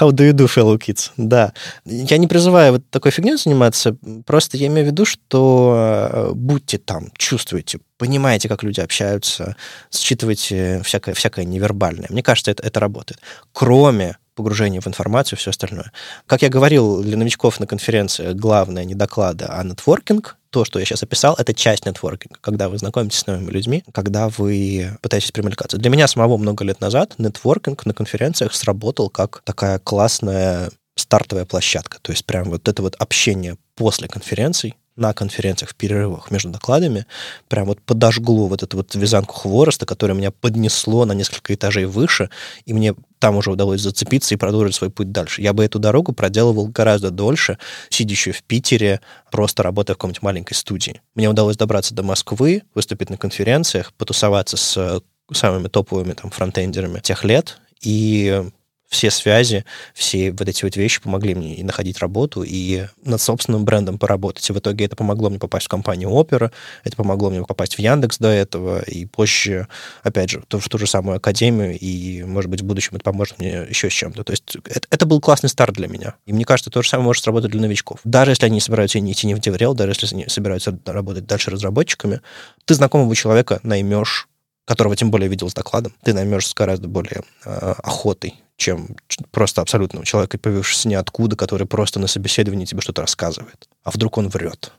How 0.00 0.10
do 0.10 0.24
you 0.24 0.32
do, 0.32 0.46
fellow 0.46 0.78
kids? 0.78 1.10
Да. 1.16 1.52
Я 1.84 2.18
не 2.18 2.26
призываю 2.26 2.72
вот 2.72 2.90
такой 2.90 3.10
фигней 3.10 3.36
заниматься, 3.36 3.96
просто 4.26 4.56
я 4.56 4.66
имею 4.66 4.86
в 4.86 4.90
виду, 4.90 5.04
что 5.04 6.10
э, 6.12 6.32
будьте 6.34 6.78
там, 6.78 7.08
чувствуйте, 7.16 7.78
понимаете, 7.96 8.48
как 8.48 8.62
люди 8.62 8.80
общаются, 8.80 9.56
считывайте 9.90 10.82
всякое, 10.82 11.14
всякое 11.14 11.44
невербальное. 11.44 12.08
Мне 12.10 12.22
кажется, 12.22 12.50
это, 12.50 12.62
это 12.62 12.80
работает. 12.80 13.20
Кроме 13.52 14.18
погружения 14.36 14.80
в 14.80 14.86
информацию, 14.86 15.38
все 15.38 15.50
остальное. 15.50 15.90
Как 16.26 16.42
я 16.42 16.48
говорил, 16.48 17.02
для 17.02 17.16
новичков 17.16 17.58
на 17.58 17.66
конференции 17.66 18.32
главное 18.32 18.84
не 18.84 18.94
доклады, 18.94 19.46
а 19.48 19.64
нетворкинг. 19.64 20.36
То, 20.50 20.64
что 20.64 20.78
я 20.78 20.84
сейчас 20.84 21.02
описал, 21.02 21.34
это 21.36 21.52
часть 21.52 21.84
нетворкинга, 21.84 22.38
когда 22.40 22.68
вы 22.68 22.78
знакомитесь 22.78 23.18
с 23.18 23.26
новыми 23.26 23.50
людьми, 23.50 23.84
когда 23.92 24.28
вы 24.28 24.96
пытаетесь 25.02 25.32
примелькаться. 25.32 25.76
Для 25.76 25.90
меня 25.90 26.06
самого 26.06 26.36
много 26.36 26.64
лет 26.64 26.80
назад 26.80 27.14
нетворкинг 27.18 27.84
на 27.84 27.92
конференциях 27.92 28.54
сработал 28.54 29.10
как 29.10 29.42
такая 29.44 29.78
классная 29.80 30.70
стартовая 30.94 31.44
площадка. 31.44 31.98
То 32.00 32.12
есть 32.12 32.24
прям 32.24 32.44
вот 32.44 32.68
это 32.68 32.82
вот 32.82 32.94
общение 32.96 33.56
после 33.74 34.08
конференций, 34.08 34.76
на 34.96 35.12
конференциях, 35.12 35.70
в 35.70 35.74
перерывах 35.74 36.30
между 36.30 36.50
докладами, 36.50 37.06
прям 37.48 37.66
вот 37.66 37.80
подожгло 37.82 38.48
вот 38.48 38.62
эту 38.62 38.78
вот 38.78 38.94
вязанку 38.94 39.34
хвороста, 39.34 39.86
которая 39.86 40.16
меня 40.16 40.30
поднесло 40.30 41.04
на 41.04 41.12
несколько 41.12 41.54
этажей 41.54 41.84
выше, 41.84 42.30
и 42.64 42.72
мне 42.72 42.94
там 43.18 43.36
уже 43.36 43.50
удалось 43.50 43.80
зацепиться 43.80 44.34
и 44.34 44.38
продолжить 44.38 44.74
свой 44.74 44.90
путь 44.90 45.12
дальше. 45.12 45.42
Я 45.42 45.52
бы 45.52 45.64
эту 45.64 45.78
дорогу 45.78 46.12
проделывал 46.12 46.68
гораздо 46.68 47.10
дольше, 47.10 47.58
сидя 47.90 48.12
еще 48.12 48.32
в 48.32 48.42
Питере, 48.42 49.00
просто 49.30 49.62
работая 49.62 49.94
в 49.94 49.98
какой-нибудь 49.98 50.22
маленькой 50.22 50.54
студии. 50.54 51.00
Мне 51.14 51.28
удалось 51.28 51.56
добраться 51.56 51.94
до 51.94 52.02
Москвы, 52.02 52.62
выступить 52.74 53.10
на 53.10 53.16
конференциях, 53.16 53.92
потусоваться 53.94 54.56
с 54.56 55.02
самыми 55.32 55.68
топовыми 55.68 56.12
там 56.12 56.30
фронтендерами 56.30 57.00
тех 57.00 57.24
лет, 57.24 57.58
и 57.80 58.44
все 58.88 59.10
связи, 59.10 59.64
все 59.94 60.30
вот 60.30 60.48
эти 60.48 60.64
вот 60.64 60.76
вещи 60.76 61.00
помогли 61.00 61.34
мне 61.34 61.56
и 61.56 61.62
находить 61.62 61.98
работу, 61.98 62.42
и 62.42 62.86
над 63.04 63.20
собственным 63.20 63.64
брендом 63.64 63.98
поработать. 63.98 64.48
И 64.48 64.52
в 64.52 64.58
итоге 64.58 64.84
это 64.84 64.96
помогло 64.96 65.28
мне 65.28 65.38
попасть 65.38 65.66
в 65.66 65.68
компанию 65.68 66.10
Opera, 66.10 66.52
это 66.84 66.96
помогло 66.96 67.30
мне 67.30 67.42
попасть 67.44 67.76
в 67.76 67.78
Яндекс 67.78 68.18
до 68.18 68.28
этого, 68.28 68.82
и 68.82 69.06
позже, 69.06 69.68
опять 70.02 70.30
же, 70.30 70.42
в 70.48 70.68
ту 70.68 70.78
же 70.78 70.86
самую 70.86 71.16
академию, 71.16 71.76
и, 71.78 72.22
может 72.24 72.50
быть, 72.50 72.60
в 72.62 72.64
будущем 72.64 72.96
это 72.96 73.04
поможет 73.04 73.38
мне 73.38 73.66
еще 73.68 73.90
с 73.90 73.92
чем-то. 73.92 74.24
То 74.24 74.32
есть 74.32 74.56
это, 74.64 74.86
это 74.90 75.06
был 75.06 75.20
классный 75.20 75.50
старт 75.50 75.74
для 75.74 75.88
меня. 75.88 76.14
И 76.26 76.32
мне 76.32 76.44
кажется, 76.44 76.70
то 76.70 76.82
же 76.82 76.88
самое 76.88 77.06
может 77.06 77.24
сработать 77.24 77.50
для 77.50 77.60
новичков. 77.60 78.00
Даже 78.04 78.30
если 78.30 78.46
они 78.46 78.60
собираются 78.60 78.98
идти 78.98 79.26
не 79.26 79.34
в 79.34 79.40
DevRel, 79.40 79.74
даже 79.74 79.92
если 79.92 80.14
они 80.14 80.28
собираются 80.28 80.78
работать 80.86 81.26
дальше 81.26 81.50
разработчиками, 81.50 82.20
ты 82.64 82.74
знакомого 82.74 83.14
человека 83.14 83.60
наймешь 83.62 84.28
которого 84.66 84.96
тем 84.96 85.12
более 85.12 85.28
видел 85.28 85.48
с 85.48 85.54
докладом, 85.54 85.94
ты 86.02 86.12
наймешь 86.12 86.48
с 86.48 86.52
гораздо 86.52 86.88
более 86.88 87.22
э, 87.44 87.74
охотой 87.84 88.34
чем 88.56 88.96
просто 89.30 89.62
абсолютного 89.62 90.04
человека, 90.04 90.38
появившегося 90.38 90.88
ниоткуда, 90.88 91.36
который 91.36 91.66
просто 91.66 92.00
на 92.00 92.06
собеседовании 92.06 92.64
тебе 92.64 92.80
что-то 92.80 93.02
рассказывает. 93.02 93.68
А 93.84 93.90
вдруг 93.90 94.18
он 94.18 94.28
врет? 94.28 94.72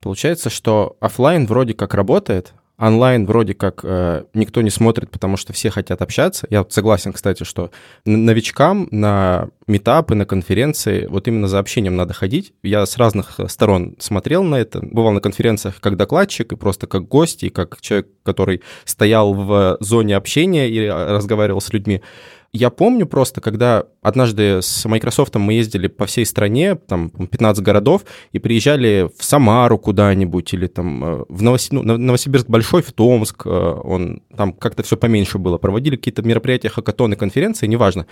Получается, 0.00 0.48
что 0.48 0.96
офлайн 1.00 1.46
вроде 1.46 1.74
как 1.74 1.94
работает, 1.94 2.52
онлайн 2.78 3.26
вроде 3.26 3.54
как 3.54 3.80
э, 3.82 4.24
никто 4.34 4.62
не 4.62 4.70
смотрит, 4.70 5.10
потому 5.10 5.36
что 5.36 5.52
все 5.52 5.70
хотят 5.70 6.00
общаться. 6.00 6.46
Я 6.50 6.64
согласен, 6.68 7.12
кстати, 7.12 7.42
что 7.44 7.70
новичкам 8.04 8.88
на 8.90 9.48
метапы, 9.66 10.14
на 10.14 10.24
конференции, 10.24 11.06
вот 11.06 11.28
именно 11.28 11.48
за 11.48 11.58
общением 11.58 11.96
надо 11.96 12.14
ходить. 12.14 12.52
Я 12.62 12.86
с 12.86 12.96
разных 12.96 13.38
сторон 13.48 13.96
смотрел 13.98 14.44
на 14.44 14.56
это. 14.56 14.80
Бывал 14.80 15.12
на 15.12 15.20
конференциях 15.20 15.80
как 15.80 15.96
докладчик, 15.96 16.52
и 16.52 16.56
просто 16.56 16.86
как 16.86 17.08
гость, 17.08 17.42
и 17.42 17.50
как 17.50 17.80
человек, 17.80 18.08
который 18.22 18.62
стоял 18.84 19.34
в 19.34 19.76
зоне 19.80 20.16
общения 20.16 20.68
и 20.68 20.88
разговаривал 20.88 21.60
с 21.60 21.72
людьми. 21.72 22.02
Я 22.52 22.70
помню 22.70 23.06
просто, 23.06 23.42
когда 23.42 23.84
однажды 24.00 24.62
с 24.62 24.86
Microsoft 24.86 25.34
мы 25.36 25.52
ездили 25.52 25.86
по 25.86 26.06
всей 26.06 26.24
стране, 26.24 26.76
там 26.76 27.10
15 27.10 27.62
городов, 27.62 28.04
и 28.32 28.38
приезжали 28.38 29.10
в 29.18 29.22
Самару 29.22 29.78
куда-нибудь, 29.78 30.54
или 30.54 30.66
там 30.66 31.04
э, 31.04 31.24
в 31.28 31.42
Новосиб... 31.42 31.72
ну, 31.72 31.98
Новосибирск 31.98 32.48
большой, 32.48 32.80
в 32.80 32.92
Томск, 32.92 33.42
э, 33.44 33.50
он 33.50 34.22
там 34.34 34.54
как-то 34.54 34.82
все 34.82 34.96
поменьше 34.96 35.38
было, 35.38 35.58
проводили 35.58 35.96
какие-то 35.96 36.22
мероприятия, 36.22 36.70
хакатоны, 36.70 37.16
конференции, 37.16 37.66
неважно. 37.66 38.06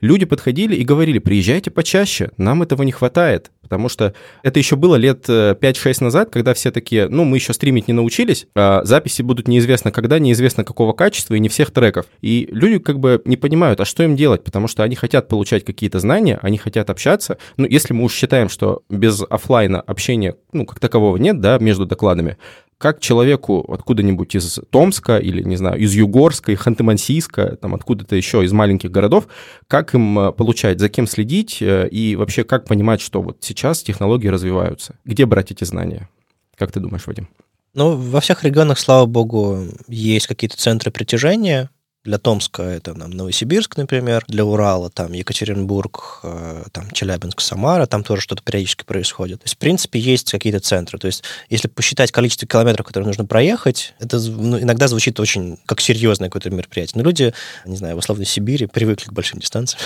Люди 0.00 0.24
подходили 0.24 0.74
и 0.74 0.84
говорили, 0.84 1.18
приезжайте 1.18 1.70
почаще, 1.70 2.30
нам 2.38 2.62
этого 2.62 2.84
не 2.84 2.92
хватает, 2.92 3.50
потому 3.72 3.88
что 3.88 4.12
это 4.42 4.58
еще 4.58 4.76
было 4.76 4.96
лет 4.96 5.30
5-6 5.30 5.56
э, 5.62 6.04
назад, 6.04 6.28
когда 6.30 6.52
все 6.52 6.70
такие, 6.70 7.08
ну, 7.08 7.24
мы 7.24 7.38
еще 7.38 7.54
стримить 7.54 7.88
не 7.88 7.94
научились, 7.94 8.46
а 8.54 8.84
записи 8.84 9.22
будут 9.22 9.48
неизвестно 9.48 9.90
когда, 9.90 10.18
неизвестно 10.18 10.62
какого 10.62 10.92
качества 10.92 11.36
и 11.36 11.40
не 11.40 11.48
всех 11.48 11.70
треков. 11.70 12.04
И 12.20 12.46
люди 12.52 12.78
как 12.80 12.98
бы 12.98 13.22
не 13.24 13.38
понимают, 13.38 13.80
а 13.80 13.86
что 13.86 14.02
им 14.02 14.14
делать? 14.14 14.44
Потому 14.44 14.68
что 14.68 14.82
они 14.82 14.94
хотят 14.94 15.28
получать 15.28 15.64
какие-то 15.64 16.00
знания, 16.00 16.38
они 16.42 16.58
хотят 16.58 16.90
общаться. 16.90 17.38
Ну, 17.56 17.66
если 17.66 17.94
мы 17.94 18.04
уж 18.04 18.12
считаем, 18.12 18.50
что 18.50 18.82
без 18.90 19.22
офлайна 19.22 19.80
общения, 19.80 20.36
ну, 20.52 20.66
как 20.66 20.78
такового 20.78 21.16
нет, 21.16 21.40
да, 21.40 21.58
между 21.58 21.86
докладами, 21.86 22.36
как 22.82 22.98
человеку 22.98 23.64
откуда-нибудь 23.72 24.34
из 24.34 24.58
Томска 24.70 25.18
или, 25.18 25.40
не 25.44 25.54
знаю, 25.54 25.78
из 25.78 25.94
Югорска, 25.94 26.50
Ханты-Мансийска, 26.50 27.54
там 27.54 27.76
откуда-то 27.76 28.16
еще 28.16 28.44
из 28.44 28.52
маленьких 28.52 28.90
городов, 28.90 29.28
как 29.68 29.94
им 29.94 30.18
э, 30.18 30.32
получать, 30.32 30.80
за 30.80 30.88
кем 30.88 31.06
следить 31.06 31.62
э, 31.62 31.88
и 31.88 32.16
вообще 32.16 32.42
как 32.42 32.64
понимать, 32.64 33.00
что 33.00 33.22
вот 33.22 33.36
сейчас 33.38 33.84
технологии 33.84 34.26
развиваются? 34.26 34.96
Где 35.04 35.26
брать 35.26 35.52
эти 35.52 35.62
знания? 35.62 36.08
Как 36.56 36.72
ты 36.72 36.80
думаешь, 36.80 37.06
Вадим? 37.06 37.28
Ну, 37.72 37.94
во 37.94 38.20
всех 38.20 38.42
регионах, 38.42 38.80
слава 38.80 39.06
богу, 39.06 39.60
есть 39.86 40.26
какие-то 40.26 40.56
центры 40.56 40.90
притяжения, 40.90 41.70
для 42.04 42.18
Томска 42.18 42.62
это 42.62 42.94
там, 42.94 43.10
Новосибирск, 43.10 43.76
например, 43.76 44.24
для 44.26 44.44
Урала 44.44 44.90
там 44.90 45.12
Екатеринбург, 45.12 46.20
э, 46.24 46.64
там 46.72 46.90
Челябинск, 46.90 47.40
Самара, 47.40 47.86
там 47.86 48.02
тоже 48.02 48.22
что-то 48.22 48.42
периодически 48.42 48.84
происходит. 48.84 49.40
То 49.40 49.44
есть, 49.44 49.54
в 49.54 49.58
принципе, 49.58 50.00
есть 50.00 50.30
какие-то 50.30 50.58
центры. 50.58 50.98
То 50.98 51.06
есть, 51.06 51.22
если 51.48 51.68
посчитать 51.68 52.10
количество 52.10 52.48
километров, 52.48 52.86
которые 52.86 53.06
нужно 53.06 53.24
проехать, 53.24 53.94
это 54.00 54.18
ну, 54.18 54.58
иногда 54.58 54.88
звучит 54.88 55.20
очень 55.20 55.58
как 55.64 55.80
серьезное 55.80 56.28
какое-то 56.28 56.50
мероприятие. 56.50 57.00
Но 57.00 57.04
люди, 57.08 57.32
не 57.66 57.76
знаю, 57.76 57.94
в 57.94 57.98
условной 57.98 58.26
Сибири 58.26 58.66
привыкли 58.66 59.06
к 59.06 59.12
большим 59.12 59.38
дистанциям. 59.38 59.80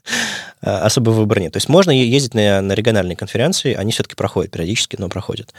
Особо 0.62 1.10
выбора 1.10 1.40
нет. 1.40 1.52
То 1.52 1.58
есть, 1.58 1.68
можно 1.68 1.90
ездить 1.90 2.32
на, 2.32 2.62
на 2.62 2.72
региональные 2.72 3.16
конференции, 3.16 3.74
они 3.74 3.92
все-таки 3.92 4.14
проходят 4.14 4.50
периодически, 4.50 4.96
но 4.98 5.10
проходят. 5.10 5.52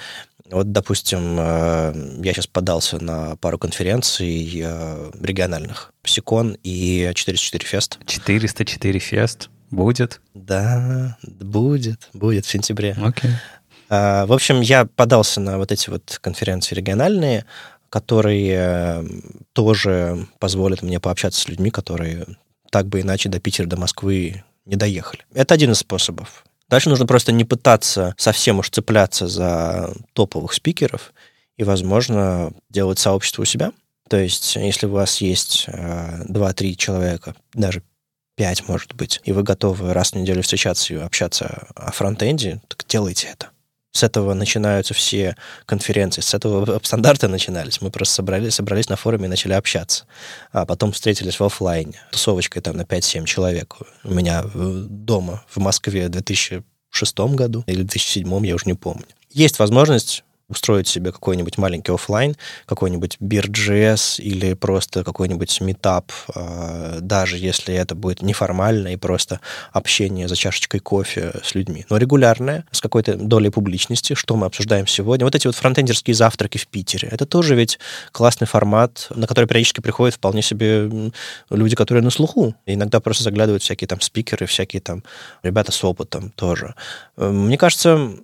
Вот, 0.51 0.71
допустим, 0.71 1.37
э, 1.39 2.19
я 2.23 2.33
сейчас 2.33 2.47
подался 2.47 3.01
на 3.03 3.35
пару 3.37 3.57
конференций 3.57 4.61
э, 4.63 5.11
региональных. 5.19 5.93
Псикон 6.03 6.57
и 6.63 7.11
404 7.13 7.65
Фест. 7.65 7.99
404 8.05 8.99
Фест 8.99 9.49
будет? 9.69 10.21
Да, 10.33 11.17
будет, 11.23 12.09
будет 12.13 12.45
в 12.45 12.49
сентябре. 12.49 12.95
Окей. 13.01 13.31
Okay. 13.31 14.25
В 14.25 14.31
общем, 14.31 14.61
я 14.61 14.85
подался 14.85 15.41
на 15.41 15.57
вот 15.57 15.73
эти 15.73 15.89
вот 15.89 16.17
конференции 16.21 16.75
региональные, 16.75 17.45
которые 17.91 18.53
э, 18.55 19.03
тоже 19.51 20.25
позволят 20.39 20.81
мне 20.81 21.01
пообщаться 21.01 21.41
с 21.41 21.47
людьми, 21.49 21.71
которые 21.71 22.25
так 22.71 22.87
бы 22.87 23.01
иначе 23.01 23.27
до 23.27 23.41
Питера, 23.41 23.67
до 23.67 23.77
Москвы 23.77 24.45
не 24.65 24.77
доехали. 24.77 25.23
Это 25.33 25.53
один 25.53 25.71
из 25.71 25.79
способов. 25.79 26.45
Дальше 26.72 26.88
нужно 26.88 27.05
просто 27.05 27.34
не 27.34 27.43
пытаться 27.43 28.15
совсем 28.17 28.59
уж 28.59 28.69
цепляться 28.69 29.28
за 29.28 29.93
топовых 30.13 30.53
спикеров 30.53 31.13
и, 31.57 31.65
возможно, 31.65 32.53
делать 32.69 32.97
сообщество 32.97 33.41
у 33.41 33.45
себя. 33.45 33.74
То 34.09 34.17
есть, 34.17 34.55
если 34.55 34.88
у 34.88 34.91
вас 34.91 35.19
есть 35.19 35.65
э, 35.67 36.24
2-3 36.30 36.76
человека, 36.76 37.36
даже 37.53 37.84
5, 38.38 38.69
может 38.69 38.95
быть, 38.95 39.19
и 39.26 39.34
вы 39.34 39.43
готовы 39.43 39.93
раз 39.93 40.11
в 40.11 40.15
неделю 40.15 40.43
встречаться 40.43 40.93
и 40.93 40.97
общаться 40.97 41.67
о 41.76 41.91
фронтенде, 41.91 42.61
так 42.69 42.86
делайте 42.88 43.28
это. 43.28 43.50
С 43.91 44.03
этого 44.03 44.33
начинаются 44.33 44.93
все 44.93 45.35
конференции, 45.65 46.21
с 46.21 46.33
этого 46.33 46.79
стандарты 46.83 47.27
начинались. 47.27 47.81
Мы 47.81 47.91
просто 47.91 48.15
собрались, 48.15 48.55
собрались 48.55 48.89
на 48.89 48.95
форуме 48.95 49.25
и 49.25 49.29
начали 49.29 49.53
общаться. 49.53 50.05
А 50.51 50.65
потом 50.65 50.93
встретились 50.93 51.39
в 51.39 51.43
офлайне. 51.43 51.99
Тусовочкой 52.11 52.61
там 52.61 52.77
на 52.77 52.83
5-7 52.83 53.25
человек. 53.25 53.75
У 54.03 54.13
меня 54.13 54.43
дома 54.53 55.43
в 55.49 55.57
Москве 55.57 56.07
в 56.07 56.09
2006 56.09 57.19
году 57.19 57.63
или 57.67 57.83
2007, 57.83 58.45
я 58.45 58.55
уже 58.55 58.65
не 58.65 58.75
помню. 58.75 59.05
Есть 59.29 59.59
возможность 59.59 60.23
устроить 60.51 60.87
себе 60.87 61.11
какой-нибудь 61.11 61.57
маленький 61.57 61.91
офлайн, 61.91 62.35
какой-нибудь 62.65 63.17
Beer.js 63.19 64.21
или 64.21 64.53
просто 64.53 65.03
какой-нибудь 65.03 65.61
метап, 65.61 66.11
а, 66.35 66.99
даже 66.99 67.37
если 67.37 67.73
это 67.73 67.95
будет 67.95 68.21
неформально 68.21 68.89
и 68.89 68.97
просто 68.97 69.39
общение 69.71 70.27
за 70.27 70.35
чашечкой 70.35 70.81
кофе 70.81 71.31
с 71.43 71.55
людьми, 71.55 71.85
но 71.89 71.97
регулярное, 71.97 72.65
с 72.71 72.81
какой-то 72.81 73.15
долей 73.15 73.49
публичности, 73.49 74.13
что 74.13 74.35
мы 74.35 74.45
обсуждаем 74.45 74.87
сегодня. 74.87 75.25
Вот 75.25 75.35
эти 75.35 75.47
вот 75.47 75.55
фронтендерские 75.55 76.13
завтраки 76.13 76.57
в 76.57 76.67
Питере, 76.67 77.07
это 77.09 77.25
тоже 77.25 77.55
ведь 77.55 77.79
классный 78.11 78.47
формат, 78.47 79.07
на 79.15 79.27
который 79.27 79.45
периодически 79.45 79.79
приходят 79.79 80.15
вполне 80.15 80.41
себе 80.41 81.11
люди, 81.49 81.75
которые 81.75 82.03
на 82.03 82.09
слуху. 82.09 82.53
И 82.65 82.73
иногда 82.73 82.99
просто 82.99 83.23
заглядывают 83.23 83.63
всякие 83.63 83.87
там 83.87 84.01
спикеры, 84.01 84.45
всякие 84.45 84.81
там 84.81 85.03
ребята 85.43 85.71
с 85.71 85.83
опытом 85.83 86.31
тоже. 86.31 86.75
Мне 87.15 87.57
кажется, 87.57 88.15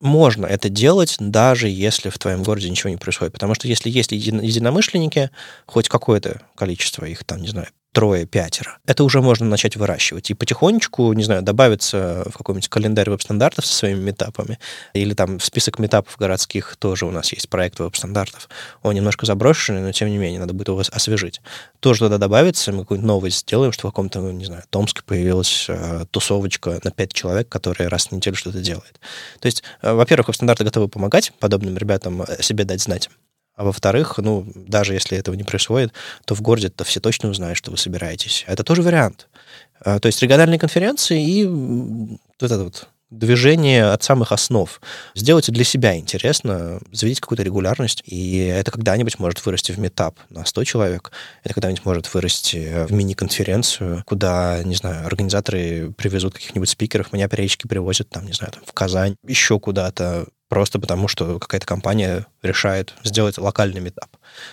можно 0.00 0.46
это 0.46 0.68
делать, 0.68 1.16
даже 1.18 1.68
если 1.68 2.08
в 2.08 2.18
твоем 2.18 2.42
городе 2.42 2.70
ничего 2.70 2.90
не 2.90 2.96
происходит. 2.96 3.32
Потому 3.32 3.54
что 3.54 3.68
если 3.68 3.90
есть 3.90 4.12
единомышленники, 4.12 5.30
хоть 5.66 5.88
какое-то 5.88 6.40
количество 6.54 7.04
их, 7.04 7.24
там, 7.24 7.40
не 7.42 7.48
знаю, 7.48 7.68
трое, 7.92 8.24
пятеро. 8.24 8.78
Это 8.86 9.04
уже 9.04 9.20
можно 9.20 9.46
начать 9.46 9.76
выращивать. 9.76 10.30
И 10.30 10.34
потихонечку, 10.34 11.12
не 11.12 11.24
знаю, 11.24 11.42
добавиться 11.42 12.24
в 12.26 12.36
какой-нибудь 12.36 12.68
календарь 12.68 13.10
веб-стандартов 13.10 13.66
со 13.66 13.74
своими 13.74 14.00
метапами, 14.00 14.58
или 14.94 15.14
там 15.14 15.38
в 15.38 15.44
список 15.44 15.78
метапов 15.78 16.16
городских 16.16 16.76
тоже 16.76 17.06
у 17.06 17.10
нас 17.10 17.32
есть 17.32 17.48
проект 17.48 17.78
веб-стандартов. 17.80 18.48
Он 18.82 18.94
немножко 18.94 19.26
заброшенный, 19.26 19.80
но 19.80 19.92
тем 19.92 20.08
не 20.08 20.18
менее, 20.18 20.40
надо 20.40 20.52
будет 20.52 20.68
его 20.68 20.80
освежить. 20.80 21.40
Тоже 21.80 22.00
туда 22.00 22.18
добавится, 22.18 22.72
мы 22.72 22.80
какую-нибудь 22.80 23.06
новость 23.06 23.40
сделаем, 23.40 23.72
что 23.72 23.88
в 23.88 23.90
каком-то, 23.90 24.20
не 24.20 24.44
знаю, 24.44 24.62
Томске 24.70 25.02
появилась 25.04 25.66
э, 25.68 26.04
тусовочка 26.10 26.80
на 26.84 26.90
пять 26.90 27.12
человек, 27.12 27.48
которые 27.48 27.88
раз 27.88 28.06
в 28.06 28.12
неделю 28.12 28.36
что-то 28.36 28.60
делает. 28.60 29.00
То 29.40 29.46
есть, 29.46 29.62
э, 29.82 29.92
во-первых, 29.92 30.28
веб-стандарты 30.28 30.64
готовы 30.64 30.88
помогать 30.88 31.32
подобным 31.40 31.76
ребятам 31.76 32.22
о 32.22 32.42
себе 32.42 32.64
дать 32.64 32.82
знать. 32.82 33.10
А 33.60 33.62
во-вторых, 33.62 34.16
ну, 34.16 34.50
даже 34.54 34.94
если 34.94 35.18
этого 35.18 35.34
не 35.34 35.44
происходит, 35.44 35.92
то 36.24 36.34
в 36.34 36.40
городе-то 36.40 36.82
все 36.84 36.98
точно 36.98 37.28
узнают, 37.28 37.58
что 37.58 37.70
вы 37.70 37.76
собираетесь. 37.76 38.42
Это 38.46 38.64
тоже 38.64 38.80
вариант. 38.80 39.28
А, 39.84 40.00
то 40.00 40.06
есть 40.06 40.22
региональные 40.22 40.58
конференции 40.58 41.22
и 41.22 41.44
вот 41.44 42.50
это 42.50 42.64
вот 42.64 42.88
движение 43.10 43.84
от 43.90 44.02
самых 44.02 44.32
основ. 44.32 44.80
Сделайте 45.14 45.52
для 45.52 45.64
себя 45.64 45.98
интересно, 45.98 46.80
заведите 46.90 47.20
какую-то 47.20 47.42
регулярность, 47.42 48.02
и 48.06 48.38
это 48.38 48.70
когда-нибудь 48.70 49.18
может 49.18 49.44
вырасти 49.44 49.72
в 49.72 49.78
метап 49.78 50.18
на 50.30 50.46
100 50.46 50.64
человек, 50.64 51.12
это 51.44 51.52
когда-нибудь 51.52 51.84
может 51.84 52.14
вырасти 52.14 52.86
в 52.88 52.92
мини-конференцию, 52.92 54.04
куда, 54.06 54.62
не 54.64 54.76
знаю, 54.76 55.04
организаторы 55.04 55.92
привезут 55.98 56.32
каких-нибудь 56.32 56.70
спикеров, 56.70 57.12
меня 57.12 57.28
периодически 57.28 57.66
привозят, 57.66 58.08
там, 58.08 58.24
не 58.24 58.32
знаю, 58.32 58.54
там, 58.54 58.62
в 58.64 58.72
Казань, 58.72 59.16
еще 59.26 59.60
куда-то, 59.60 60.28
просто 60.50 60.80
потому 60.80 61.08
что 61.08 61.38
какая-то 61.38 61.66
компания 61.66 62.26
решает 62.42 62.94
сделать 63.04 63.38
локальный 63.38 63.80
метап. 63.80 64.10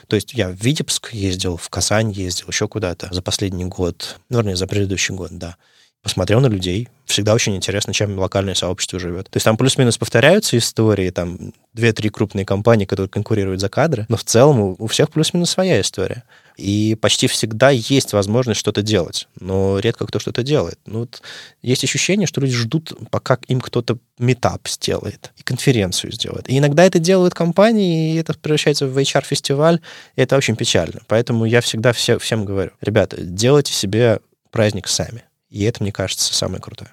То 0.08 0.16
есть 0.16 0.34
я 0.34 0.48
в 0.48 0.54
Витебск 0.54 1.12
ездил, 1.12 1.58
в 1.58 1.68
Казань 1.70 2.12
ездил, 2.12 2.48
еще 2.50 2.68
куда-то 2.68 3.10
за 3.12 3.22
последний 3.22 3.66
год, 3.66 4.20
ну, 4.30 4.38
вернее, 4.38 4.56
за 4.56 4.68
предыдущий 4.68 5.14
год, 5.14 5.32
да. 5.32 5.58
Посмотрел 6.04 6.40
на 6.40 6.48
людей. 6.48 6.88
Всегда 7.06 7.34
очень 7.34 7.56
интересно, 7.56 7.94
чем 7.94 8.18
локальное 8.18 8.54
сообщество 8.54 9.00
живет. 9.00 9.26
То 9.30 9.38
есть 9.38 9.44
там 9.44 9.58
плюс-минус 9.58 9.98
повторяются 9.98 10.56
истории, 10.58 11.10
там 11.10 11.52
две-три 11.74 12.10
крупные 12.10 12.46
компании, 12.46 12.86
которые 12.86 13.10
конкурируют 13.10 13.60
за 13.60 13.68
кадры, 13.68 14.06
но 14.08 14.18
в 14.18 14.24
целом 14.24 14.76
у 14.78 14.88
всех 14.88 15.10
плюс-минус 15.10 15.50
своя 15.50 15.82
история. 15.82 16.24
И 16.58 16.98
почти 17.00 17.28
всегда 17.28 17.70
есть 17.70 18.14
возможность 18.14 18.60
что-то 18.60 18.82
делать, 18.82 19.28
но 19.40 19.78
редко 19.78 20.08
кто 20.08 20.18
что-то 20.18 20.42
делает. 20.42 20.80
Ну, 20.88 21.02
вот 21.02 21.22
есть 21.62 21.84
ощущение, 21.84 22.26
что 22.26 22.42
люди 22.42 22.56
ждут, 22.56 22.94
пока 23.12 23.38
им 23.48 23.62
кто-то 23.62 24.00
метап 24.18 24.68
сделает 24.68 25.32
и 25.38 25.44
конференцию 25.44 26.12
сделает. 26.12 26.50
И 26.50 26.58
иногда 26.58 26.84
это 26.84 26.98
делают 26.98 27.36
компании, 27.36 28.16
и 28.16 28.18
это 28.18 28.34
превращается 28.34 28.88
в 28.88 28.98
HR-фестиваль, 28.98 29.82
и 30.16 30.22
это 30.22 30.36
очень 30.36 30.56
печально. 30.56 31.02
Поэтому 31.08 31.46
я 31.46 31.62
всегда 31.62 31.94
все, 31.94 32.18
всем 32.18 32.44
говорю, 32.44 32.72
ребята, 32.82 33.22
делайте 33.22 33.74
себе 33.74 34.20
праздник 34.50 34.88
сами. 34.88 35.24
И 35.52 35.64
это, 35.64 35.84
мне 35.84 35.92
кажется, 35.92 36.34
самое 36.34 36.60
крутое. 36.60 36.92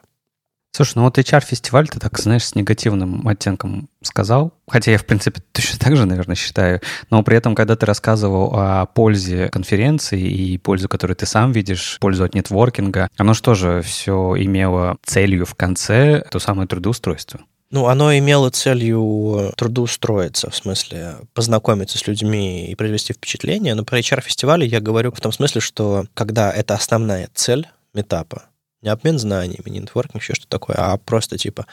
Слушай, 0.74 0.94
ну 0.96 1.02
вот 1.04 1.16
HR-фестиваль 1.18 1.86
ты 1.88 2.00
так, 2.00 2.18
знаешь, 2.18 2.44
с 2.44 2.56
негативным 2.56 3.28
оттенком 3.28 3.88
сказал. 4.02 4.52
Хотя 4.66 4.90
я, 4.90 4.98
в 4.98 5.06
принципе, 5.06 5.40
точно 5.52 5.78
так 5.78 5.96
же, 5.96 6.04
наверное, 6.04 6.34
считаю. 6.34 6.80
Но 7.10 7.22
при 7.22 7.36
этом, 7.36 7.54
когда 7.54 7.76
ты 7.76 7.86
рассказывал 7.86 8.52
о 8.56 8.86
пользе 8.86 9.48
конференции 9.50 10.20
и 10.20 10.58
пользу, 10.58 10.88
которую 10.88 11.14
ты 11.14 11.26
сам 11.26 11.52
видишь, 11.52 11.98
пользу 12.00 12.24
от 12.24 12.34
нетворкинга, 12.34 13.08
оно 13.16 13.34
что 13.34 13.54
же 13.54 13.82
все 13.82 14.34
имело 14.36 14.96
целью 15.04 15.46
в 15.46 15.54
конце 15.54 16.24
то 16.32 16.40
самое 16.40 16.66
трудоустройство? 16.66 17.38
Ну, 17.70 17.86
оно 17.86 18.16
имело 18.16 18.50
целью 18.50 19.52
трудоустроиться, 19.56 20.50
в 20.50 20.56
смысле 20.56 21.18
познакомиться 21.34 21.98
с 21.98 22.06
людьми 22.08 22.66
и 22.66 22.74
произвести 22.74 23.12
впечатление. 23.12 23.76
Но 23.76 23.84
про 23.84 24.00
HR-фестивале 24.00 24.66
я 24.66 24.80
говорю 24.80 25.12
в 25.12 25.20
том 25.20 25.30
смысле, 25.30 25.60
что 25.60 26.06
когда 26.14 26.50
это 26.50 26.74
основная 26.74 27.28
цель 27.32 27.68
метапа, 27.92 28.46
не 28.84 28.90
обмен 28.90 29.18
знаниями, 29.18 29.68
не 29.68 29.80
нетворкинг, 29.80 30.22
еще 30.22 30.34
что 30.34 30.46
такое, 30.46 30.76
а 30.78 30.96
просто 30.98 31.38
типа 31.38 31.66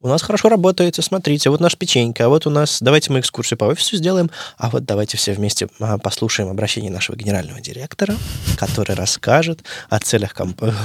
у 0.00 0.08
нас 0.08 0.22
хорошо 0.22 0.48
работает, 0.48 0.96
смотрите, 0.96 1.50
вот 1.50 1.60
наш 1.60 1.76
печенька, 1.76 2.26
а 2.26 2.28
вот 2.28 2.46
у 2.46 2.50
нас, 2.50 2.78
давайте 2.82 3.12
мы 3.12 3.20
экскурсию 3.20 3.58
по 3.58 3.64
офису 3.64 3.96
сделаем, 3.96 4.30
а 4.58 4.68
вот 4.68 4.84
давайте 4.84 5.16
все 5.16 5.32
вместе 5.32 5.68
а, 5.80 5.98
послушаем 5.98 6.50
обращение 6.50 6.90
нашего 6.90 7.16
генерального 7.16 7.60
директора, 7.60 8.14
который 8.58 8.94
расскажет 8.94 9.64
о 9.88 9.98
целях 9.98 10.34
компании. 10.34 10.76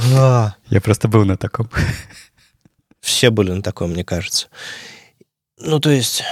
Я 0.69 0.81
просто 0.81 1.07
был 1.07 1.25
на 1.25 1.37
таком. 1.37 1.69
Все 3.01 3.31
были 3.31 3.51
на 3.51 3.61
таком, 3.61 3.91
мне 3.91 4.05
кажется. 4.05 4.47
Ну, 5.57 5.79
то 5.79 5.89
есть, 5.89 6.23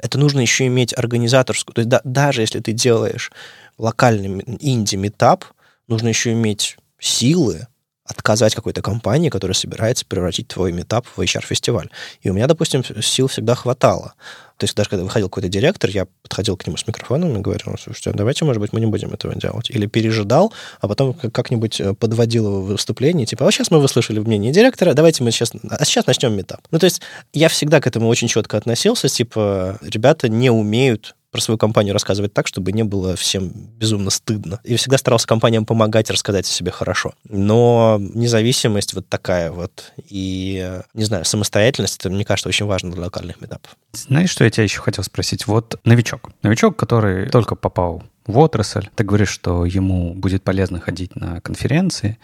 это 0.00 0.18
нужно 0.18 0.40
еще 0.40 0.66
иметь 0.66 0.96
организаторскую. 0.96 1.74
То 1.74 1.80
есть, 1.80 1.88
да, 1.88 2.00
даже 2.04 2.40
если 2.40 2.60
ты 2.60 2.72
делаешь 2.72 3.32
локальный 3.78 4.42
инди-метап, 4.60 5.44
нужно 5.88 6.08
еще 6.08 6.32
иметь 6.32 6.76
силы, 6.98 7.66
отказать 8.04 8.54
какой-то 8.54 8.82
компании, 8.82 9.30
которая 9.30 9.54
собирается 9.54 10.04
превратить 10.04 10.48
твой 10.48 10.72
метап 10.72 11.06
в 11.06 11.20
HR-фестиваль. 11.20 11.88
И 12.20 12.30
у 12.30 12.34
меня, 12.34 12.46
допустим, 12.46 12.84
сил 13.02 13.28
всегда 13.28 13.54
хватало. 13.54 14.14
То 14.58 14.64
есть 14.64 14.76
даже 14.76 14.90
когда 14.90 15.04
выходил 15.04 15.28
какой-то 15.28 15.48
директор, 15.48 15.90
я 15.90 16.06
подходил 16.22 16.56
к 16.56 16.66
нему 16.66 16.76
с 16.76 16.86
микрофоном 16.86 17.36
и 17.36 17.40
говорил, 17.40 17.64
«Ну, 17.66 17.76
слушайте, 17.78 18.10
а 18.10 18.12
давайте, 18.12 18.44
может 18.44 18.60
быть, 18.60 18.72
мы 18.72 18.80
не 18.80 18.86
будем 18.86 19.12
этого 19.12 19.34
делать. 19.34 19.70
Или 19.70 19.86
пережидал, 19.86 20.52
а 20.80 20.86
потом 20.86 21.14
как-нибудь 21.14 21.80
э, 21.80 21.94
подводил 21.94 22.46
его 22.46 22.62
выступление, 22.62 23.26
типа, 23.26 23.48
а 23.48 23.50
сейчас 23.50 23.70
мы 23.70 23.80
выслушали 23.80 24.20
мнение 24.20 24.52
директора, 24.52 24.94
давайте 24.94 25.24
мы 25.24 25.32
сейчас... 25.32 25.52
А 25.70 25.84
сейчас 25.84 26.06
начнем 26.06 26.34
метап. 26.34 26.60
Ну, 26.70 26.78
то 26.78 26.84
есть 26.84 27.00
я 27.32 27.48
всегда 27.48 27.80
к 27.80 27.86
этому 27.86 28.08
очень 28.08 28.28
четко 28.28 28.58
относился, 28.58 29.08
типа, 29.08 29.78
ребята 29.82 30.28
не 30.28 30.50
умеют 30.50 31.16
про 31.34 31.40
свою 31.40 31.58
компанию 31.58 31.92
рассказывать 31.94 32.32
так, 32.32 32.46
чтобы 32.46 32.70
не 32.70 32.84
было 32.84 33.16
всем 33.16 33.48
безумно 33.48 34.10
стыдно. 34.10 34.60
И 34.62 34.76
всегда 34.76 34.98
старался 34.98 35.26
компаниям 35.26 35.66
помогать 35.66 36.08
рассказать 36.08 36.46
о 36.46 36.48
себе 36.48 36.70
хорошо. 36.70 37.12
Но 37.28 37.98
независимость 37.98 38.94
вот 38.94 39.08
такая 39.08 39.50
вот 39.50 39.92
и, 40.08 40.80
не 40.94 41.04
знаю, 41.04 41.24
самостоятельность, 41.24 41.98
это, 41.98 42.08
мне 42.08 42.24
кажется, 42.24 42.48
очень 42.48 42.66
важно 42.66 42.92
для 42.92 43.02
локальных 43.02 43.40
метапов. 43.40 43.76
Знаешь, 43.92 44.30
что 44.30 44.44
я 44.44 44.50
тебя 44.50 44.62
еще 44.62 44.80
хотел 44.80 45.02
спросить? 45.02 45.48
Вот 45.48 45.80
новичок. 45.84 46.30
Новичок, 46.44 46.76
который 46.76 47.28
только 47.28 47.56
попал 47.56 48.04
в 48.28 48.38
отрасль. 48.38 48.88
Ты 48.94 49.02
говоришь, 49.02 49.30
что 49.30 49.64
ему 49.64 50.14
будет 50.14 50.44
полезно 50.44 50.78
ходить 50.78 51.16
на 51.16 51.40
конференции, 51.40 52.16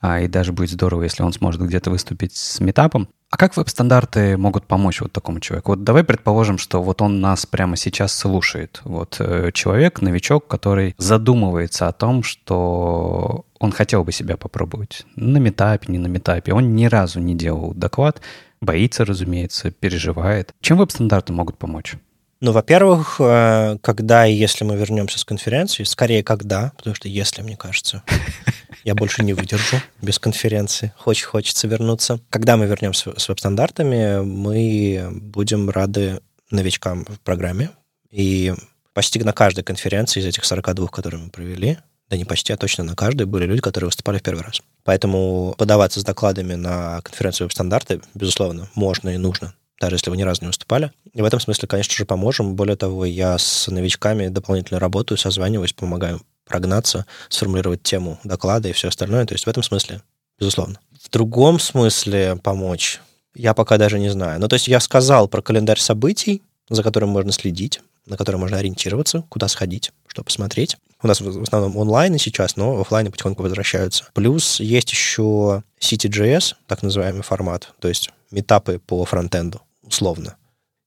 а, 0.00 0.20
и 0.20 0.26
даже 0.26 0.52
будет 0.52 0.70
здорово, 0.70 1.04
если 1.04 1.22
он 1.22 1.32
сможет 1.32 1.62
где-то 1.62 1.90
выступить 1.90 2.34
с 2.34 2.58
метапом. 2.58 3.08
А 3.36 3.38
как 3.38 3.54
веб-стандарты 3.54 4.38
могут 4.38 4.64
помочь 4.64 5.02
вот 5.02 5.12
такому 5.12 5.40
человеку? 5.40 5.72
Вот 5.72 5.84
давай 5.84 6.04
предположим, 6.04 6.56
что 6.56 6.82
вот 6.82 7.02
он 7.02 7.20
нас 7.20 7.44
прямо 7.44 7.76
сейчас 7.76 8.14
слушает. 8.14 8.80
Вот 8.84 9.16
э, 9.18 9.50
человек, 9.52 10.00
новичок, 10.00 10.46
который 10.46 10.94
задумывается 10.96 11.86
о 11.86 11.92
том, 11.92 12.22
что 12.22 13.44
он 13.58 13.72
хотел 13.72 14.04
бы 14.04 14.12
себя 14.12 14.38
попробовать. 14.38 15.04
На 15.16 15.36
метапе, 15.36 15.92
не 15.92 15.98
на 15.98 16.06
метапе. 16.06 16.54
Он 16.54 16.74
ни 16.74 16.86
разу 16.86 17.20
не 17.20 17.34
делал 17.34 17.74
доклад, 17.74 18.22
боится, 18.62 19.04
разумеется, 19.04 19.70
переживает. 19.70 20.54
Чем 20.62 20.78
веб-стандарты 20.78 21.34
могут 21.34 21.58
помочь? 21.58 21.96
Ну, 22.40 22.52
во-первых, 22.52 23.16
э, 23.18 23.76
когда 23.82 24.26
и 24.26 24.32
если 24.32 24.64
мы 24.64 24.76
вернемся 24.76 25.18
с 25.18 25.26
конференции, 25.26 25.84
скорее 25.84 26.22
когда, 26.22 26.72
потому 26.78 26.96
что 26.96 27.08
если, 27.08 27.42
мне 27.42 27.58
кажется, 27.58 28.02
я 28.86 28.94
больше 28.94 29.24
не 29.24 29.32
выдержу 29.32 29.82
без 30.00 30.20
конференции. 30.20 30.92
Очень 31.04 31.26
хочется 31.26 31.66
вернуться. 31.66 32.20
Когда 32.30 32.56
мы 32.56 32.66
вернемся 32.66 33.18
с 33.18 33.28
веб-стандартами, 33.28 34.20
мы 34.20 35.08
будем 35.10 35.68
рады 35.68 36.20
новичкам 36.52 37.04
в 37.04 37.18
программе. 37.18 37.70
И 38.12 38.54
почти 38.94 39.18
на 39.24 39.32
каждой 39.32 39.64
конференции 39.64 40.20
из 40.20 40.26
этих 40.26 40.44
42, 40.44 40.86
которые 40.86 41.20
мы 41.20 41.30
провели, 41.30 41.78
да 42.08 42.16
не 42.16 42.24
почти, 42.24 42.52
а 42.52 42.56
точно 42.56 42.84
на 42.84 42.94
каждой, 42.94 43.26
были 43.26 43.44
люди, 43.44 43.60
которые 43.60 43.88
выступали 43.88 44.18
в 44.18 44.22
первый 44.22 44.44
раз. 44.44 44.62
Поэтому 44.84 45.56
подаваться 45.58 45.98
с 45.98 46.04
докладами 46.04 46.54
на 46.54 47.00
конференцию 47.02 47.46
веб-стандарты, 47.46 48.00
безусловно, 48.14 48.70
можно 48.76 49.08
и 49.08 49.18
нужно 49.18 49.52
даже 49.78 49.96
если 49.96 50.08
вы 50.08 50.16
ни 50.16 50.22
разу 50.22 50.40
не 50.40 50.46
выступали. 50.46 50.90
И 51.12 51.20
в 51.20 51.24
этом 51.26 51.38
смысле, 51.38 51.68
конечно 51.68 51.94
же, 51.94 52.06
поможем. 52.06 52.56
Более 52.56 52.76
того, 52.76 53.04
я 53.04 53.36
с 53.36 53.68
новичками 53.68 54.28
дополнительно 54.28 54.80
работаю, 54.80 55.18
созваниваюсь, 55.18 55.74
помогаю 55.74 56.22
прогнаться, 56.46 57.06
сформулировать 57.28 57.82
тему 57.82 58.18
доклада 58.24 58.68
и 58.68 58.72
все 58.72 58.88
остальное. 58.88 59.26
То 59.26 59.34
есть 59.34 59.44
в 59.44 59.48
этом 59.48 59.62
смысле, 59.62 60.02
безусловно. 60.38 60.78
В 61.02 61.10
другом 61.10 61.60
смысле 61.60 62.36
помочь 62.42 63.00
я 63.34 63.52
пока 63.52 63.76
даже 63.76 63.98
не 63.98 64.08
знаю. 64.08 64.40
Ну, 64.40 64.48
то 64.48 64.54
есть 64.54 64.68
я 64.68 64.80
сказал 64.80 65.28
про 65.28 65.42
календарь 65.42 65.78
событий, 65.78 66.42
за 66.70 66.82
которым 66.82 67.10
можно 67.10 67.32
следить, 67.32 67.80
на 68.06 68.16
который 68.16 68.36
можно 68.36 68.56
ориентироваться, 68.56 69.24
куда 69.28 69.48
сходить, 69.48 69.92
что 70.06 70.24
посмотреть. 70.24 70.76
У 71.02 71.06
нас 71.06 71.20
в 71.20 71.42
основном 71.42 71.76
онлайн 71.76 72.18
сейчас, 72.18 72.56
но 72.56 72.80
офлайны 72.80 73.10
потихоньку 73.10 73.42
возвращаются. 73.42 74.06
Плюс 74.14 74.60
есть 74.60 74.90
еще 74.90 75.62
CityJS, 75.80 76.54
так 76.66 76.82
называемый 76.82 77.22
формат, 77.22 77.72
то 77.80 77.88
есть 77.88 78.10
метапы 78.30 78.78
по 78.78 79.04
фронтенду, 79.04 79.60
условно. 79.82 80.36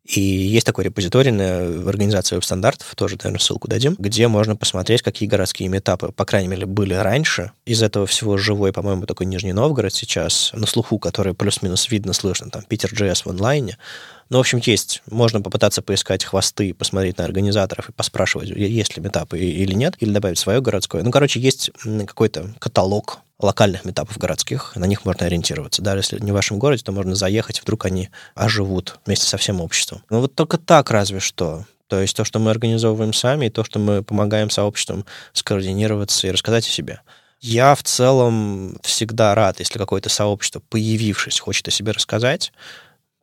И 0.10 0.22
есть 0.22 0.66
такой 0.66 0.86
репозиторий 0.86 1.32
в 1.32 1.88
организации 1.88 2.34
веб-стандартов, 2.34 2.96
тоже, 2.96 3.16
наверное, 3.18 3.40
ссылку 3.40 3.68
дадим, 3.68 3.96
где 4.00 4.28
можно 4.28 4.56
посмотреть, 4.56 5.04
какие 5.04 5.30
городские 5.30 5.70
метапы, 5.70 6.12
по 6.12 6.26
крайней 6.26 6.48
мере, 6.48 6.66
были 6.66 6.96
раньше. 6.96 7.52
Из 7.66 7.84
этого 7.84 8.08
всего 8.08 8.36
живой, 8.36 8.74
по-моему, 8.74 9.06
такой 9.06 9.28
Нижний 9.28 9.54
Новгород 9.54 9.94
сейчас, 9.94 10.50
на 10.54 10.66
слуху, 10.66 10.98
который 10.98 11.36
плюс-минус 11.36 11.92
видно, 11.92 12.14
слышно, 12.14 12.50
там, 12.50 12.64
Питер 12.64 12.92
JS 12.92 13.22
в 13.26 13.30
онлайне. 13.30 13.78
Ну, 14.30 14.38
в 14.38 14.42
общем, 14.42 14.60
есть. 14.64 15.04
Можно 15.10 15.42
попытаться 15.42 15.84
поискать 15.84 16.24
хвосты, 16.24 16.74
посмотреть 16.74 17.20
на 17.20 17.26
организаторов 17.26 17.90
и 17.90 17.92
поспрашивать, 17.92 18.50
есть 18.50 18.98
ли 18.98 19.04
метапы 19.04 19.38
или 19.38 19.74
нет, 19.74 19.96
или 20.00 20.12
добавить 20.12 20.40
свое 20.40 20.60
городское. 20.60 21.04
Ну, 21.04 21.12
короче, 21.12 21.40
есть 21.40 21.70
какой-то 22.08 22.52
каталог 22.58 23.20
локальных 23.40 23.86
метапов 23.86 24.18
городских, 24.18 24.76
на 24.76 24.86
них 24.86 25.06
можно 25.06 25.26
ориентироваться. 25.26 25.82
Даже 25.82 26.00
если 26.00 26.20
не 26.20 26.32
в 26.32 26.36
вашем 26.36 26.60
городе, 26.60 26.84
то 26.84 26.92
можно 26.92 27.16
заехать, 27.16 27.62
вдруг 27.62 27.86
они 27.86 28.10
оживут 28.36 29.00
вместе 29.06 29.26
со 29.26 29.38
всем 29.38 29.62
обществом. 29.62 30.04
Ну 30.10 30.20
вот 30.20 30.36
только 30.36 30.58
так 30.58 30.92
разве 30.92 31.20
что. 31.20 31.66
То 31.88 32.02
есть 32.02 32.16
то, 32.16 32.24
что 32.24 32.40
мы 32.40 32.52
организовываем 32.52 33.14
сами, 33.14 33.48
и 33.48 33.50
то, 33.50 33.64
что 33.64 33.80
мы 33.80 34.04
помогаем 34.04 34.50
сообществам 34.50 35.06
скоординироваться 35.34 36.28
и 36.28 36.32
рассказать 36.32 36.68
о 36.68 36.70
себе. 36.70 37.02
Я 37.42 37.74
в 37.74 37.84
целом 37.84 38.78
всегда 38.84 39.34
рад, 39.34 39.60
если 39.60 39.80
какое-то 39.80 40.10
сообщество, 40.10 40.62
появившись, 40.70 41.40
хочет 41.40 41.68
о 41.70 41.72
себе 41.72 41.94
рассказать, 41.94 42.52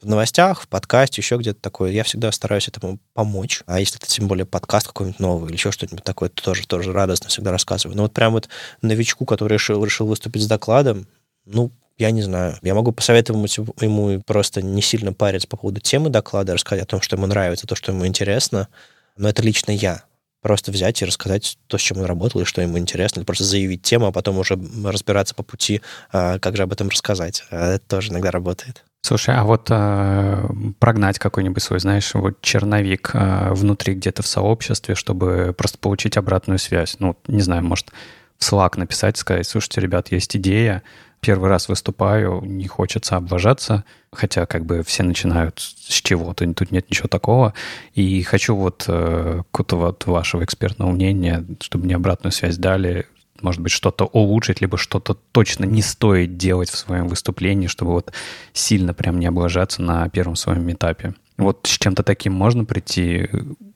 в 0.07 0.09
новостях, 0.09 0.63
в 0.63 0.69
подкасте, 0.69 1.21
еще 1.21 1.37
где-то 1.37 1.61
такое. 1.61 1.91
Я 1.91 2.05
всегда 2.05 2.31
стараюсь 2.31 2.69
этому 2.69 2.99
помочь. 3.13 3.63
А 3.67 3.81
если 3.81 3.99
это 3.99 4.07
тем 4.07 4.29
более 4.29 4.47
подкаст 4.47 4.87
какой-нибудь 4.87 5.19
новый 5.19 5.49
или 5.49 5.57
еще 5.57 5.73
что-нибудь 5.73 6.05
такое, 6.05 6.29
то 6.29 6.43
тоже, 6.43 6.65
тоже 6.67 6.93
радостно 6.93 7.29
всегда 7.29 7.51
рассказываю. 7.51 7.97
Но 7.97 8.05
вот 8.05 8.13
прям 8.13 8.33
вот 8.33 8.49
новичку, 8.83 9.25
который 9.25 9.55
решил, 9.55 9.85
решил 9.85 10.07
выступить 10.07 10.45
с 10.45 10.47
докладом, 10.47 11.09
ну, 11.45 11.73
я 11.99 12.13
не 12.13 12.23
знаю. 12.23 12.57
Я 12.63 12.75
могу 12.77 12.93
посоветовать 12.93 13.57
ему 13.57 14.23
просто 14.23 14.63
не 14.63 14.81
сильно 14.81 15.13
париться 15.13 15.49
по 15.49 15.57
поводу 15.57 15.81
темы 15.81 16.09
доклада, 16.09 16.55
рассказать 16.55 16.85
о 16.85 16.87
том, 16.87 17.01
что 17.01 17.17
ему 17.17 17.27
нравится, 17.27 17.67
то, 17.67 17.75
что 17.75 17.91
ему 17.91 18.07
интересно. 18.07 18.69
Но 19.17 19.29
это 19.29 19.43
лично 19.43 19.73
я. 19.73 20.05
Просто 20.41 20.71
взять 20.71 21.03
и 21.03 21.05
рассказать 21.05 21.59
то, 21.67 21.79
с 21.79 21.81
чем 21.81 21.99
он 21.99 22.05
работал, 22.05 22.43
и 22.43 22.45
что 22.45 22.63
ему 22.63 22.79
интересно, 22.79 23.19
или 23.19 23.27
просто 23.27 23.43
заявить 23.43 23.83
тему, 23.83 24.07
а 24.07 24.13
потом 24.13 24.39
уже 24.39 24.57
разбираться 24.85 25.35
по 25.35 25.43
пути, 25.43 25.83
а, 26.13 26.39
как 26.39 26.57
же 26.57 26.63
об 26.63 26.73
этом 26.73 26.91
рассказать. 26.91 27.43
А 27.51 27.75
это 27.75 27.85
тоже 27.89 28.13
иногда 28.13 28.31
работает. 28.31 28.85
Слушай, 29.07 29.37
а 29.37 29.45
вот 29.45 29.69
э, 29.71 30.49
прогнать 30.81 31.21
какой-нибудь 31.21 31.63
свой, 31.63 31.79
знаешь, 31.79 32.13
вот 32.15 32.41
черновик 32.41 33.13
э, 33.15 33.53
внутри 33.53 33.95
где-то 33.95 34.25
в 34.25 34.27
сообществе, 34.27 34.97
чтобы 34.97 35.55
просто 35.57 35.79
получить 35.79 36.17
обратную 36.17 36.59
связь. 36.59 36.97
Ну, 36.99 37.17
не 37.29 37.41
знаю, 37.41 37.63
может, 37.63 37.93
в 38.37 38.43
Slack 38.43 38.77
написать, 38.77 39.17
сказать, 39.17 39.47
слушайте, 39.47 39.81
ребят, 39.81 40.11
есть 40.11 40.37
идея, 40.37 40.83
первый 41.21 41.49
раз 41.49 41.69
выступаю, 41.69 42.43
не 42.45 42.67
хочется 42.67 43.15
облажаться, 43.15 43.85
хотя 44.13 44.45
как 44.45 44.67
бы 44.67 44.83
все 44.83 45.05
начинают 45.05 45.61
с 45.61 46.01
чего-то, 46.01 46.53
тут 46.53 46.73
нет 46.73 46.91
ничего 46.91 47.07
такого, 47.07 47.55
и 47.95 48.25
хочу 48.25 48.57
вот 48.57 48.87
э, 48.89 49.43
какого-то 49.53 49.77
вот 49.77 50.07
вашего 50.07 50.43
экспертного 50.43 50.91
мнения, 50.91 51.45
чтобы 51.61 51.85
мне 51.85 51.95
обратную 51.95 52.33
связь 52.33 52.57
дали, 52.57 53.07
может 53.43 53.61
быть, 53.61 53.73
что-то 53.73 54.05
улучшить, 54.05 54.61
либо 54.61 54.79
что-то 54.79 55.15
точно 55.33 55.65
не 55.65 55.83
стоит 55.83 56.37
делать 56.37 56.71
в 56.71 56.77
своем 56.77 57.09
выступлении, 57.09 57.67
чтобы 57.67 57.93
вот 57.93 58.13
сильно 58.53 58.95
прям 58.95 59.19
не 59.19 59.27
облажаться 59.27 59.83
на 59.83 60.09
первом 60.09 60.37
своем 60.37 60.71
этапе. 60.71 61.15
Вот 61.37 61.61
с 61.65 61.79
чем-то 61.79 62.03
таким 62.03 62.33
можно 62.33 62.65
прийти 62.65 63.29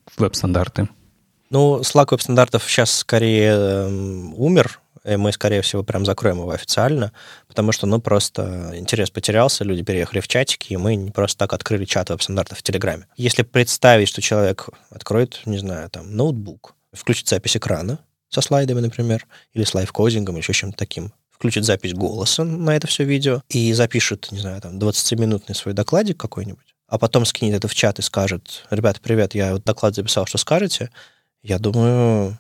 в 0.07 0.21
веб-стандарты? 0.21 0.89
Ну, 1.51 1.81
Slack 1.81 2.09
веб-стандартов 2.13 2.63
сейчас 2.65 2.93
скорее 2.93 3.53
э, 3.53 3.89
умер, 4.37 4.81
и 5.05 5.17
мы, 5.17 5.33
скорее 5.33 5.63
всего, 5.63 5.83
прям 5.83 6.05
закроем 6.05 6.39
его 6.39 6.51
официально, 6.51 7.13
потому 7.49 7.73
что, 7.73 7.87
ну, 7.87 8.01
просто 8.01 8.73
интерес 8.75 9.11
потерялся, 9.11 9.65
люди 9.65 9.83
переехали 9.83 10.21
в 10.21 10.29
чатики, 10.29 10.73
и 10.73 10.77
мы 10.77 10.95
не 10.95 11.11
просто 11.11 11.39
так 11.39 11.53
открыли 11.53 11.85
чат 11.85 12.11
веб-стандартов 12.11 12.59
в 12.59 12.63
Телеграме. 12.63 13.07
Если 13.17 13.43
представить, 13.43 14.09
что 14.09 14.23
человек 14.23 14.69
откроет, 14.91 15.41
не 15.45 15.59
знаю, 15.59 15.91
там, 15.91 16.15
ноутбук, 16.15 16.75
включит 16.93 17.29
запись 17.29 17.57
экрана, 17.57 17.99
со 18.31 18.41
слайдами, 18.41 18.81
например, 18.81 19.27
или 19.53 19.65
с 19.65 19.75
лайфкодингом, 19.75 20.37
еще 20.37 20.53
чем-то 20.53 20.77
таким. 20.79 21.13
Включит 21.31 21.65
запись 21.65 21.95
голоса 21.95 22.45
на 22.45 22.77
это 22.77 22.87
все 22.87 23.05
видео 23.05 23.43
и 23.49 23.73
запишет, 23.73 24.31
не 24.31 24.39
знаю, 24.39 24.61
там, 24.61 24.79
20-минутный 24.79 25.55
свой 25.55 25.75
докладик 25.75 26.19
какой-нибудь, 26.19 26.75
а 26.87 26.99
потом 26.99 27.25
скинет 27.25 27.57
это 27.57 27.69
в 27.69 27.75
чат 27.75 27.99
и 27.99 28.03
скажет, 28.03 28.65
ребята, 28.71 29.01
привет, 29.01 29.35
я 29.35 29.53
вот 29.53 29.65
доклад 29.65 29.95
записал, 29.95 30.27
что 30.27 30.39
скажете? 30.39 30.91
Я 31.43 31.59
думаю, 31.59 32.39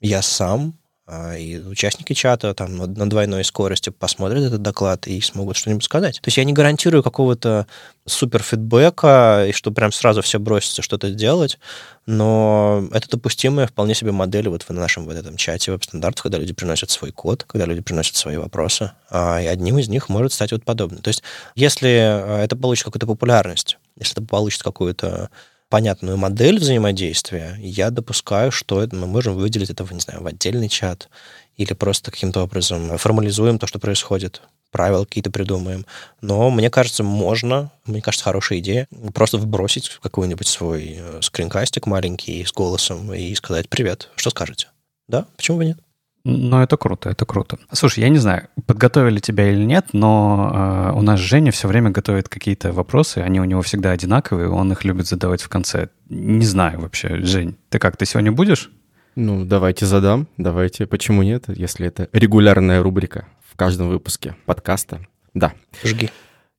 я 0.00 0.20
сам 0.22 0.78
и 1.10 1.58
участники 1.58 2.12
чата 2.12 2.54
там 2.54 2.76
на 2.76 3.10
двойной 3.10 3.44
скорости 3.44 3.90
посмотрят 3.90 4.44
этот 4.44 4.62
доклад 4.62 5.08
и 5.08 5.20
смогут 5.20 5.56
что-нибудь 5.56 5.84
сказать. 5.84 6.20
То 6.22 6.28
есть 6.28 6.38
я 6.38 6.44
не 6.44 6.52
гарантирую 6.52 7.02
какого-то 7.02 7.66
супер 8.06 8.42
фидбэка, 8.42 9.46
и 9.48 9.52
что 9.52 9.72
прям 9.72 9.90
сразу 9.90 10.22
все 10.22 10.38
бросится 10.38 10.80
что-то 10.80 11.10
делать, 11.10 11.58
но 12.06 12.88
это 12.92 13.08
допустимая 13.10 13.66
вполне 13.66 13.94
себе 13.94 14.12
модель 14.12 14.48
вот 14.48 14.62
в 14.62 14.70
нашем 14.70 15.04
вот 15.04 15.16
этом 15.16 15.36
чате 15.36 15.72
веб-стандартов, 15.72 16.22
когда 16.22 16.38
люди 16.38 16.52
приносят 16.52 16.90
свой 16.90 17.10
код, 17.10 17.44
когда 17.44 17.66
люди 17.66 17.80
приносят 17.80 18.14
свои 18.14 18.36
вопросы, 18.36 18.92
а, 19.10 19.40
и 19.42 19.46
одним 19.46 19.78
из 19.78 19.88
них 19.88 20.08
может 20.08 20.32
стать 20.32 20.52
вот 20.52 20.64
подобное. 20.64 21.02
То 21.02 21.08
есть 21.08 21.22
если 21.56 21.88
а, 21.88 22.42
это 22.42 22.56
получит 22.56 22.84
какую-то 22.84 23.06
популярность, 23.06 23.78
если 23.96 24.14
это 24.14 24.22
получит 24.22 24.62
какую-то 24.62 25.30
понятную 25.72 26.18
модель 26.18 26.58
взаимодействия, 26.58 27.56
я 27.58 27.88
допускаю, 27.88 28.52
что 28.52 28.82
это 28.82 28.94
мы 28.94 29.06
можем 29.06 29.36
выделить 29.36 29.70
это, 29.70 29.86
не 29.90 30.00
знаю, 30.00 30.22
в 30.22 30.26
отдельный 30.26 30.68
чат 30.68 31.08
или 31.56 31.72
просто 31.72 32.10
каким-то 32.10 32.42
образом 32.42 32.98
формализуем 32.98 33.58
то, 33.58 33.66
что 33.66 33.78
происходит 33.78 34.42
правила 34.70 35.06
какие-то 35.06 35.30
придумаем. 35.30 35.86
Но 36.20 36.50
мне 36.50 36.68
кажется, 36.68 37.02
можно, 37.02 37.70
мне 37.86 38.02
кажется, 38.02 38.24
хорошая 38.24 38.58
идея, 38.58 38.86
просто 39.14 39.38
вбросить 39.38 39.88
какой-нибудь 40.02 40.46
свой 40.46 40.98
э, 40.98 41.20
скринкастик 41.22 41.86
маленький 41.86 42.44
с 42.44 42.52
голосом 42.52 43.14
и 43.14 43.34
сказать 43.34 43.70
«Привет, 43.70 44.10
что 44.16 44.28
скажете?» 44.28 44.68
Да, 45.08 45.26
почему 45.38 45.56
бы 45.56 45.64
нет? 45.64 45.78
Ну, 46.24 46.60
это 46.60 46.76
круто, 46.76 47.10
это 47.10 47.26
круто. 47.26 47.58
Слушай, 47.72 48.00
я 48.00 48.08
не 48.08 48.18
знаю, 48.18 48.48
подготовили 48.66 49.18
тебя 49.18 49.50
или 49.50 49.64
нет, 49.64 49.86
но 49.92 50.92
э, 50.94 50.96
у 50.96 51.02
нас 51.02 51.18
Женя 51.18 51.50
все 51.50 51.66
время 51.66 51.90
готовит 51.90 52.28
какие-то 52.28 52.72
вопросы, 52.72 53.18
они 53.18 53.40
у 53.40 53.44
него 53.44 53.62
всегда 53.62 53.90
одинаковые, 53.90 54.48
он 54.48 54.70
их 54.70 54.84
любит 54.84 55.08
задавать 55.08 55.42
в 55.42 55.48
конце. 55.48 55.88
Не 56.08 56.44
знаю 56.44 56.80
вообще, 56.80 57.24
Жень, 57.24 57.56
ты 57.70 57.80
как, 57.80 57.96
ты 57.96 58.06
сегодня 58.06 58.30
будешь? 58.30 58.70
Ну, 59.16 59.44
давайте 59.44 59.84
задам, 59.84 60.28
давайте. 60.38 60.86
Почему 60.86 61.22
нет, 61.22 61.44
если 61.48 61.86
это 61.88 62.08
регулярная 62.12 62.82
рубрика 62.82 63.26
в 63.44 63.56
каждом 63.56 63.88
выпуске 63.88 64.36
подкаста? 64.46 65.06
Да. 65.34 65.52
Жги. 65.84 66.10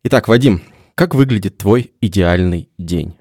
Итак, 0.03 0.28
Вадим, 0.28 0.61
как 0.93 1.16
выглядит 1.16 1.57
твой 1.57 1.93
идеальный 2.01 2.70
день? 2.78 3.16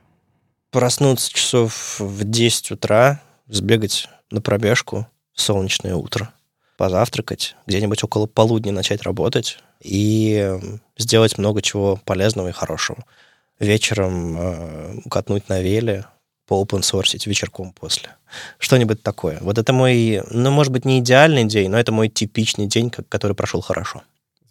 Проснуться 0.70 1.32
часов 1.32 2.00
в 2.00 2.24
10 2.24 2.72
утра, 2.72 3.22
сбегать 3.46 4.08
на 4.30 4.40
пробежку, 4.40 5.06
солнечное 5.34 5.94
утро, 5.94 6.32
позавтракать, 6.76 7.56
где-нибудь 7.66 8.02
около 8.04 8.26
полудня 8.26 8.72
начать 8.72 9.02
работать 9.02 9.58
и 9.80 10.58
сделать 10.96 11.38
много 11.38 11.62
чего 11.62 12.00
полезного 12.04 12.48
и 12.48 12.52
хорошего. 12.52 13.04
Вечером 13.58 14.36
э, 14.38 14.94
катнуть 15.08 15.48
на 15.48 15.60
веле, 15.60 16.06
поопенсорсить 16.46 17.26
вечерком 17.26 17.72
после. 17.72 18.10
Что-нибудь 18.58 19.02
такое. 19.02 19.38
Вот 19.40 19.58
это 19.58 19.72
мой, 19.72 20.22
ну, 20.30 20.50
может 20.50 20.72
быть, 20.72 20.84
не 20.84 20.98
идеальный 20.98 21.44
день, 21.44 21.70
но 21.70 21.78
это 21.78 21.92
мой 21.92 22.08
типичный 22.08 22.66
день, 22.66 22.90
который 22.90 23.34
прошел 23.34 23.60
хорошо. 23.60 24.02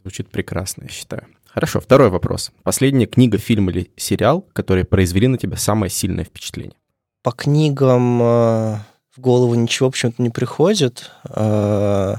Звучит 0.01 0.29
прекрасно, 0.29 0.83
я 0.83 0.89
считаю. 0.89 1.27
Хорошо, 1.45 1.79
второй 1.81 2.09
вопрос. 2.09 2.51
Последняя 2.63 3.05
книга, 3.05 3.37
фильм 3.37 3.69
или 3.69 3.91
сериал, 3.97 4.41
которые 4.53 4.85
произвели 4.85 5.27
на 5.27 5.37
тебя 5.37 5.57
самое 5.57 5.89
сильное 5.89 6.23
впечатление? 6.23 6.75
По 7.23 7.31
книгам 7.31 8.21
э, 8.23 8.77
в 9.15 9.19
голову 9.19 9.55
ничего 9.55 9.89
почему-то 9.91 10.21
не 10.21 10.29
приходит. 10.29 11.11
Э, 11.29 12.15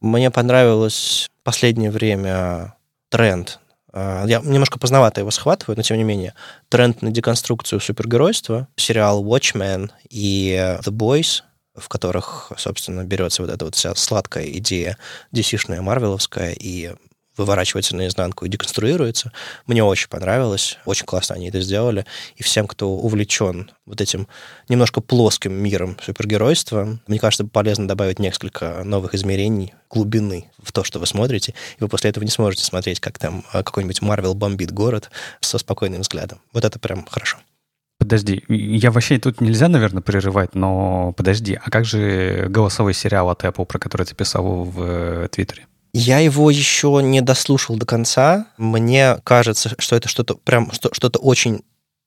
мне 0.00 0.30
понравилось 0.30 1.28
последнее 1.42 1.90
время 1.90 2.74
тренд. 3.08 3.58
Э, 3.92 4.24
я 4.26 4.40
немножко 4.40 4.78
поздновато 4.78 5.20
его 5.20 5.30
схватываю, 5.30 5.76
но 5.76 5.82
тем 5.82 5.96
не 5.96 6.04
менее. 6.04 6.34
Тренд 6.68 7.02
на 7.02 7.10
деконструкцию 7.10 7.80
супергеройства. 7.80 8.68
Сериал 8.76 9.24
Watchmen 9.24 9.90
и 10.08 10.52
The 10.82 10.90
Boys, 10.90 11.42
в 11.74 11.88
которых, 11.88 12.52
собственно, 12.56 13.04
берется 13.04 13.42
вот 13.42 13.50
эта 13.50 13.64
вот 13.64 13.74
вся 13.74 13.94
сладкая 13.94 14.46
идея 14.46 14.98
DC-шная, 15.32 15.80
марвеловская, 15.80 16.52
и 16.52 16.92
выворачивается 17.40 17.96
наизнанку 17.96 18.44
и 18.44 18.48
деконструируется. 18.48 19.32
Мне 19.66 19.82
очень 19.82 20.08
понравилось, 20.08 20.78
очень 20.84 21.06
классно 21.06 21.34
они 21.36 21.48
это 21.48 21.60
сделали. 21.60 22.04
И 22.36 22.42
всем, 22.42 22.66
кто 22.66 22.90
увлечен 22.90 23.70
вот 23.86 24.00
этим 24.00 24.28
немножко 24.68 25.00
плоским 25.00 25.52
миром 25.52 25.96
супергеройства, 26.04 27.00
мне 27.06 27.18
кажется, 27.18 27.44
полезно 27.44 27.88
добавить 27.88 28.18
несколько 28.18 28.82
новых 28.84 29.14
измерений, 29.14 29.74
глубины 29.88 30.50
в 30.62 30.72
то, 30.72 30.84
что 30.84 30.98
вы 30.98 31.06
смотрите, 31.06 31.54
и 31.78 31.82
вы 31.82 31.88
после 31.88 32.10
этого 32.10 32.24
не 32.24 32.30
сможете 32.30 32.62
смотреть, 32.64 33.00
как 33.00 33.18
там 33.18 33.44
а, 33.52 33.62
какой-нибудь 33.62 34.02
Марвел 34.02 34.34
бомбит 34.34 34.70
город 34.70 35.10
со 35.40 35.58
спокойным 35.58 36.02
взглядом. 36.02 36.40
Вот 36.52 36.64
это 36.64 36.78
прям 36.78 37.06
хорошо. 37.06 37.38
Подожди, 37.98 38.42
я 38.48 38.90
вообще 38.90 39.18
тут 39.18 39.42
нельзя, 39.42 39.68
наверное, 39.68 40.00
прерывать, 40.00 40.54
но 40.54 41.12
подожди, 41.12 41.58
а 41.62 41.70
как 41.70 41.84
же 41.84 42.46
голосовой 42.48 42.94
сериал 42.94 43.28
от 43.28 43.44
Apple, 43.44 43.66
про 43.66 43.78
который 43.78 44.06
ты 44.06 44.14
писал 44.14 44.64
в 44.64 44.82
э, 44.82 45.28
Твиттере? 45.30 45.66
Я 45.92 46.18
его 46.18 46.50
еще 46.50 47.00
не 47.02 47.20
дослушал 47.20 47.76
до 47.76 47.86
конца. 47.86 48.46
Мне 48.56 49.16
кажется, 49.24 49.74
что 49.78 49.96
это 49.96 50.08
что-то 50.08 50.36
прям 50.36 50.70
что-то 50.72 51.18
очень 51.18 51.62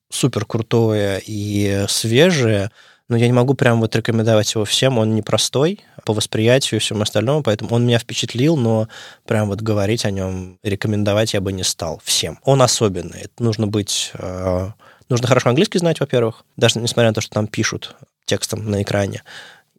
супер 0.10 0.46
крутое 0.46 1.22
и 1.26 1.86
свежее, 1.90 2.72
но 3.10 3.18
я 3.18 3.28
не 3.28 3.34
могу 3.34 3.56
прям 3.56 3.82
вот 3.82 3.96
рекомендовать 3.96 4.54
его 4.54 4.64
всем. 4.64 4.98
Он 4.98 5.16
непростой 5.16 5.82
по 6.06 6.14
восприятию 6.14 6.80
и 6.80 6.82
всему 6.82 7.02
остальному, 7.02 7.44
поэтому 7.44 7.76
он 7.76 7.86
меня 7.86 8.00
впечатлил, 8.00 8.56
но 8.56 8.88
прям 9.26 9.50
вот 9.50 9.62
говорить 9.62 10.06
о 10.06 10.12
нем, 10.12 10.58
рекомендовать 10.64 11.34
я 11.34 11.42
бы 11.42 11.52
не 11.52 11.64
стал 11.64 12.02
всем. 12.04 12.40
Он 12.44 12.62
особенный. 12.62 13.28
Нужно 13.40 13.68
быть... 13.68 14.12
Э, 14.14 14.72
нужно 15.10 15.28
хорошо 15.28 15.50
английский 15.50 15.80
знать, 15.80 16.00
во-первых, 16.00 16.46
даже 16.56 16.80
несмотря 16.80 17.10
на 17.10 17.14
то, 17.14 17.22
что 17.22 17.34
там 17.34 17.48
пишут 17.48 17.96
текстом 18.26 18.70
на 18.70 18.82
экране. 18.82 19.24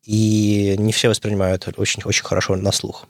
И 0.02 0.74
не 0.78 0.92
все 0.92 1.09
воспринимают 1.09 1.66
очень-очень 1.76 2.24
хорошо 2.24 2.57
на 2.57 2.72
слух. 2.72 3.07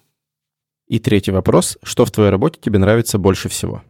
И 0.87 0.99
третий 0.99 1.31
вопрос. 1.31 1.79
Что 1.83 2.05
в 2.05 2.11
твоей 2.11 2.31
работе 2.31 2.59
тебе 2.61 2.79
нравится 2.79 3.19
больше 3.19 3.49
всего? 3.49 3.83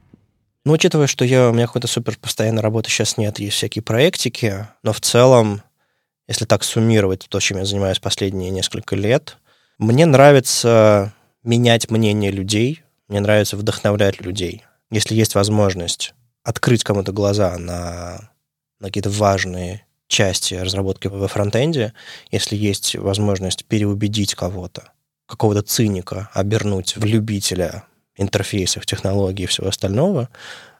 Ну, 0.65 0.73
учитывая, 0.73 1.07
что 1.07 1.25
я, 1.25 1.51
у 1.51 1.53
меня 1.53 1.67
какой-то 1.67 1.89
супер 1.89 2.17
постоянной 2.17 2.63
работы 2.63 2.89
сейчас 2.89 3.19
нет, 3.19 3.39
есть 3.39 3.57
всякие 3.57 3.83
проектики, 3.83 4.67
но 4.83 4.93
в 4.93 5.01
целом, 5.01 5.63
если 6.27 6.47
так 6.47 6.65
суммировать 6.65 7.27
то, 7.29 7.39
чем 7.39 7.59
я 7.59 7.67
занимаюсь 7.67 7.99
последние 7.99 8.51
несколько 8.51 8.97
лет, 8.97 9.37
мне 9.79 10.07
нравится 10.07 11.13
менять 11.43 11.91
мнение 11.91 12.31
людей, 12.31 12.83
мне 13.09 13.21
нравится 13.21 13.59
вдохновлять 13.59 14.23
людей. 14.23 14.65
Если 14.91 15.15
есть 15.15 15.35
возможность 15.35 16.15
открыть 16.43 16.85
кому-то 16.85 17.13
глаза 17.13 17.59
на, 17.59 18.31
на 18.81 18.89
какие-то 18.89 19.11
важные 19.11 19.85
части 20.07 20.55
разработки 20.55 21.09
во 21.09 21.29
фронтенде, 21.29 21.93
если 22.31 22.57
есть 22.57 22.95
возможность 22.95 23.67
переубедить 23.67 24.35
кого-то, 24.35 24.93
какого-то 25.35 25.63
циника 25.63 26.31
обернуть 26.33 26.97
в 26.97 27.05
любителя 27.05 27.85
интерфейсов, 28.17 28.87
технологий 28.87 29.45
и 29.45 29.47
всего 29.47 29.69
остального, 29.69 30.29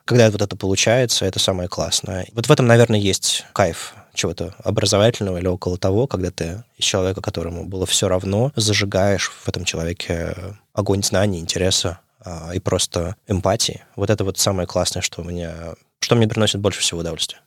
когда 0.05 0.29
вот 0.29 0.41
это 0.41 0.55
получается, 0.55 1.25
это 1.25 1.39
самое 1.39 1.67
классное. 1.67 2.27
Вот 2.33 2.47
в 2.47 2.51
этом, 2.51 2.67
наверное, 2.67 2.99
есть 2.99 3.45
кайф 3.53 3.95
чего-то 4.13 4.55
образовательного 4.63 5.37
или 5.39 5.47
около 5.47 5.77
того, 5.77 6.07
когда 6.07 6.31
ты 6.31 6.63
из 6.77 6.85
человека, 6.85 7.21
которому 7.21 7.65
было 7.65 7.85
все 7.85 8.07
равно, 8.07 8.53
зажигаешь 8.55 9.29
в 9.29 9.49
этом 9.49 9.65
человеке 9.65 10.33
огонь 10.73 11.03
знаний, 11.03 11.39
интереса 11.39 11.99
а, 12.19 12.51
и 12.53 12.59
просто 12.59 13.15
эмпатии. 13.27 13.83
Вот 13.95 14.09
это 14.09 14.23
вот 14.23 14.37
самое 14.37 14.67
классное, 14.67 15.01
что 15.01 15.21
мне, 15.23 15.51
что 15.99 16.15
мне 16.15 16.27
приносит 16.27 16.61
больше 16.61 16.79
всего 16.79 17.01
удовольствия. 17.01 17.39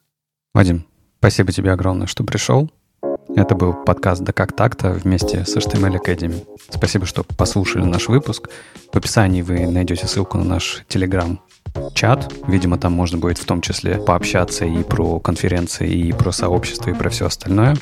Вадим, 0.53 0.87
спасибо 1.21 1.53
тебе 1.53 1.73
огромное, 1.73 2.07
что 2.07 2.25
пришел. 2.25 2.71
Это 3.37 3.55
был 3.55 3.73
подкаст 3.73 4.23
«Да 4.23 4.33
как 4.33 4.53
так-то» 4.55 4.93
вместе 4.93 5.45
с 5.45 5.57
HTML 5.57 6.01
Academy. 6.03 6.45
Спасибо, 6.71 7.07
что 7.07 7.25
послушали 7.25 7.85
наш 7.85 8.09
выпуск. 8.09 8.49
В 8.93 8.97
описании 8.97 9.43
вы 9.43 9.67
найдете 9.67 10.07
ссылку 10.07 10.39
на 10.39 10.45
наш 10.45 10.85
Telegram 10.89 11.39
чат. 11.95 12.33
Видимо, 12.47 12.79
там 12.79 12.93
можно 12.93 13.19
будет 13.19 13.39
в 13.39 13.45
том 13.45 13.61
числе 13.61 13.99
пообщаться 13.99 14.65
и 14.65 14.83
про 14.83 15.21
конференции, 15.21 15.91
и 15.91 16.13
про 16.13 16.33
сообщество, 16.33 16.91
и 16.91 16.95
про 16.95 17.11
все 17.11 17.27
остальное. 17.27 17.77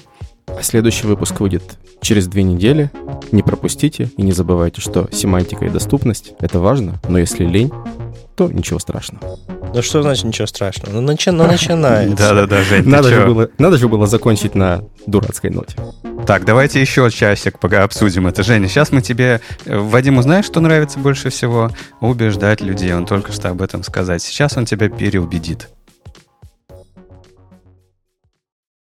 А 0.47 0.63
следующий 0.63 1.07
выпуск 1.07 1.41
выйдет 1.41 1.79
через 2.01 2.27
две 2.27 2.43
недели. 2.43 2.91
Не 3.33 3.43
пропустите 3.43 4.11
и 4.17 4.23
не 4.23 4.33
забывайте, 4.33 4.81
что 4.81 5.09
семантика 5.13 5.65
и 5.65 5.71
доступность— 5.71 6.35
это 6.41 6.61
важно, 6.61 7.01
но 7.09 7.19
если 7.19 7.45
лень, 7.45 7.73
то 8.37 8.49
ничего 8.53 8.79
страшного. 8.79 9.39
Ну 9.75 9.83
что 9.83 10.03
значит 10.03 10.25
ничего 10.25 10.47
страшного? 10.47 10.93
Ну, 10.93 11.01
начи... 11.01 11.31
ну 11.31 11.47
начинается. 11.47 12.17
Да-да-да, 12.17 12.63
Жень, 12.63 12.87
надо 12.87 13.09
же, 13.09 13.27
было, 13.27 13.51
надо 13.59 13.79
же 13.79 13.89
было 13.89 14.07
закончить 14.07 14.55
на 14.55 14.85
дурацкой 15.07 15.51
ноте. 15.51 15.77
Так, 16.27 16.45
давайте 16.45 16.81
еще 16.81 17.11
часик 17.11 17.59
пока 17.59 17.83
обсудим 17.83 18.27
это. 18.27 18.43
Женя, 18.43 18.69
сейчас 18.69 18.93
мы 18.93 19.01
тебе... 19.01 19.41
Э, 19.65 19.79
Вадиму 19.79 20.23
знаешь, 20.23 20.45
что 20.45 20.61
нравится 20.61 20.99
больше 20.99 21.31
всего? 21.31 21.71
Убеждать 22.01 22.61
людей. 22.61 22.93
Он 22.93 23.07
только 23.07 23.33
что 23.33 23.49
об 23.49 23.63
этом 23.63 23.83
сказать. 23.83 24.23
Сейчас 24.23 24.57
он 24.57 24.67
тебя 24.67 24.89
переубедит. 24.89 25.69